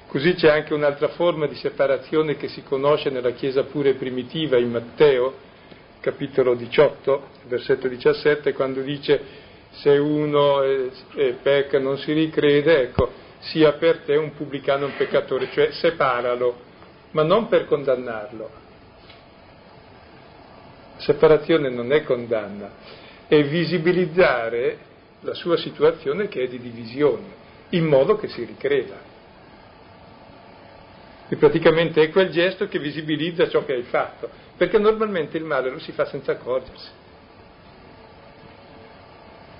Così 0.07 0.35
c'è 0.35 0.47
anche 0.49 0.73
un'altra 0.73 1.09
forma 1.09 1.47
di 1.47 1.55
separazione 1.55 2.37
che 2.37 2.47
si 2.47 2.63
conosce 2.63 3.09
nella 3.09 3.31
Chiesa 3.31 3.63
pure 3.63 3.95
primitiva 3.95 4.57
in 4.57 4.71
Matteo, 4.71 5.47
capitolo 6.09 6.55
18, 6.55 7.27
versetto 7.47 7.87
17, 7.87 8.53
quando 8.53 8.81
dice 8.81 9.47
se 9.69 9.91
uno 9.91 10.63
eh, 10.63 10.89
eh, 11.13 11.37
pecca 11.39 11.77
non 11.77 11.99
si 11.99 12.11
ricrede, 12.13 12.81
ecco, 12.81 13.11
sia 13.39 13.73
per 13.73 13.99
te 13.99 14.15
un 14.15 14.33
pubblicano 14.33 14.87
un 14.87 14.95
peccatore, 14.97 15.49
cioè 15.51 15.71
separalo, 15.71 16.61
ma 17.11 17.21
non 17.21 17.47
per 17.47 17.65
condannarlo. 17.65 18.49
Separazione 20.97 21.69
non 21.69 21.93
è 21.93 22.03
condanna, 22.03 22.71
è 23.27 23.43
visibilizzare 23.43 24.77
la 25.21 25.35
sua 25.35 25.57
situazione 25.57 26.27
che 26.27 26.43
è 26.43 26.47
di 26.47 26.59
divisione, 26.59 27.37
in 27.69 27.85
modo 27.85 28.17
che 28.17 28.27
si 28.29 28.43
ricreda. 28.43 29.07
E 31.29 31.35
praticamente 31.35 32.01
è 32.01 32.09
quel 32.09 32.31
gesto 32.31 32.67
che 32.67 32.79
visibilizza 32.79 33.47
ciò 33.47 33.63
che 33.63 33.73
hai 33.73 33.83
fatto, 33.83 34.47
perché 34.59 34.77
normalmente 34.77 35.37
il 35.37 35.45
male 35.45 35.69
lo 35.69 35.79
si 35.79 35.93
fa 35.93 36.03
senza 36.03 36.33
accorgersi. 36.33 36.89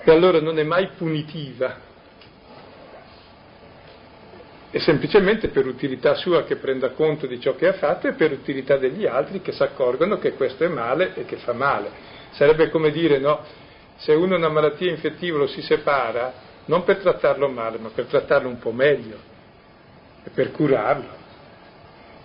E 0.04 0.10
allora 0.10 0.42
non 0.42 0.58
è 0.58 0.62
mai 0.62 0.90
punitiva, 0.94 1.74
è 4.68 4.78
semplicemente 4.78 5.48
per 5.48 5.64
utilità 5.66 6.16
sua 6.16 6.44
che 6.44 6.56
prenda 6.56 6.90
conto 6.90 7.26
di 7.26 7.40
ciò 7.40 7.54
che 7.54 7.68
ha 7.68 7.72
fatto 7.72 8.08
e 8.08 8.12
per 8.12 8.32
utilità 8.32 8.76
degli 8.76 9.06
altri 9.06 9.40
che 9.40 9.52
si 9.52 9.62
accorgono 9.62 10.18
che 10.18 10.34
questo 10.34 10.64
è 10.64 10.68
male 10.68 11.14
e 11.14 11.24
che 11.24 11.36
fa 11.36 11.54
male. 11.54 11.90
Sarebbe 12.32 12.68
come 12.68 12.90
dire, 12.90 13.18
no, 13.18 13.42
se 13.96 14.12
uno 14.12 14.34
ha 14.34 14.36
una 14.36 14.50
malattia 14.50 14.90
infettiva 14.90 15.38
lo 15.38 15.46
si 15.46 15.62
separa, 15.62 16.30
non 16.66 16.84
per 16.84 16.98
trattarlo 16.98 17.48
male, 17.48 17.78
ma 17.78 17.88
per 17.88 18.04
trattarlo 18.04 18.48
un 18.50 18.58
po' 18.58 18.72
meglio 18.72 19.16
e 20.24 20.28
per 20.28 20.50
curarlo 20.50 21.19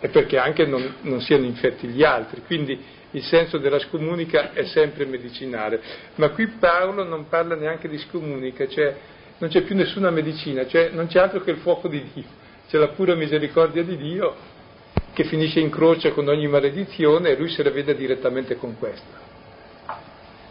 e 0.06 0.10
perché 0.10 0.38
anche 0.38 0.68
non, 0.68 0.98
non 1.02 1.20
siano 1.20 1.46
infetti 1.46 1.88
gli 1.88 2.04
altri. 2.04 2.44
Quindi 2.46 2.80
il 3.12 3.24
senso 3.24 3.58
della 3.58 3.80
scomunica 3.80 4.54
è 4.54 4.64
sempre 4.66 5.06
medicinale, 5.06 5.82
ma 6.16 6.30
qui 6.30 6.48
Paolo 6.48 7.04
non 7.04 7.28
parla 7.28 7.56
neanche 7.56 7.88
di 7.88 7.98
scomunica, 7.98 8.68
cioè 8.68 8.96
non 9.40 9.50
c'è 9.50 9.62
più 9.64 9.76
nessuna 9.76 10.12
medicina, 10.12 10.68
cioè 10.68 10.90
non 10.92 11.08
c'è 11.08 11.20
altro 11.20 11.42
che 11.42 11.50
il 11.50 11.58
fuoco 11.58 11.88
di 11.88 12.06
Dio, 12.14 12.24
c'è 12.70 12.78
la 12.78 12.90
pura 12.90 13.16
misericordia 13.16 13.84
di 13.84 13.98
Dio 13.98 14.36
che 15.14 15.24
finisce 15.24 15.60
in 15.60 15.72
croce 15.72 16.12
con 16.12 16.28
ogni 16.28 16.48
maledizione 16.48 17.30
e 17.30 17.38
lui 17.38 17.50
se 17.50 17.64
la 17.64 17.72
vede 17.72 17.96
direttamente 17.96 18.58
con 18.58 18.78
questa. 18.78 19.24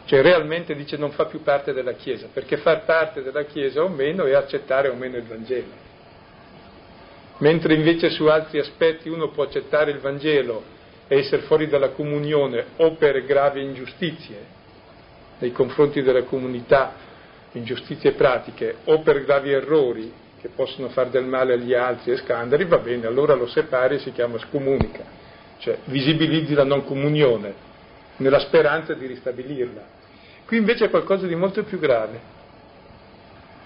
Cioè 0.07 0.21
realmente 0.21 0.75
dice 0.75 0.97
non 0.97 1.13
fa 1.13 1.27
più 1.27 1.43
parte 1.43 1.73
della 1.73 1.93
Chiesa, 1.93 2.29
perché 2.33 2.57
far 2.57 2.85
parte 2.85 3.23
della 3.23 3.45
Chiesa 3.45 3.85
o 3.85 3.89
meno 3.89 4.25
è 4.25 4.33
accettare 4.33 4.89
o 4.89 4.95
meno 4.95 5.17
il 5.17 5.25
Vangelo. 5.25 5.93
Mentre 7.39 7.75
invece 7.75 8.11
su 8.11 8.27
altri 8.27 8.59
aspetti 8.61 9.09
uno 9.09 9.29
può 9.31 9.45
accettare 9.45 9.91
il 9.91 9.99
Vangelo 9.99 10.63
e 11.09 11.19
essere 11.19 11.43
fuori 11.43 11.67
dalla 11.67 11.91
comunione 11.91 12.65
o 12.77 12.95
per 12.95 13.25
gravi 13.25 13.63
ingiustizie 13.63 14.53
nei 15.39 15.53
confronti 15.53 16.01
della 16.03 16.23
comunità, 16.23 16.95
ingiustizie 17.53 18.13
pratiche, 18.13 18.77
o 18.85 19.01
per 19.01 19.25
gravi 19.25 19.51
errori 19.51 20.13
che 20.41 20.49
possono 20.55 20.89
fare 20.89 21.11
del 21.11 21.25
male 21.25 21.55
agli 21.55 21.75
altri 21.75 22.13
e 22.13 22.17
scandali, 22.19 22.65
va 22.65 22.79
bene, 22.79 23.07
allora 23.07 23.35
lo 23.35 23.47
separi 23.47 23.97
e 23.97 23.99
si 23.99 24.13
chiama 24.13 24.39
scomunica, 24.39 25.05
cioè 25.59 25.79
visibilizzi 25.87 26.55
la 26.55 26.65
non 26.65 26.85
comunione 26.85 27.55
nella 28.17 28.39
speranza 28.41 28.95
di 28.95 29.07
ristabilirla. 29.07 29.83
Qui 30.47 30.59
invece 30.59 30.85
è 30.85 30.91
qualcosa 30.91 31.27
di 31.27 31.35
molto 31.35 31.65
più 31.65 31.79
grave. 31.79 32.21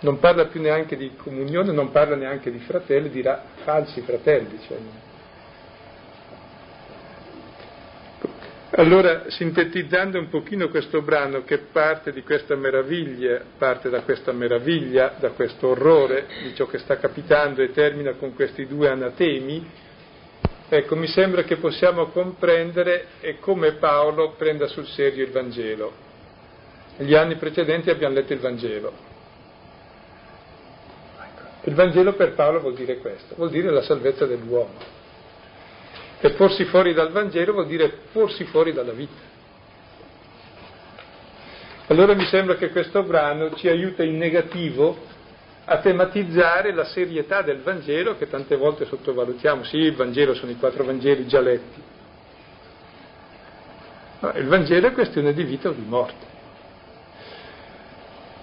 Non 0.01 0.19
parla 0.21 0.47
più 0.47 0.61
neanche 0.61 0.97
di 0.97 1.17
comunione, 1.17 1.73
non 1.73 1.91
parla 1.91 2.15
neanche 2.15 2.53
di 2.53 2.61
fratelli, 2.61 3.11
dirà 3.11 3.43
falsi 3.65 4.01
fratelli. 4.03 4.59
Cioè 4.67 4.79
Allora, 8.79 9.25
sintetizzando 9.27 10.21
un 10.21 10.29
pochino 10.29 10.69
questo 10.69 11.03
brano 11.03 11.43
che 11.43 11.59
parte 11.73 12.13
di 12.13 12.23
questa 12.23 12.55
meraviglia, 12.55 13.43
parte 13.59 13.89
da 13.89 14.03
questa 14.03 14.31
meraviglia, 14.31 15.17
da 15.19 15.31
questo 15.31 15.71
orrore 15.71 16.27
di 16.45 16.55
ciò 16.55 16.67
che 16.67 16.79
sta 16.79 16.97
capitando 16.97 17.61
e 17.61 17.73
termina 17.73 18.13
con 18.13 18.37
questi 18.37 18.69
due 18.69 18.89
anatemi, 18.89 19.69
ecco, 20.69 20.95
mi 20.95 21.09
sembra 21.09 21.43
che 21.43 21.57
possiamo 21.57 22.07
comprendere 22.07 23.07
come 23.41 23.73
Paolo 23.73 24.35
prenda 24.39 24.69
sul 24.69 24.87
serio 24.87 25.25
il 25.25 25.33
Vangelo. 25.33 25.93
Gli 26.99 27.15
anni 27.15 27.35
precedenti 27.35 27.91
abbiamo 27.91 28.15
letto 28.15 28.33
il 28.33 28.39
Vangelo. 28.39 29.08
Il 31.69 31.75
Vangelo 31.75 32.15
per 32.15 32.33
Paolo 32.33 32.61
vuol 32.61 32.73
dire 32.73 32.97
questo, 32.97 33.35
vuol 33.35 33.51
dire 33.51 33.71
la 33.71 33.83
salvezza 33.83 34.25
dell'uomo. 34.25 34.73
E 36.19 36.31
porsi 36.31 36.65
fuori 36.65 36.95
dal 36.95 37.13
Vangelo 37.13 37.53
vuol 37.53 37.67
dire 37.67 37.93
porsi 38.11 38.45
fuori 38.45 38.73
dalla 38.73 38.93
vita. 38.93 39.21
Allora 41.89 42.15
mi 42.15 42.25
sembra 42.25 42.55
che 42.55 42.71
questo 42.71 43.03
brano 43.03 43.55
ci 43.55 43.69
aiuta 43.69 44.03
in 44.03 44.17
negativo 44.17 44.97
a 45.67 45.77
tematizzare 45.81 46.73
la 46.73 46.85
serietà 46.85 47.43
del 47.43 47.61
Vangelo 47.61 48.17
che 48.17 48.31
tante 48.31 48.57
volte 48.57 48.87
sottovalutiamo. 48.87 49.63
Sì, 49.65 49.77
il 49.77 49.95
Vangelo 49.95 50.33
sono 50.33 50.51
i 50.51 50.57
quattro 50.57 50.85
Vangeli 50.85 51.27
già 51.27 51.41
letti. 51.41 51.83
No, 54.21 54.33
il 54.37 54.47
Vangelo 54.47 54.87
è 54.87 54.93
questione 54.93 55.35
di 55.35 55.43
vita 55.45 55.69
o 55.69 55.73
di 55.73 55.85
morte. 55.87 56.38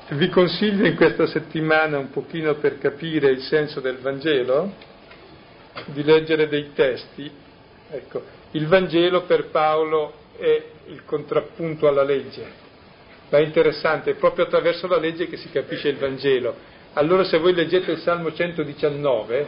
Vi 0.07 0.29
consiglio 0.29 0.85
in 0.85 0.95
questa 0.95 1.25
settimana, 1.25 1.97
un 1.97 2.11
pochino 2.11 2.55
per 2.55 2.77
capire 2.77 3.31
il 3.31 3.41
senso 3.41 3.79
del 3.79 3.97
Vangelo, 3.97 4.71
di 5.87 6.03
leggere 6.03 6.47
dei 6.47 6.71
testi 6.73 7.43
Ecco, 7.89 8.21
il 8.51 8.67
Vangelo 8.67 9.23
per 9.23 9.49
Paolo 9.49 10.13
è 10.37 10.63
il 10.87 11.03
contrappunto 11.05 11.87
alla 11.87 12.03
legge, 12.03 12.43
ma 13.29 13.37
è 13.37 13.41
interessante, 13.41 14.11
è 14.11 14.15
proprio 14.15 14.45
attraverso 14.45 14.87
la 14.87 14.97
legge 14.97 15.27
che 15.27 15.37
si 15.37 15.49
capisce 15.49 15.89
il 15.89 15.97
Vangelo. 15.97 16.55
Allora 16.93 17.23
se 17.23 17.37
voi 17.37 17.53
leggete 17.53 17.91
il 17.91 17.99
Salmo 17.99 18.33
119, 18.33 19.47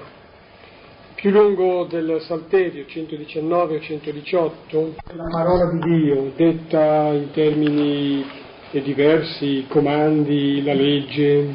più 1.16 1.32
lungo 1.32 1.86
del 1.86 2.22
Salterio 2.22 2.86
119 2.86 3.76
o 3.76 3.80
118, 3.80 4.96
la 5.08 5.24
parola 5.32 5.72
di 5.72 5.80
Dio 5.80 6.32
detta 6.36 7.12
in 7.12 7.32
termini 7.32 8.46
diversi, 8.72 9.66
comandi, 9.68 10.64
la 10.64 10.74
legge, 10.74 11.48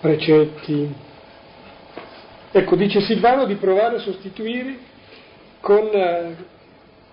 precetti. 0.00 0.92
Ecco, 2.52 2.76
dice 2.76 3.00
Silvano 3.00 3.46
di 3.46 3.54
provare 3.54 3.96
a 3.96 4.00
sostituire 4.00 4.76
con 5.60 5.88
eh, 5.92 6.36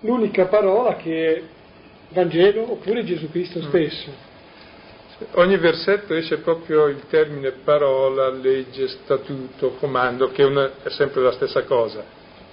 l'unica 0.00 0.46
parola 0.46 0.96
che 0.96 1.34
è 1.34 1.42
Vangelo 2.10 2.72
oppure 2.72 3.04
Gesù 3.04 3.30
Cristo 3.30 3.60
mm. 3.60 3.68
stesso. 3.68 4.26
Ogni 5.32 5.56
versetto 5.56 6.14
esce 6.14 6.38
proprio 6.38 6.86
il 6.86 7.02
termine 7.08 7.50
parola, 7.50 8.30
legge, 8.30 8.86
statuto, 8.86 9.70
comando, 9.80 10.30
che 10.30 10.42
è, 10.42 10.46
una, 10.46 10.70
è 10.82 10.90
sempre 10.90 11.22
la 11.22 11.32
stessa 11.32 11.64
cosa. 11.64 12.04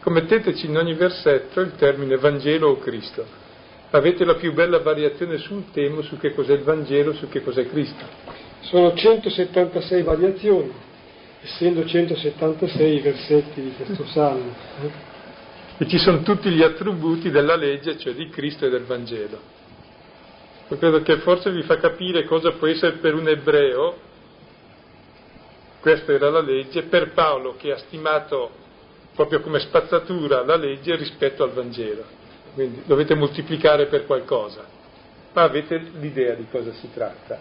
Commetteteci 0.02 0.66
in 0.66 0.78
ogni 0.78 0.94
versetto 0.94 1.62
il 1.62 1.76
termine 1.76 2.18
Vangelo 2.18 2.70
o 2.70 2.80
Cristo. 2.80 3.45
Avete 3.92 4.26
la 4.26 4.36
più 4.36 4.54
bella 4.54 4.80
variazione 4.80 5.38
sul 5.38 5.72
tema, 5.72 6.02
su 6.02 6.18
che 6.18 6.34
cos'è 6.34 6.54
il 6.54 6.64
Vangelo, 6.64 7.14
su 7.14 7.30
che 7.30 7.42
cos'è 7.42 7.68
Cristo. 7.68 8.04
Sono 8.62 8.94
176 8.94 10.02
variazioni, 10.04 10.72
essendo 11.42 11.86
176 11.86 12.96
i 12.96 13.00
versetti 13.00 13.62
di 13.62 13.74
questo 13.78 14.06
salmo. 14.08 14.54
Eh? 14.82 15.14
e 15.78 15.88
ci 15.88 15.98
sono 15.98 16.22
tutti 16.22 16.50
gli 16.50 16.62
attributi 16.62 17.30
della 17.30 17.56
legge, 17.56 17.98
cioè 17.98 18.14
di 18.14 18.30
Cristo 18.30 18.66
e 18.66 18.70
del 18.70 18.86
Vangelo. 18.86 19.40
Io 20.70 20.78
credo 20.78 21.02
che 21.02 21.18
forse 21.18 21.52
vi 21.52 21.64
fa 21.64 21.78
capire 21.78 22.24
cosa 22.24 22.52
può 22.54 22.68
essere 22.68 22.98
per 22.98 23.14
un 23.14 23.28
ebreo, 23.28 23.98
questa 25.82 26.14
era 26.14 26.30
la 26.30 26.42
legge, 26.42 26.84
per 26.84 27.12
Paolo 27.12 27.56
che 27.58 27.72
ha 27.72 27.78
stimato 27.78 28.64
proprio 29.14 29.42
come 29.42 29.60
spazzatura 29.60 30.44
la 30.44 30.56
legge 30.56 30.96
rispetto 30.96 31.44
al 31.44 31.52
Vangelo. 31.52 32.24
Quindi 32.56 32.82
dovete 32.86 33.14
moltiplicare 33.16 33.86
per 33.86 34.06
qualcosa, 34.06 34.66
ma 35.34 35.44
avete 35.44 35.78
l'idea 36.00 36.34
di 36.34 36.48
cosa 36.50 36.72
si 36.74 36.90
tratta. 36.92 37.38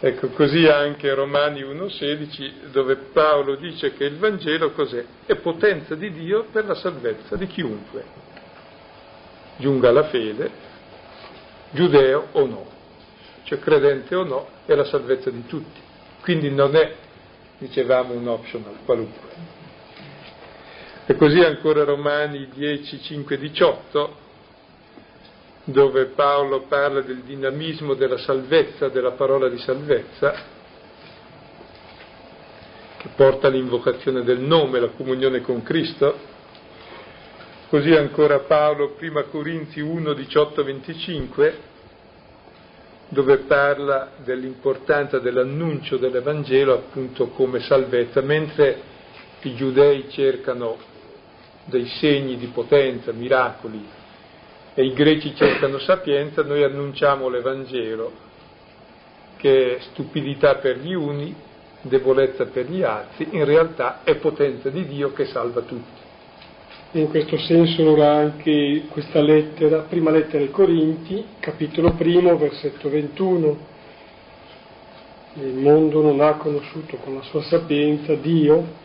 Ecco, 0.00 0.28
così 0.28 0.66
anche 0.66 1.12
Romani 1.12 1.60
1,16, 1.60 2.70
dove 2.72 2.96
Paolo 3.12 3.56
dice 3.56 3.92
che 3.92 4.04
il 4.04 4.16
Vangelo 4.16 4.72
cos'è? 4.72 5.04
È 5.26 5.36
potenza 5.36 5.94
di 5.94 6.10
Dio 6.10 6.46
per 6.50 6.64
la 6.64 6.74
salvezza 6.74 7.36
di 7.36 7.46
chiunque, 7.46 8.04
giunga 9.58 9.90
alla 9.90 10.04
fede, 10.04 10.50
giudeo 11.70 12.28
o 12.32 12.46
no, 12.46 12.66
cioè 13.44 13.58
credente 13.58 14.14
o 14.14 14.24
no, 14.24 14.48
è 14.64 14.74
la 14.74 14.84
salvezza 14.84 15.30
di 15.30 15.44
tutti. 15.46 15.80
Quindi 16.22 16.50
non 16.50 16.74
è 16.74 16.94
dicevamo 17.60 18.14
un 18.14 18.26
optional 18.26 18.78
qualunque. 18.84 19.29
E 21.06 21.16
così 21.16 21.40
ancora 21.40 21.84
Romani 21.84 22.48
10, 22.52 23.00
5, 23.02 23.38
18, 23.38 24.16
dove 25.64 26.06
Paolo 26.06 26.62
parla 26.62 27.00
del 27.00 27.22
dinamismo 27.22 27.94
della 27.94 28.18
salvezza, 28.18 28.88
della 28.88 29.12
parola 29.12 29.48
di 29.48 29.58
salvezza, 29.58 30.34
che 32.96 33.08
porta 33.14 33.48
all'invocazione 33.48 34.22
del 34.22 34.40
nome, 34.40 34.80
la 34.80 34.88
comunione 34.88 35.40
con 35.40 35.62
Cristo. 35.62 36.28
Così 37.68 37.92
ancora 37.92 38.40
Paolo, 38.40 38.90
prima 38.90 39.22
Corinzi 39.24 39.80
1, 39.80 40.12
18, 40.12 40.64
25, 40.64 41.58
dove 43.08 43.38
parla 43.38 44.12
dell'importanza 44.18 45.18
dell'annuncio 45.18 45.96
dell'Evangelo 45.96 46.74
appunto 46.74 47.28
come 47.28 47.60
salvezza, 47.60 48.20
mentre 48.20 48.82
i 49.42 49.54
giudei 49.54 50.08
cercano 50.10 50.89
dei 51.64 51.86
segni 51.86 52.36
di 52.36 52.46
potenza, 52.46 53.12
miracoli, 53.12 53.86
e 54.74 54.84
i 54.84 54.92
greci 54.92 55.34
cercano 55.34 55.78
sapienza, 55.78 56.42
noi 56.42 56.62
annunciamo 56.62 57.28
l'Evangelo, 57.28 58.12
che 59.36 59.76
è 59.76 59.80
stupidità 59.80 60.56
per 60.56 60.78
gli 60.78 60.94
uni, 60.94 61.34
debolezza 61.82 62.46
per 62.46 62.70
gli 62.70 62.82
altri, 62.82 63.28
in 63.32 63.44
realtà 63.44 64.00
è 64.04 64.16
potenza 64.16 64.68
di 64.68 64.86
Dio 64.86 65.12
che 65.12 65.26
salva 65.26 65.62
tutti. 65.62 65.98
In 66.92 67.08
questo 67.08 67.38
senso 67.38 67.82
allora 67.82 68.14
anche 68.14 68.86
questa 68.88 69.20
lettera, 69.20 69.82
prima 69.82 70.10
lettera 70.10 70.42
ai 70.42 70.50
Corinti, 70.50 71.24
capitolo 71.38 71.92
primo, 71.92 72.36
versetto 72.36 72.90
21. 72.90 73.58
Il 75.34 75.54
mondo 75.54 76.02
non 76.02 76.20
ha 76.20 76.32
conosciuto 76.32 76.96
con 76.96 77.14
la 77.14 77.22
sua 77.22 77.42
sapienza 77.42 78.14
Dio, 78.14 78.79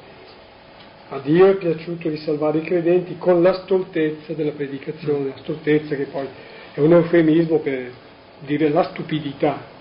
a 1.10 1.20
Dio 1.20 1.48
è 1.48 1.56
piaciuto 1.56 2.10
di 2.10 2.18
salvare 2.18 2.60
i 2.60 2.64
credenti 2.64 3.18
con 3.18 3.42
la 3.42 3.54
stoltezza 3.64 4.34
della 4.34 4.52
predicazione, 4.52 5.30
la 5.30 5.38
stoltezza 5.38 5.96
che 5.96 6.06
poi 6.06 6.28
è 6.74 6.80
un 6.80 6.94
eufemismo 6.94 7.60
per 7.60 7.92
dire 8.40 8.70
la 8.70 8.84
stupidità 8.84 9.74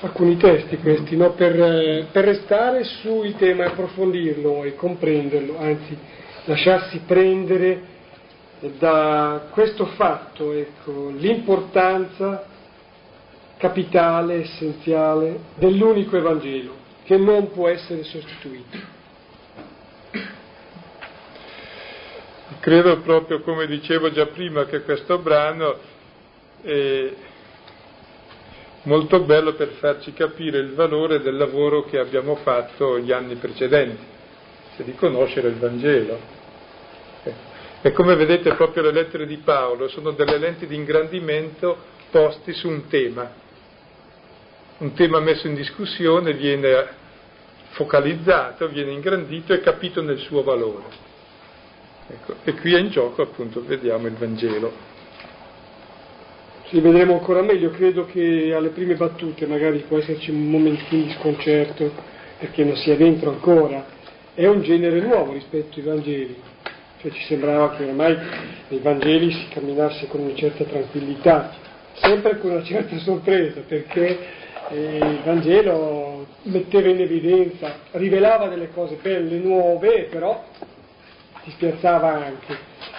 alcuni 0.00 0.36
testi 0.36 0.78
questi, 0.78 1.16
no? 1.16 1.32
per, 1.32 2.06
per, 2.10 2.24
restare 2.24 2.84
sul 2.84 3.34
tema 3.36 3.64
e 3.64 3.66
approfondirlo 3.68 4.64
e 4.64 4.74
comprenderlo, 4.74 5.58
anzi 5.58 5.96
lasciarsi 6.44 7.00
prendere 7.06 7.98
da 8.78 9.48
questo 9.50 9.86
fatto, 9.86 10.52
ecco, 10.52 11.10
l'importanza 11.10 12.44
capitale, 13.60 14.40
essenziale 14.40 15.38
dell'unico 15.56 16.16
Evangelo, 16.16 16.74
che 17.04 17.18
non 17.18 17.52
può 17.52 17.68
essere 17.68 18.02
sostituito. 18.04 18.78
Credo 22.58 23.00
proprio, 23.00 23.42
come 23.42 23.66
dicevo 23.66 24.10
già 24.10 24.26
prima, 24.26 24.64
che 24.64 24.80
questo 24.80 25.18
brano 25.18 25.76
eh, 26.62 27.14
molto 28.84 29.20
bello 29.20 29.52
per 29.52 29.68
farci 29.72 30.14
capire 30.14 30.58
il 30.58 30.72
valore 30.72 31.20
del 31.20 31.36
lavoro 31.36 31.84
che 31.84 31.98
abbiamo 31.98 32.36
fatto 32.36 32.98
gli 32.98 33.12
anni 33.12 33.34
precedenti, 33.34 34.04
cioè 34.74 34.86
di 34.86 34.94
conoscere 34.94 35.48
il 35.48 35.56
Vangelo. 35.56 36.38
E 37.82 37.92
come 37.92 38.14
vedete 38.14 38.54
proprio 38.54 38.84
le 38.84 38.92
lettere 38.92 39.26
di 39.26 39.36
Paolo 39.38 39.88
sono 39.88 40.12
delle 40.12 40.38
lenti 40.38 40.66
di 40.66 40.76
ingrandimento 40.76 41.76
posti 42.10 42.52
su 42.52 42.68
un 42.68 42.88
tema. 42.88 43.39
Un 44.80 44.94
tema 44.94 45.20
messo 45.20 45.46
in 45.46 45.54
discussione 45.54 46.32
viene 46.32 46.86
focalizzato, 47.72 48.66
viene 48.68 48.92
ingrandito 48.92 49.52
e 49.52 49.60
capito 49.60 50.00
nel 50.00 50.16
suo 50.20 50.42
valore. 50.42 50.84
Ecco, 52.08 52.36
e 52.44 52.54
qui 52.54 52.72
è 52.72 52.78
in 52.78 52.88
gioco 52.88 53.20
appunto, 53.20 53.62
vediamo 53.62 54.06
il 54.06 54.14
Vangelo. 54.14 54.72
Ci 56.68 56.80
vedremo 56.80 57.12
ancora 57.12 57.42
meglio, 57.42 57.68
credo 57.72 58.06
che 58.06 58.54
alle 58.54 58.70
prime 58.70 58.94
battute 58.94 59.46
magari 59.46 59.84
può 59.86 59.98
esserci 59.98 60.30
un 60.30 60.48
momentino 60.48 61.04
di 61.04 61.12
sconcerto 61.18 61.92
perché 62.38 62.64
non 62.64 62.76
si 62.76 62.90
è 62.90 62.96
dentro 62.96 63.32
ancora, 63.32 63.84
è 64.32 64.46
un 64.46 64.62
genere 64.62 64.98
nuovo 65.00 65.34
rispetto 65.34 65.78
ai 65.78 65.84
Vangeli, 65.84 66.40
cioè 67.02 67.10
ci 67.10 67.24
sembrava 67.24 67.76
che 67.76 67.84
ormai 67.84 68.16
nei 68.68 68.80
Vangeli 68.80 69.30
si 69.30 69.46
camminasse 69.50 70.06
con 70.06 70.20
una 70.20 70.34
certa 70.34 70.64
tranquillità, 70.64 71.54
sempre 71.96 72.38
con 72.38 72.52
una 72.52 72.62
certa 72.62 72.96
sorpresa 73.00 73.60
perché 73.68 74.48
il 74.72 75.20
Vangelo 75.24 76.26
metteva 76.42 76.88
in 76.88 77.00
evidenza, 77.00 77.74
rivelava 77.92 78.48
delle 78.48 78.70
cose 78.70 78.98
belle, 79.00 79.38
nuove, 79.38 80.08
però 80.10 80.44
ti 81.42 81.50
spiazzava 81.50 82.24
anche. 82.24 82.56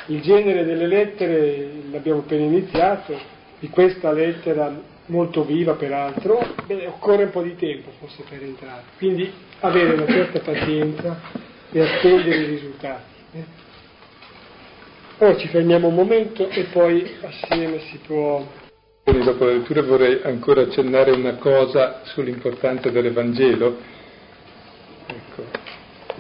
Il 0.08 0.22
genere 0.22 0.66
delle 0.66 0.88
lettere 0.88 1.70
l'abbiamo 1.92 2.20
appena 2.20 2.44
iniziato, 2.44 3.18
di 3.60 3.70
questa 3.70 4.12
lettera 4.12 4.74
molto 5.06 5.44
viva 5.44 5.74
peraltro, 5.74 6.40
beh, 6.66 6.88
occorre 6.88 7.26
un 7.26 7.30
po' 7.30 7.42
di 7.42 7.56
tempo 7.56 7.92
forse 8.00 8.24
per 8.28 8.42
entrare, 8.42 8.84
quindi 8.98 9.32
avere 9.60 9.94
una 9.94 10.08
certa 10.08 10.40
pazienza 10.40 11.20
e 11.72 11.82
attendere 11.82 12.38
i 12.38 12.46
risultati. 12.46 13.14
Eh. 13.34 13.44
Ora 15.20 15.38
ci 15.38 15.48
fermiamo 15.50 15.88
un 15.88 15.94
momento 15.94 16.50
e 16.50 16.64
poi 16.66 17.18
assieme 17.22 17.80
si 17.92 18.00
può... 18.06 18.44
Dopo 19.04 19.46
la 19.46 19.54
lettura 19.54 19.82
vorrei 19.82 20.22
ancora 20.24 20.62
accennare 20.62 21.10
una 21.10 21.34
cosa 21.36 22.02
sull'importanza 22.04 22.92
dell'Evangelo. 22.92 23.78
Ecco, 25.08 25.44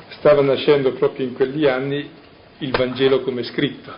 stava 0.09 0.41
nascendo 0.41 0.93
proprio 0.93 1.27
in 1.27 1.33
quegli 1.33 1.67
anni 1.67 2.09
il 2.57 2.71
Vangelo 2.71 3.21
come 3.21 3.43
scritto 3.43 3.93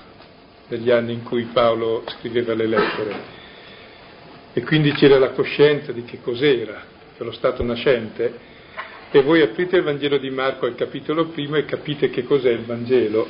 negli 0.67 0.89
anni 0.91 1.13
in 1.13 1.23
cui 1.23 1.43
Paolo 1.45 2.03
scriveva 2.07 2.53
le 2.53 2.67
lettere. 2.67 3.15
E 4.51 4.61
quindi 4.63 4.91
c'era 4.91 5.17
la 5.17 5.29
coscienza 5.29 5.93
di 5.93 6.03
che 6.03 6.19
cos'era, 6.21 6.83
che 7.15 7.23
lo 7.23 7.31
stato 7.31 7.63
nascente, 7.63 8.37
e 9.11 9.21
voi 9.21 9.41
aprite 9.41 9.77
il 9.77 9.83
Vangelo 9.83 10.17
di 10.17 10.29
Marco 10.29 10.65
al 10.65 10.75
capitolo 10.75 11.27
primo 11.27 11.55
e 11.55 11.63
capite 11.63 12.09
che 12.09 12.25
cos'è 12.25 12.51
il 12.51 12.65
Vangelo. 12.65 13.27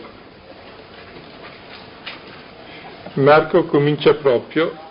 Marco 3.14 3.66
comincia 3.66 4.16
proprio 4.16 4.82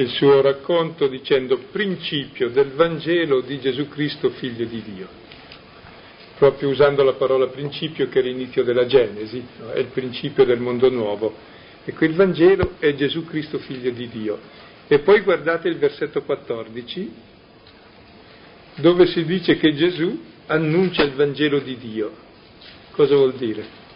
il 0.00 0.08
suo 0.10 0.40
racconto 0.40 1.06
dicendo 1.06 1.58
principio 1.70 2.50
del 2.50 2.70
Vangelo 2.70 3.40
di 3.40 3.60
Gesù 3.60 3.88
Cristo, 3.88 4.30
figlio 4.30 4.64
di 4.64 4.82
Dio 4.82 5.26
proprio 6.38 6.68
usando 6.68 7.02
la 7.02 7.14
parola 7.14 7.48
principio 7.48 8.08
che 8.08 8.20
è 8.20 8.22
l'inizio 8.22 8.62
della 8.62 8.86
Genesi, 8.86 9.44
no? 9.58 9.72
è 9.72 9.80
il 9.80 9.88
principio 9.88 10.44
del 10.44 10.60
mondo 10.60 10.88
nuovo. 10.88 11.34
Ecco, 11.84 12.04
il 12.04 12.14
Vangelo 12.14 12.74
è 12.78 12.94
Gesù 12.94 13.24
Cristo 13.24 13.58
figlio 13.58 13.90
di 13.90 14.08
Dio. 14.08 14.38
E 14.86 15.00
poi 15.00 15.20
guardate 15.22 15.68
il 15.68 15.78
versetto 15.78 16.22
14, 16.22 17.12
dove 18.76 19.06
si 19.06 19.24
dice 19.24 19.56
che 19.56 19.74
Gesù 19.74 20.22
annuncia 20.46 21.02
il 21.02 21.12
Vangelo 21.12 21.58
di 21.58 21.76
Dio. 21.76 22.12
Cosa 22.92 23.16
vuol 23.16 23.34
dire? 23.34 23.86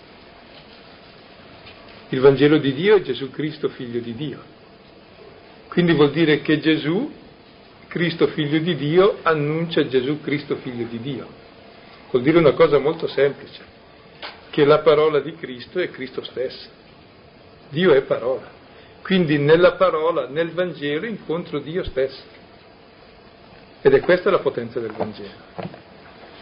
Il 2.09 2.19
Vangelo 2.19 2.59
di 2.59 2.75
Dio 2.75 2.97
è 2.97 3.03
Gesù 3.03 3.31
Cristo 3.31 3.69
figlio 3.69 4.01
di 4.01 4.15
Dio. 4.15 4.52
Quindi 5.73 5.93
vuol 5.95 6.12
dire 6.12 6.43
che 6.43 6.61
Gesù, 6.61 7.11
Cristo 7.89 8.29
figlio 8.29 8.59
di 8.59 8.77
Dio, 8.77 9.18
annuncia 9.23 9.87
Gesù 9.89 10.20
Cristo 10.20 10.57
figlio 10.57 10.87
di 10.87 11.01
Dio 11.01 11.41
vuol 12.12 12.23
dire 12.23 12.39
una 12.39 12.53
cosa 12.53 12.79
molto 12.79 13.09
semplice, 13.09 13.62
che 14.51 14.64
la 14.66 14.81
parola 14.81 15.20
di 15.20 15.35
Cristo 15.35 15.79
è 15.79 15.91
Cristo 15.91 16.23
stesso. 16.23 16.68
Dio 17.70 17.95
è 17.95 18.03
parola. 18.03 18.61
Quindi 19.03 19.39
nella 19.39 19.73
parola, 19.73 20.29
nel 20.29 20.51
Vangelo, 20.51 21.07
incontro 21.07 21.59
Dio 21.59 21.83
stesso. 21.85 22.23
Ed 23.81 23.95
è 23.95 24.01
questa 24.01 24.31
la 24.31 24.41
potenza 24.41 24.79
del 24.79 24.93
Vangelo. 24.93 25.51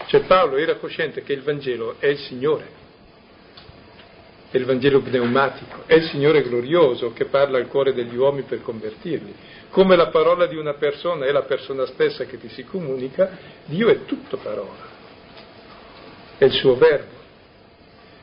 Cioè 0.07 0.22
Paolo 0.22 0.57
era 0.57 0.74
cosciente 0.74 1.22
che 1.22 1.33
il 1.33 1.43
Vangelo 1.43 1.95
è 2.01 2.09
il 2.09 2.18
Signore, 2.18 2.68
è 4.51 4.57
il 4.57 4.64
Vangelo 4.64 5.01
pneumatico, 5.01 5.84
è 5.86 5.94
il 5.94 6.05
Signore 6.05 6.42
glorioso 6.42 7.12
che 7.12 7.26
parla 7.26 7.59
al 7.59 7.68
cuore 7.68 7.92
degli 7.92 8.16
uomini 8.16 8.46
per 8.46 8.62
convertirli. 8.62 9.34
Come 9.70 9.94
la 9.96 10.09
parola 10.09 10.46
di 10.46 10.57
una 10.57 10.74
persona 10.74 11.26
è 11.26 11.30
la 11.30 11.42
persona 11.42 11.86
stessa 11.86 12.24
che 12.24 12.38
ti 12.38 12.48
si 12.48 12.64
comunica, 12.64 13.30
Dio 13.66 13.88
è 13.88 14.05
tutto 14.05 14.36
parola 14.38 14.98
è 16.40 16.46
il 16.46 16.53
suo 16.53 16.74
verbo. 16.76 17.18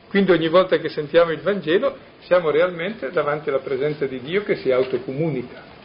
Quindi 0.08 0.32
ogni 0.32 0.48
volta 0.48 0.78
che 0.78 0.88
sentiamo 0.88 1.30
il 1.30 1.40
Vangelo 1.40 1.96
siamo 2.22 2.50
realmente 2.50 3.12
davanti 3.12 3.48
alla 3.48 3.60
presenza 3.60 4.06
di 4.06 4.20
Dio 4.20 4.42
che 4.42 4.56
si 4.56 4.72
autocomunica 4.72 5.76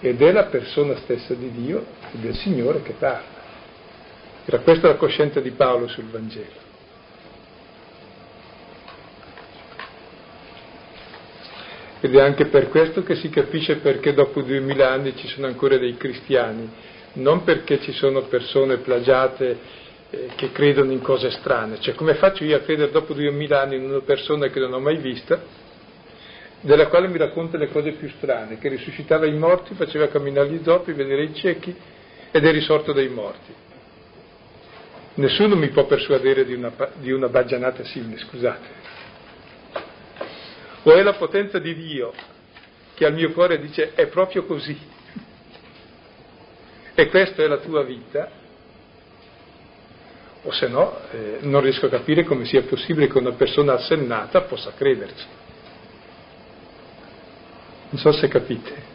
ed 0.00 0.22
è 0.22 0.32
la 0.32 0.44
persona 0.44 0.96
stessa 0.96 1.34
di 1.34 1.50
Dio 1.50 1.84
e 2.10 2.18
del 2.18 2.34
Signore 2.36 2.80
che 2.80 2.94
parla. 2.98 3.42
Era 4.46 4.60
questa 4.60 4.88
la 4.88 4.96
coscienza 4.96 5.40
di 5.40 5.50
Paolo 5.50 5.88
sul 5.88 6.04
Vangelo. 6.04 6.63
Ed 12.04 12.14
è 12.14 12.20
anche 12.20 12.48
per 12.48 12.68
questo 12.68 13.02
che 13.02 13.14
si 13.14 13.30
capisce 13.30 13.76
perché 13.76 14.12
dopo 14.12 14.42
duemila 14.42 14.90
anni 14.90 15.16
ci 15.16 15.26
sono 15.26 15.46
ancora 15.46 15.78
dei 15.78 15.96
cristiani, 15.96 16.68
non 17.14 17.44
perché 17.44 17.80
ci 17.80 17.92
sono 17.92 18.24
persone 18.24 18.76
plagiate 18.76 19.58
eh, 20.10 20.28
che 20.36 20.52
credono 20.52 20.92
in 20.92 21.00
cose 21.00 21.30
strane, 21.30 21.80
cioè 21.80 21.94
come 21.94 22.12
faccio 22.16 22.44
io 22.44 22.56
a 22.56 22.60
credere 22.60 22.90
dopo 22.90 23.14
duemila 23.14 23.62
anni 23.62 23.76
in 23.76 23.84
una 23.84 24.02
persona 24.02 24.48
che 24.48 24.60
non 24.60 24.74
ho 24.74 24.80
mai 24.80 24.98
vista, 24.98 25.42
della 26.60 26.88
quale 26.88 27.08
mi 27.08 27.16
racconta 27.16 27.56
le 27.56 27.70
cose 27.70 27.92
più 27.92 28.10
strane, 28.18 28.58
che 28.58 28.68
risuscitava 28.68 29.24
i 29.24 29.38
morti, 29.38 29.72
faceva 29.72 30.08
camminare 30.08 30.50
gli 30.50 30.60
zoppi, 30.62 30.92
vedere 30.92 31.22
i 31.22 31.34
ciechi 31.34 31.74
ed 32.30 32.44
è 32.44 32.52
risorto 32.52 32.92
dai 32.92 33.08
morti. 33.08 33.50
Nessuno 35.14 35.56
mi 35.56 35.68
può 35.70 35.86
persuadere 35.86 36.44
di 36.44 36.52
una, 36.52 36.70
di 36.96 37.12
una 37.12 37.28
baggianata 37.28 37.82
simile, 37.82 38.18
scusate. 38.18 38.92
O 40.84 40.92
è 40.92 41.02
la 41.02 41.14
potenza 41.14 41.58
di 41.58 41.74
Dio 41.74 42.12
che 42.94 43.04
al 43.04 43.14
mio 43.14 43.32
cuore 43.32 43.58
dice 43.60 43.92
è 43.94 44.06
proprio 44.06 44.44
così. 44.44 44.78
E 46.94 47.08
questa 47.08 47.42
è 47.42 47.48
la 47.48 47.58
tua 47.58 47.82
vita, 47.82 48.30
o 50.42 50.52
se 50.52 50.68
no 50.68 50.96
eh, 51.10 51.38
non 51.40 51.60
riesco 51.60 51.86
a 51.86 51.88
capire 51.88 52.22
come 52.22 52.44
sia 52.44 52.62
possibile 52.62 53.08
che 53.08 53.18
una 53.18 53.32
persona 53.32 53.74
assennata 53.74 54.42
possa 54.42 54.72
crederci. 54.74 55.26
Non 57.90 58.00
so 58.00 58.12
se 58.12 58.28
capite. 58.28 58.92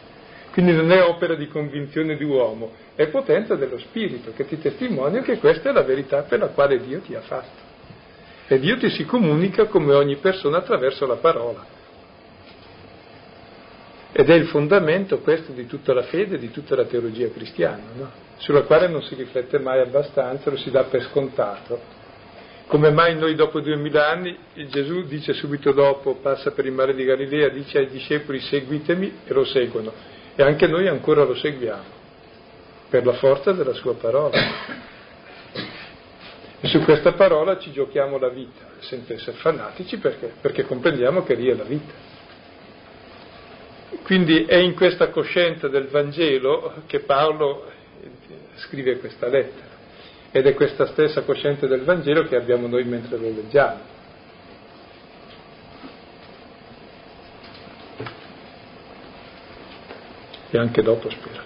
Quindi 0.52 0.72
non 0.72 0.90
è 0.90 1.02
opera 1.02 1.34
di 1.34 1.46
convinzione 1.48 2.16
di 2.16 2.24
uomo, 2.24 2.72
è 2.94 3.08
potenza 3.08 3.54
dello 3.54 3.78
Spirito 3.78 4.32
che 4.32 4.46
ti 4.46 4.58
testimonia 4.58 5.22
che 5.22 5.38
questa 5.38 5.70
è 5.70 5.72
la 5.72 5.82
verità 5.82 6.22
per 6.22 6.40
la 6.40 6.48
quale 6.48 6.78
Dio 6.80 7.00
ti 7.00 7.14
ha 7.14 7.20
fatto. 7.20 7.68
E 8.46 8.58
Dio 8.58 8.78
ti 8.78 8.90
si 8.90 9.04
comunica 9.04 9.66
come 9.66 9.94
ogni 9.94 10.16
persona 10.16 10.58
attraverso 10.58 11.06
la 11.06 11.16
parola. 11.16 11.78
Ed 14.12 14.28
è 14.28 14.34
il 14.34 14.46
fondamento 14.46 15.18
questo 15.20 15.52
di 15.52 15.66
tutta 15.66 15.94
la 15.94 16.02
fede, 16.02 16.38
di 16.38 16.50
tutta 16.50 16.74
la 16.74 16.84
teologia 16.84 17.30
cristiana, 17.30 17.82
no? 17.94 18.10
sulla 18.36 18.62
quale 18.62 18.88
non 18.88 19.02
si 19.02 19.14
riflette 19.14 19.58
mai 19.58 19.80
abbastanza, 19.80 20.50
lo 20.50 20.56
si 20.56 20.70
dà 20.70 20.84
per 20.84 21.02
scontato. 21.02 21.98
Come 22.66 22.90
mai 22.90 23.16
noi 23.16 23.34
dopo 23.34 23.60
duemila 23.60 24.08
anni, 24.08 24.36
Gesù 24.68 25.02
dice 25.02 25.32
subito 25.32 25.72
dopo, 25.72 26.16
passa 26.16 26.50
per 26.52 26.66
il 26.66 26.72
mare 26.72 26.94
di 26.94 27.04
Galilea, 27.04 27.48
dice 27.48 27.78
ai 27.78 27.88
discepoli 27.88 28.40
seguitemi 28.40 29.18
e 29.26 29.32
lo 29.32 29.44
seguono. 29.44 29.92
E 30.34 30.42
anche 30.42 30.66
noi 30.66 30.88
ancora 30.88 31.24
lo 31.24 31.34
seguiamo, 31.34 31.82
per 32.88 33.04
la 33.04 33.14
forza 33.14 33.52
della 33.52 33.74
sua 33.74 33.94
parola. 33.94 34.38
E 36.60 36.68
su 36.68 36.80
questa 36.82 37.12
parola 37.12 37.58
ci 37.58 37.72
giochiamo 37.72 38.18
la 38.18 38.28
vita, 38.28 38.66
senza 38.80 39.14
essere 39.14 39.36
fanatici, 39.38 39.96
perché, 39.98 40.32
perché 40.40 40.64
comprendiamo 40.64 41.22
che 41.22 41.34
lì 41.34 41.48
è 41.48 41.54
la 41.54 41.64
vita. 41.64 42.09
Quindi 44.02 44.44
è 44.44 44.56
in 44.56 44.74
questa 44.74 45.08
coscienza 45.08 45.68
del 45.68 45.88
Vangelo 45.88 46.82
che 46.86 47.00
Paolo 47.00 47.70
scrive 48.56 48.98
questa 48.98 49.28
lettera 49.28 49.68
ed 50.32 50.46
è 50.46 50.54
questa 50.54 50.86
stessa 50.86 51.22
coscienza 51.22 51.66
del 51.66 51.82
Vangelo 51.82 52.22
che 52.22 52.36
abbiamo 52.36 52.68
noi 52.68 52.84
mentre 52.84 53.16
lo 53.16 53.30
leggiamo. 53.30 53.98
E 60.52 60.58
anche 60.58 60.82
dopo 60.82 61.10
spero. 61.10 61.42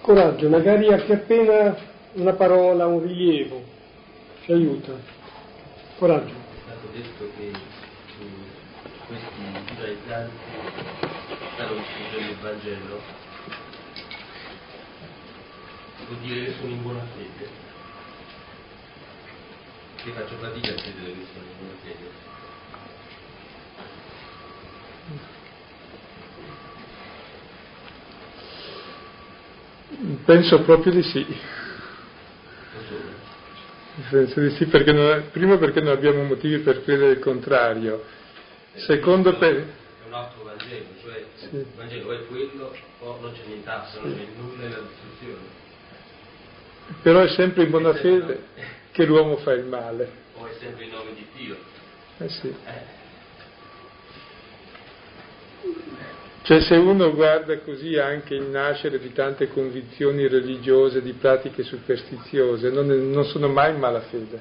Coraggio, 0.00 0.48
magari 0.48 0.92
anche 0.92 1.12
appena 1.12 1.76
una 2.14 2.32
parola, 2.32 2.86
un 2.86 3.02
rilievo, 3.02 3.62
ci 4.42 4.52
aiuta. 4.52 4.92
Coraggio. 5.98 6.34
È 6.34 6.62
stato 6.64 6.88
detto 6.92 7.30
che 7.36 7.50
questi 9.10 9.74
giudaizzanti 9.74 10.36
stanno 11.54 11.74
discutendo 11.74 12.30
il 12.30 12.36
Vangelo, 12.40 13.00
vuol 16.06 16.18
dire 16.20 16.44
che 16.44 16.54
sono 16.60 16.70
in 16.70 16.82
buona 16.82 17.04
fede, 17.16 17.48
che 19.96 20.10
faccio 20.12 20.36
fatica 20.36 20.70
a 20.70 20.74
credere 20.74 21.12
che 21.12 21.26
sono 21.32 21.44
in 21.44 21.56
buona 21.58 21.74
fede. 21.82 22.28
Penso 30.24 30.60
proprio 30.60 30.92
di 30.92 31.02
sì. 31.02 31.26
Penso 34.08 34.40
di 34.40 34.50
sì, 34.50 34.66
perché 34.66 34.92
non, 34.92 35.28
prima 35.32 35.56
perché 35.58 35.80
non 35.80 35.92
abbiamo 35.92 36.22
motivi 36.22 36.58
per 36.58 36.84
credere 36.84 37.12
il 37.12 37.18
contrario, 37.18 38.04
secondo 38.74 39.36
per... 39.36 39.56
È 39.56 40.06
un 40.06 40.12
altro 40.12 40.44
Vangelo, 40.44 40.86
cioè 41.02 41.24
sì. 41.36 41.56
il 41.56 41.66
Vangelo 41.76 42.12
è 42.12 42.26
quello 42.26 42.74
o 43.00 43.18
non 43.20 43.32
c'è 43.32 43.46
nient'altro, 43.46 44.02
non 44.02 44.14
c'è 44.16 44.26
nulla 44.36 44.62
nella 44.62 44.82
distruzione. 44.88 45.58
Però 47.02 47.20
è 47.20 47.28
sempre 47.28 47.64
in 47.64 47.70
buona 47.70 47.94
fede 47.94 48.44
che 48.90 49.04
l'uomo 49.04 49.36
fa 49.36 49.52
il 49.52 49.64
male. 49.64 50.10
O 50.36 50.46
è 50.46 50.52
sempre 50.58 50.84
in 50.84 50.90
nome 50.90 51.14
di 51.14 51.26
Dio. 51.36 51.56
Eh 52.18 52.28
sì. 52.28 52.48
Eh. 52.48 52.98
Cioè 56.42 56.60
se 56.62 56.74
uno 56.74 57.14
guarda 57.14 57.58
così 57.60 57.96
anche 57.96 58.34
il 58.34 58.44
nascere 58.44 58.98
di 58.98 59.12
tante 59.12 59.48
convinzioni 59.48 60.26
religiose, 60.26 61.00
di 61.00 61.12
pratiche 61.12 61.62
superstiziose, 61.62 62.70
non, 62.70 62.86
non 62.86 63.24
sono 63.26 63.48
mai 63.48 63.72
in 63.72 63.78
malafede, 63.78 64.40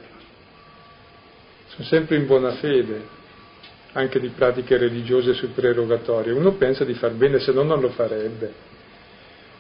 sono 1.67 1.85
sempre 1.85 2.15
in 2.15 2.25
buona 2.25 2.53
fede, 2.53 3.17
anche 3.99 4.19
di 4.19 4.29
pratiche 4.29 4.77
religiose 4.77 5.33
supererogatorie. 5.33 6.31
Uno 6.33 6.53
pensa 6.53 6.83
di 6.83 6.93
far 6.93 7.11
bene, 7.11 7.39
se 7.39 7.51
no 7.51 7.63
non 7.63 7.79
lo 7.79 7.89
farebbe. 7.89 8.53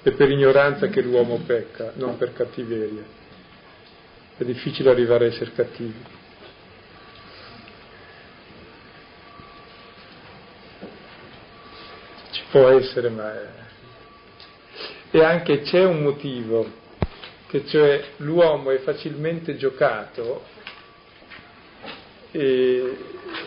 È 0.01 0.11
per 0.11 0.29
ignoranza 0.29 0.87
che 0.87 1.01
l'uomo 1.01 1.41
pecca, 1.45 1.91
non 1.95 2.17
per 2.17 2.33
cattiveria. 2.33 3.03
È 4.37 4.43
difficile 4.43 4.89
arrivare 4.89 5.25
a 5.25 5.27
essere 5.27 5.51
cattivi. 5.53 6.17
può 12.49 12.67
essere, 12.69 13.09
ma 13.09 13.33
è... 13.33 13.47
E 15.11 15.23
anche 15.23 15.61
c'è 15.61 15.83
un 15.83 16.03
motivo, 16.03 16.67
che 17.47 17.65
cioè 17.65 18.11
l'uomo 18.17 18.71
è 18.71 18.77
facilmente 18.79 19.55
giocato 19.57 20.45
e 22.31 22.97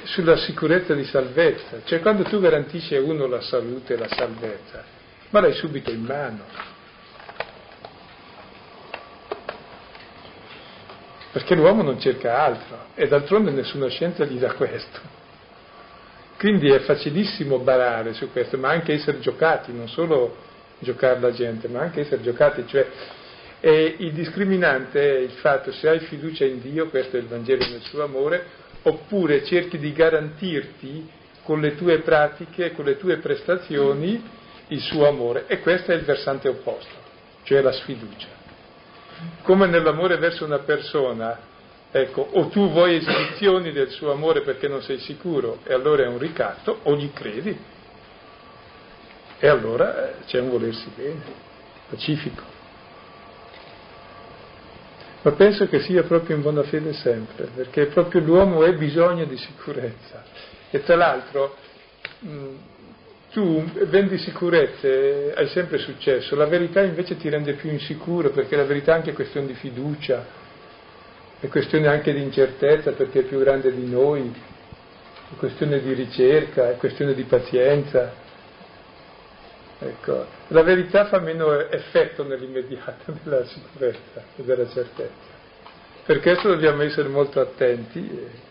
sulla 0.05 0.37
sicurezza 0.37 0.95
di 0.95 1.05
salvezza. 1.05 1.83
Cioè 1.85 2.01
quando 2.01 2.25
tu 2.25 2.41
garantisci 2.41 2.95
a 2.95 3.01
uno 3.01 3.27
la 3.27 3.41
salute 3.41 3.95
e 3.95 3.99
la 3.99 4.09
salvezza, 4.09 4.85
ma 5.31 5.41
l'hai 5.41 5.55
subito 5.55 5.91
in 5.91 6.03
mano. 6.03 6.45
Perché 11.33 11.55
l'uomo 11.55 11.83
non 11.83 11.99
cerca 11.99 12.43
altro 12.43 12.87
e 12.95 13.09
d'altronde 13.09 13.51
nessuna 13.51 13.89
scienza 13.89 14.25
gli 14.25 14.39
dà 14.39 14.53
questo. 14.53 15.21
Quindi 16.39 16.71
è 16.71 16.81
facilissimo 16.81 17.59
barare 17.61 18.13
su 18.15 18.31
questo, 18.31 18.59
ma 18.59 18.71
anche 18.71 18.93
essere 18.93 19.21
giocati, 19.21 19.73
non 19.73 19.89
solo 19.89 20.37
giocare 20.81 21.21
la 21.21 21.33
gente, 21.33 21.69
ma 21.69 21.81
anche 21.81 22.01
essere 22.01 22.21
giocati, 22.21 22.67
cioè 22.67 22.87
e 23.65 23.95
il 23.99 24.13
discriminante 24.13 25.01
è 25.01 25.21
il 25.21 25.31
fatto 25.31 25.71
se 25.71 25.89
hai 25.89 26.01
fiducia 26.01 26.45
in 26.45 26.61
Dio, 26.61 26.89
questo 26.89 27.17
è 27.17 27.21
il 27.21 27.29
Vangelo 27.29 27.65
nel 27.69 27.83
suo 27.83 28.03
amore, 28.03 28.45
oppure 28.83 29.45
cerchi 29.45 29.79
di 29.79 29.93
garantirti 29.93 31.09
con 31.43 31.61
le 31.61 31.75
tue 31.77 32.01
pratiche, 32.01 32.73
con 32.73 32.85
le 32.85 32.97
tue 32.97 33.19
prestazioni 33.19 34.23
il 34.69 34.81
suo 34.81 35.07
amore 35.07 35.47
e 35.47 35.61
questo 35.61 35.93
è 35.93 35.95
il 35.95 36.03
versante 36.03 36.49
opposto, 36.49 36.95
cioè 37.43 37.61
la 37.61 37.73
sfiducia. 37.73 38.29
Come 39.43 39.67
nell'amore 39.67 40.17
verso 40.17 40.45
una 40.45 40.61
persona 40.61 41.51
Ecco, 41.95 42.27
o 42.33 42.49
tu 42.49 42.71
vuoi 42.71 42.97
esibizioni 42.97 43.71
del 43.71 43.91
suo 43.91 44.13
amore 44.13 44.41
perché 44.41 44.67
non 44.67 44.81
sei 44.81 44.99
sicuro 44.99 45.59
e 45.63 45.75
allora 45.75 46.05
è 46.05 46.07
un 46.07 46.17
ricatto, 46.17 46.79
o 46.85 46.97
gli 46.97 47.13
credi 47.13 47.55
e 49.39 49.49
allora 49.49 50.09
eh, 50.09 50.15
c'è 50.25 50.41
un 50.41 50.49
volersi 50.49 50.91
bene, 50.97 51.21
pacifico. 51.91 52.52
Ma 55.23 55.31
penso 55.33 55.69
che 55.69 55.81
sia 55.81 56.03
proprio 56.03 56.35
in 56.35 56.43
buona 56.43 56.65
fede 56.65 56.93
sempre, 56.95 57.49
perché 57.55 57.87
proprio 57.87 58.21
l'uomo 58.21 58.63
ha 58.63 58.73
bisogno 58.73 59.25
di 59.25 59.37
sicurezza. 59.37 60.25
E 60.71 60.83
tra 60.83 60.97
l'altro 60.97 61.57
tu 63.31 63.65
vendi 63.87 64.19
sicurezze, 64.19 65.33
hai 65.35 65.47
sempre 65.49 65.79
successo, 65.79 66.35
la 66.35 66.47
verità 66.47 66.83
invece 66.83 67.17
ti 67.17 67.29
rende 67.29 67.55
più 67.55 67.71
insicuro, 67.71 68.31
perché 68.31 68.57
la 68.57 68.65
verità 68.65 68.93
è 68.93 68.97
anche 68.97 69.13
questione 69.13 69.47
di 69.47 69.55
fiducia, 69.55 70.27
è 71.39 71.49
questione 71.49 71.89
anche 71.89 72.13
di 72.13 72.23
incertezza 72.23 72.93
perché 72.93 73.21
è 73.21 73.23
più 73.23 73.39
grande 73.39 73.73
di 73.73 73.89
noi, 73.89 74.33
è 75.33 75.37
questione 75.37 75.81
di 75.81 75.93
ricerca, 75.93 76.71
è 76.71 76.77
questione 76.77 77.15
di 77.15 77.25
pazienza. 77.25 78.22
Ecco, 79.85 80.27
la 80.49 80.63
verità 80.63 81.07
fa 81.07 81.19
meno 81.19 81.59
effetto 81.69 82.23
nell'immediato 82.23 83.19
nella 83.25 83.45
sicurezza 83.45 84.23
e 84.37 84.43
della 84.43 84.69
certezza. 84.69 85.31
Per 86.05 86.21
questo 86.21 86.49
dobbiamo 86.49 86.83
essere 86.83 87.09
molto 87.09 87.41
attenti. 87.41 87.99
E, 87.99 88.51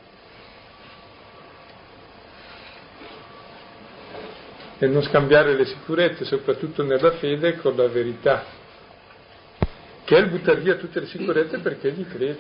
e 4.80 4.88
non 4.88 5.04
scambiare 5.04 5.56
le 5.56 5.66
sicurezze, 5.66 6.26
soprattutto 6.26 6.84
nella 6.84 7.12
fede, 7.12 7.56
con 7.58 7.76
la 7.76 7.88
verità, 7.88 8.44
che 10.04 10.16
è 10.18 10.20
il 10.20 10.28
buttare 10.28 10.60
via 10.60 10.76
tutte 10.76 11.00
le 11.00 11.06
sicurezze 11.06 11.60
perché 11.60 11.92
gli 11.92 12.06
credi. 12.08 12.40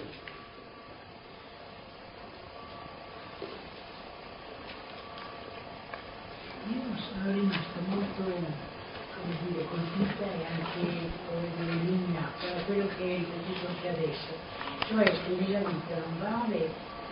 Cioè 14.92 15.36
vita 15.36 15.60
non 15.60 16.20
vale 16.20 16.58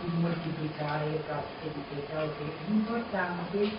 il 0.04 0.12
moltiplicare 0.20 1.10
le 1.10 1.16
pratiche 1.24 1.72
di 1.72 1.82
pietà, 1.88 2.24
l'importante 2.66 3.70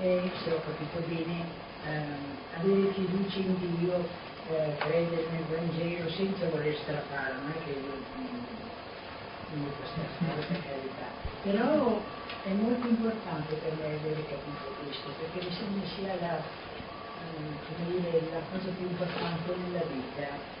è, 0.00 0.30
se 0.42 0.52
ho 0.52 0.60
capito 0.60 1.00
bene, 1.06 1.44
ehm, 1.84 2.36
avere 2.56 2.92
fiducia 2.92 3.38
in 3.38 3.56
Dio, 3.58 4.08
eh, 4.48 4.76
credere 4.78 5.26
nel 5.30 5.44
Vangelo 5.50 6.08
senza 6.10 6.48
voler 6.48 6.76
strafare, 6.76 7.34
non 7.34 7.52
è 7.52 7.64
che 7.64 7.72
io 7.72 8.04
mi 9.52 9.68
posso 9.80 9.92
strafare 9.92 10.40
per 10.46 10.60
carità, 10.64 11.08
però 11.42 12.00
è 12.42 12.52
molto 12.52 12.86
importante 12.86 13.54
per 13.54 13.72
me 13.80 13.96
avere 13.96 14.24
capito 14.28 14.72
questo, 14.80 15.08
perché 15.18 15.46
mi 15.46 15.54
sembra 15.54 15.88
sia 15.88 16.14
la, 16.20 16.36
eh, 16.36 17.84
dire, 17.84 18.28
la 18.32 18.40
cosa 18.50 18.68
più 18.76 18.86
importante 18.86 19.52
nella 19.56 19.84
vita, 19.92 20.55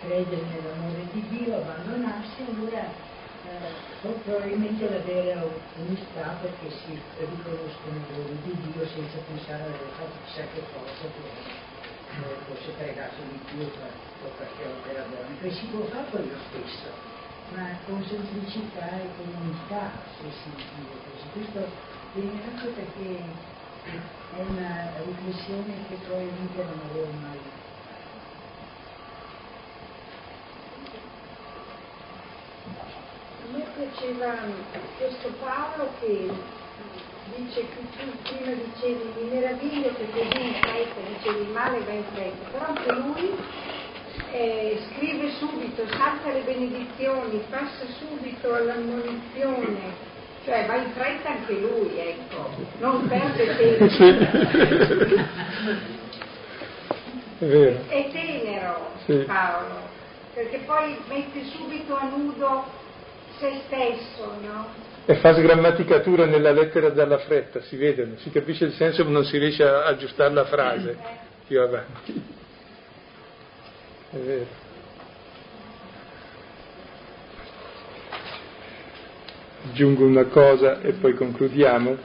credere 0.00 0.42
nell'amore 0.42 1.06
di 1.12 1.22
Dio, 1.28 1.56
abbandonarsi, 1.56 2.42
allora 2.48 2.82
eh, 2.82 4.12
probabilmente 4.24 4.88
la 4.88 4.98
vera 5.04 5.44
onestà 5.78 6.38
perché 6.40 6.70
si 6.70 7.00
riconoscono 7.18 7.96
i 7.96 8.04
valori 8.10 8.38
di 8.42 8.72
Dio 8.72 8.86
senza 8.86 9.18
pensare 9.26 9.62
ad 9.62 9.74
aver 9.74 10.10
chissà 10.26 10.42
che 10.52 10.62
cosa 10.72 11.06
che 11.10 11.60
eh, 12.12 12.36
fosse 12.46 12.70
pregato 12.76 13.16
di 13.30 13.38
più 13.46 13.70
per, 13.78 13.90
o 14.24 14.28
perché 14.36 14.62
opera 14.66 15.04
buona. 15.08 15.36
Poi 15.40 15.50
si 15.50 15.66
può 15.66 15.84
fare 15.86 16.04
quello 16.10 16.36
stesso 16.50 17.12
ma 17.54 17.76
con 17.86 18.02
semplicità 18.04 18.96
e 18.96 19.08
con 19.16 19.28
unità, 19.28 19.92
se 20.16 20.30
si 20.30 20.50
vive 20.56 20.96
così. 21.04 21.26
Questo 21.32 21.68
viene 22.14 22.40
anche 22.48 22.68
perché 22.68 23.20
è 24.36 24.40
una 24.40 24.92
riflessione 25.04 25.74
che 25.88 25.96
probabilmente 26.06 26.64
non 26.64 26.80
avevo 26.88 27.12
mai 27.20 27.38
A 32.64 33.56
me 33.56 33.64
piaceva 33.74 34.34
questo 34.98 35.28
Paolo 35.40 35.90
che 36.00 36.30
dice 37.36 37.60
che 37.60 37.82
tu 37.96 38.04
prima 38.22 38.52
dicevi 38.52 39.12
mi 39.20 39.30
meraviglio 39.30 39.94
che 39.94 40.10
così 40.10 40.46
in 40.46 40.54
fretta, 40.60 41.00
dicevi 41.08 41.40
il 41.42 41.48
male 41.48 41.80
va 41.80 41.92
in 41.92 42.04
fretta, 42.12 42.50
però 42.50 42.66
anche 42.66 42.92
lui 42.92 43.30
eh, 44.32 44.80
scrive 44.88 45.30
subito, 45.38 45.86
salta 45.88 46.32
le 46.32 46.40
benedizioni, 46.40 47.42
passa 47.50 47.84
subito 47.98 48.54
all'ammonizione, 48.54 50.10
cioè 50.44 50.66
va 50.66 50.76
in 50.76 50.90
fretta 50.92 51.30
anche 51.30 51.52
lui, 51.52 51.98
ecco, 51.98 52.50
non 52.78 53.06
perde 53.08 53.56
tempo. 53.56 53.84
È 57.38 57.44
vero. 57.44 57.80
È 57.88 58.08
tenero 58.12 58.90
sì. 59.04 59.24
Paolo, 59.26 59.80
perché 60.34 60.58
poi 60.66 60.98
mette 61.08 61.44
subito 61.56 61.94
a 61.94 62.04
nudo 62.08 62.64
se 63.38 63.62
stesso, 63.66 64.32
no? 64.40 64.66
E 65.04 65.16
fa 65.16 65.34
sgrammaticatura 65.34 66.26
nella 66.26 66.52
lettera 66.52 66.90
dalla 66.90 67.18
fretta, 67.18 67.60
si 67.62 67.76
vede, 67.76 68.04
non 68.04 68.18
si 68.18 68.30
capisce 68.30 68.66
il 68.66 68.72
senso 68.72 69.04
ma 69.04 69.10
non 69.10 69.24
si 69.24 69.36
riesce 69.36 69.64
a 69.64 69.84
aggiustare 69.84 70.32
la 70.32 70.44
frase 70.44 70.90
eh. 70.90 70.96
più 71.46 71.60
avanti 71.60 72.40
è 74.12 74.18
vero. 74.18 74.46
Aggiungo 79.64 80.04
una 80.04 80.24
cosa 80.24 80.80
e 80.80 80.92
poi 80.92 81.14
concludiamo. 81.14 81.96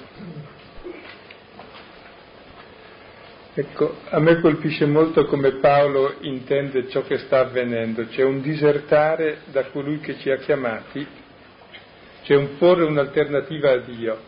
Ecco, 3.60 3.96
a 4.10 4.20
me 4.20 4.40
colpisce 4.40 4.86
molto 4.86 5.26
come 5.26 5.54
Paolo 5.54 6.18
intende 6.20 6.90
ciò 6.90 7.02
che 7.02 7.18
sta 7.18 7.40
avvenendo, 7.40 8.06
c'è 8.06 8.22
un 8.22 8.40
disertare 8.40 9.40
da 9.46 9.64
colui 9.72 10.00
che 10.00 10.20
ci 10.20 10.30
ha 10.30 10.38
chiamati, 10.38 11.04
c'è 12.22 12.36
un 12.36 12.60
porre 12.60 12.84
un'alternativa 12.84 13.72
a 13.72 13.78
Dio. 13.78 14.20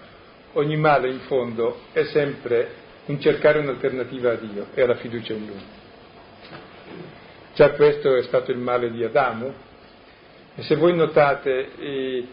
Ogni 0.54 0.78
male 0.78 1.12
in 1.12 1.20
fondo 1.28 1.82
è 1.92 2.06
sempre 2.06 2.72
un 3.06 3.22
cercare 3.22 3.60
un'alternativa 3.60 4.32
a 4.32 4.36
Dio 4.36 4.66
e 4.74 4.82
alla 4.82 4.96
fiducia 4.96 5.34
in 5.34 5.46
Lui. 5.46 5.64
Già 7.54 7.70
questo 7.74 8.16
è 8.16 8.24
stato 8.24 8.50
il 8.50 8.58
male 8.58 8.90
di 8.90 9.04
Adamo. 9.04 9.54
E 10.56 10.64
se 10.64 10.74
voi 10.74 10.96
notate, 10.96 11.70
eh, 11.78 12.26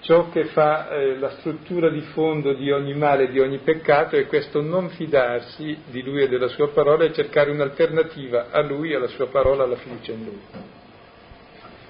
ciò 0.00 0.30
che 0.30 0.46
fa 0.46 0.90
eh, 0.90 1.18
la 1.18 1.30
struttura 1.38 1.90
di 1.90 2.00
fondo 2.12 2.52
di 2.54 2.70
ogni 2.70 2.94
male, 2.94 3.30
di 3.30 3.40
ogni 3.40 3.58
peccato, 3.58 4.16
è 4.16 4.26
questo 4.26 4.60
non 4.62 4.90
fidarsi 4.90 5.82
di 5.86 6.02
lui 6.02 6.22
e 6.22 6.28
della 6.28 6.48
sua 6.48 6.68
parola 6.68 7.04
e 7.04 7.12
cercare 7.12 7.50
un'alternativa 7.50 8.48
a 8.50 8.60
lui, 8.60 8.94
alla 8.94 9.08
sua 9.08 9.28
parola, 9.28 9.64
alla 9.64 9.76
fiducia 9.76 10.12
in 10.12 10.24
lui. 10.24 10.40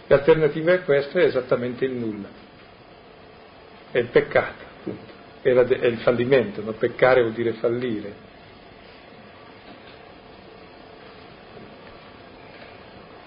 L'alternativa 0.06 0.72
è 0.72 0.82
questa, 0.84 1.20
è 1.20 1.24
esattamente 1.24 1.84
il 1.84 1.92
nulla. 1.92 2.28
È 3.90 3.98
il 3.98 4.08
peccato, 4.08 4.64
appunto. 4.78 5.12
È, 5.42 5.52
la, 5.52 5.62
è 5.66 5.86
il 5.86 5.98
fallimento, 5.98 6.62
no? 6.62 6.72
peccare 6.72 7.20
vuol 7.20 7.34
dire 7.34 7.52
fallire. 7.52 8.26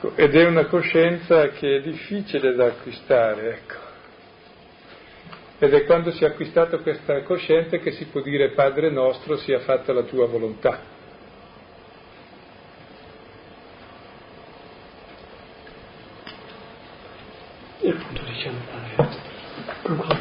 Ecco, 0.03 0.15
ed 0.15 0.35
è 0.35 0.45
una 0.47 0.65
coscienza 0.65 1.49
che 1.49 1.77
è 1.77 1.81
difficile 1.81 2.55
da 2.55 2.65
acquistare, 2.65 3.49
ecco. 3.49 3.90
Ed 5.63 5.75
è 5.75 5.85
quando 5.85 6.09
si 6.09 6.23
è 6.23 6.27
acquistato 6.27 6.79
questa 6.79 7.21
coscienza 7.21 7.77
che 7.77 7.91
si 7.91 8.05
può 8.05 8.19
dire 8.21 8.49
Padre 8.49 8.89
nostro 8.89 9.37
sia 9.37 9.59
fatta 9.59 9.93
la 9.93 10.01
tua 10.01 10.25
volontà. 10.25 10.81
E 17.79 17.89
appunto 17.89 18.23
diciamo 18.23 18.57
Padre 18.71 18.95
nostro. 19.85 20.20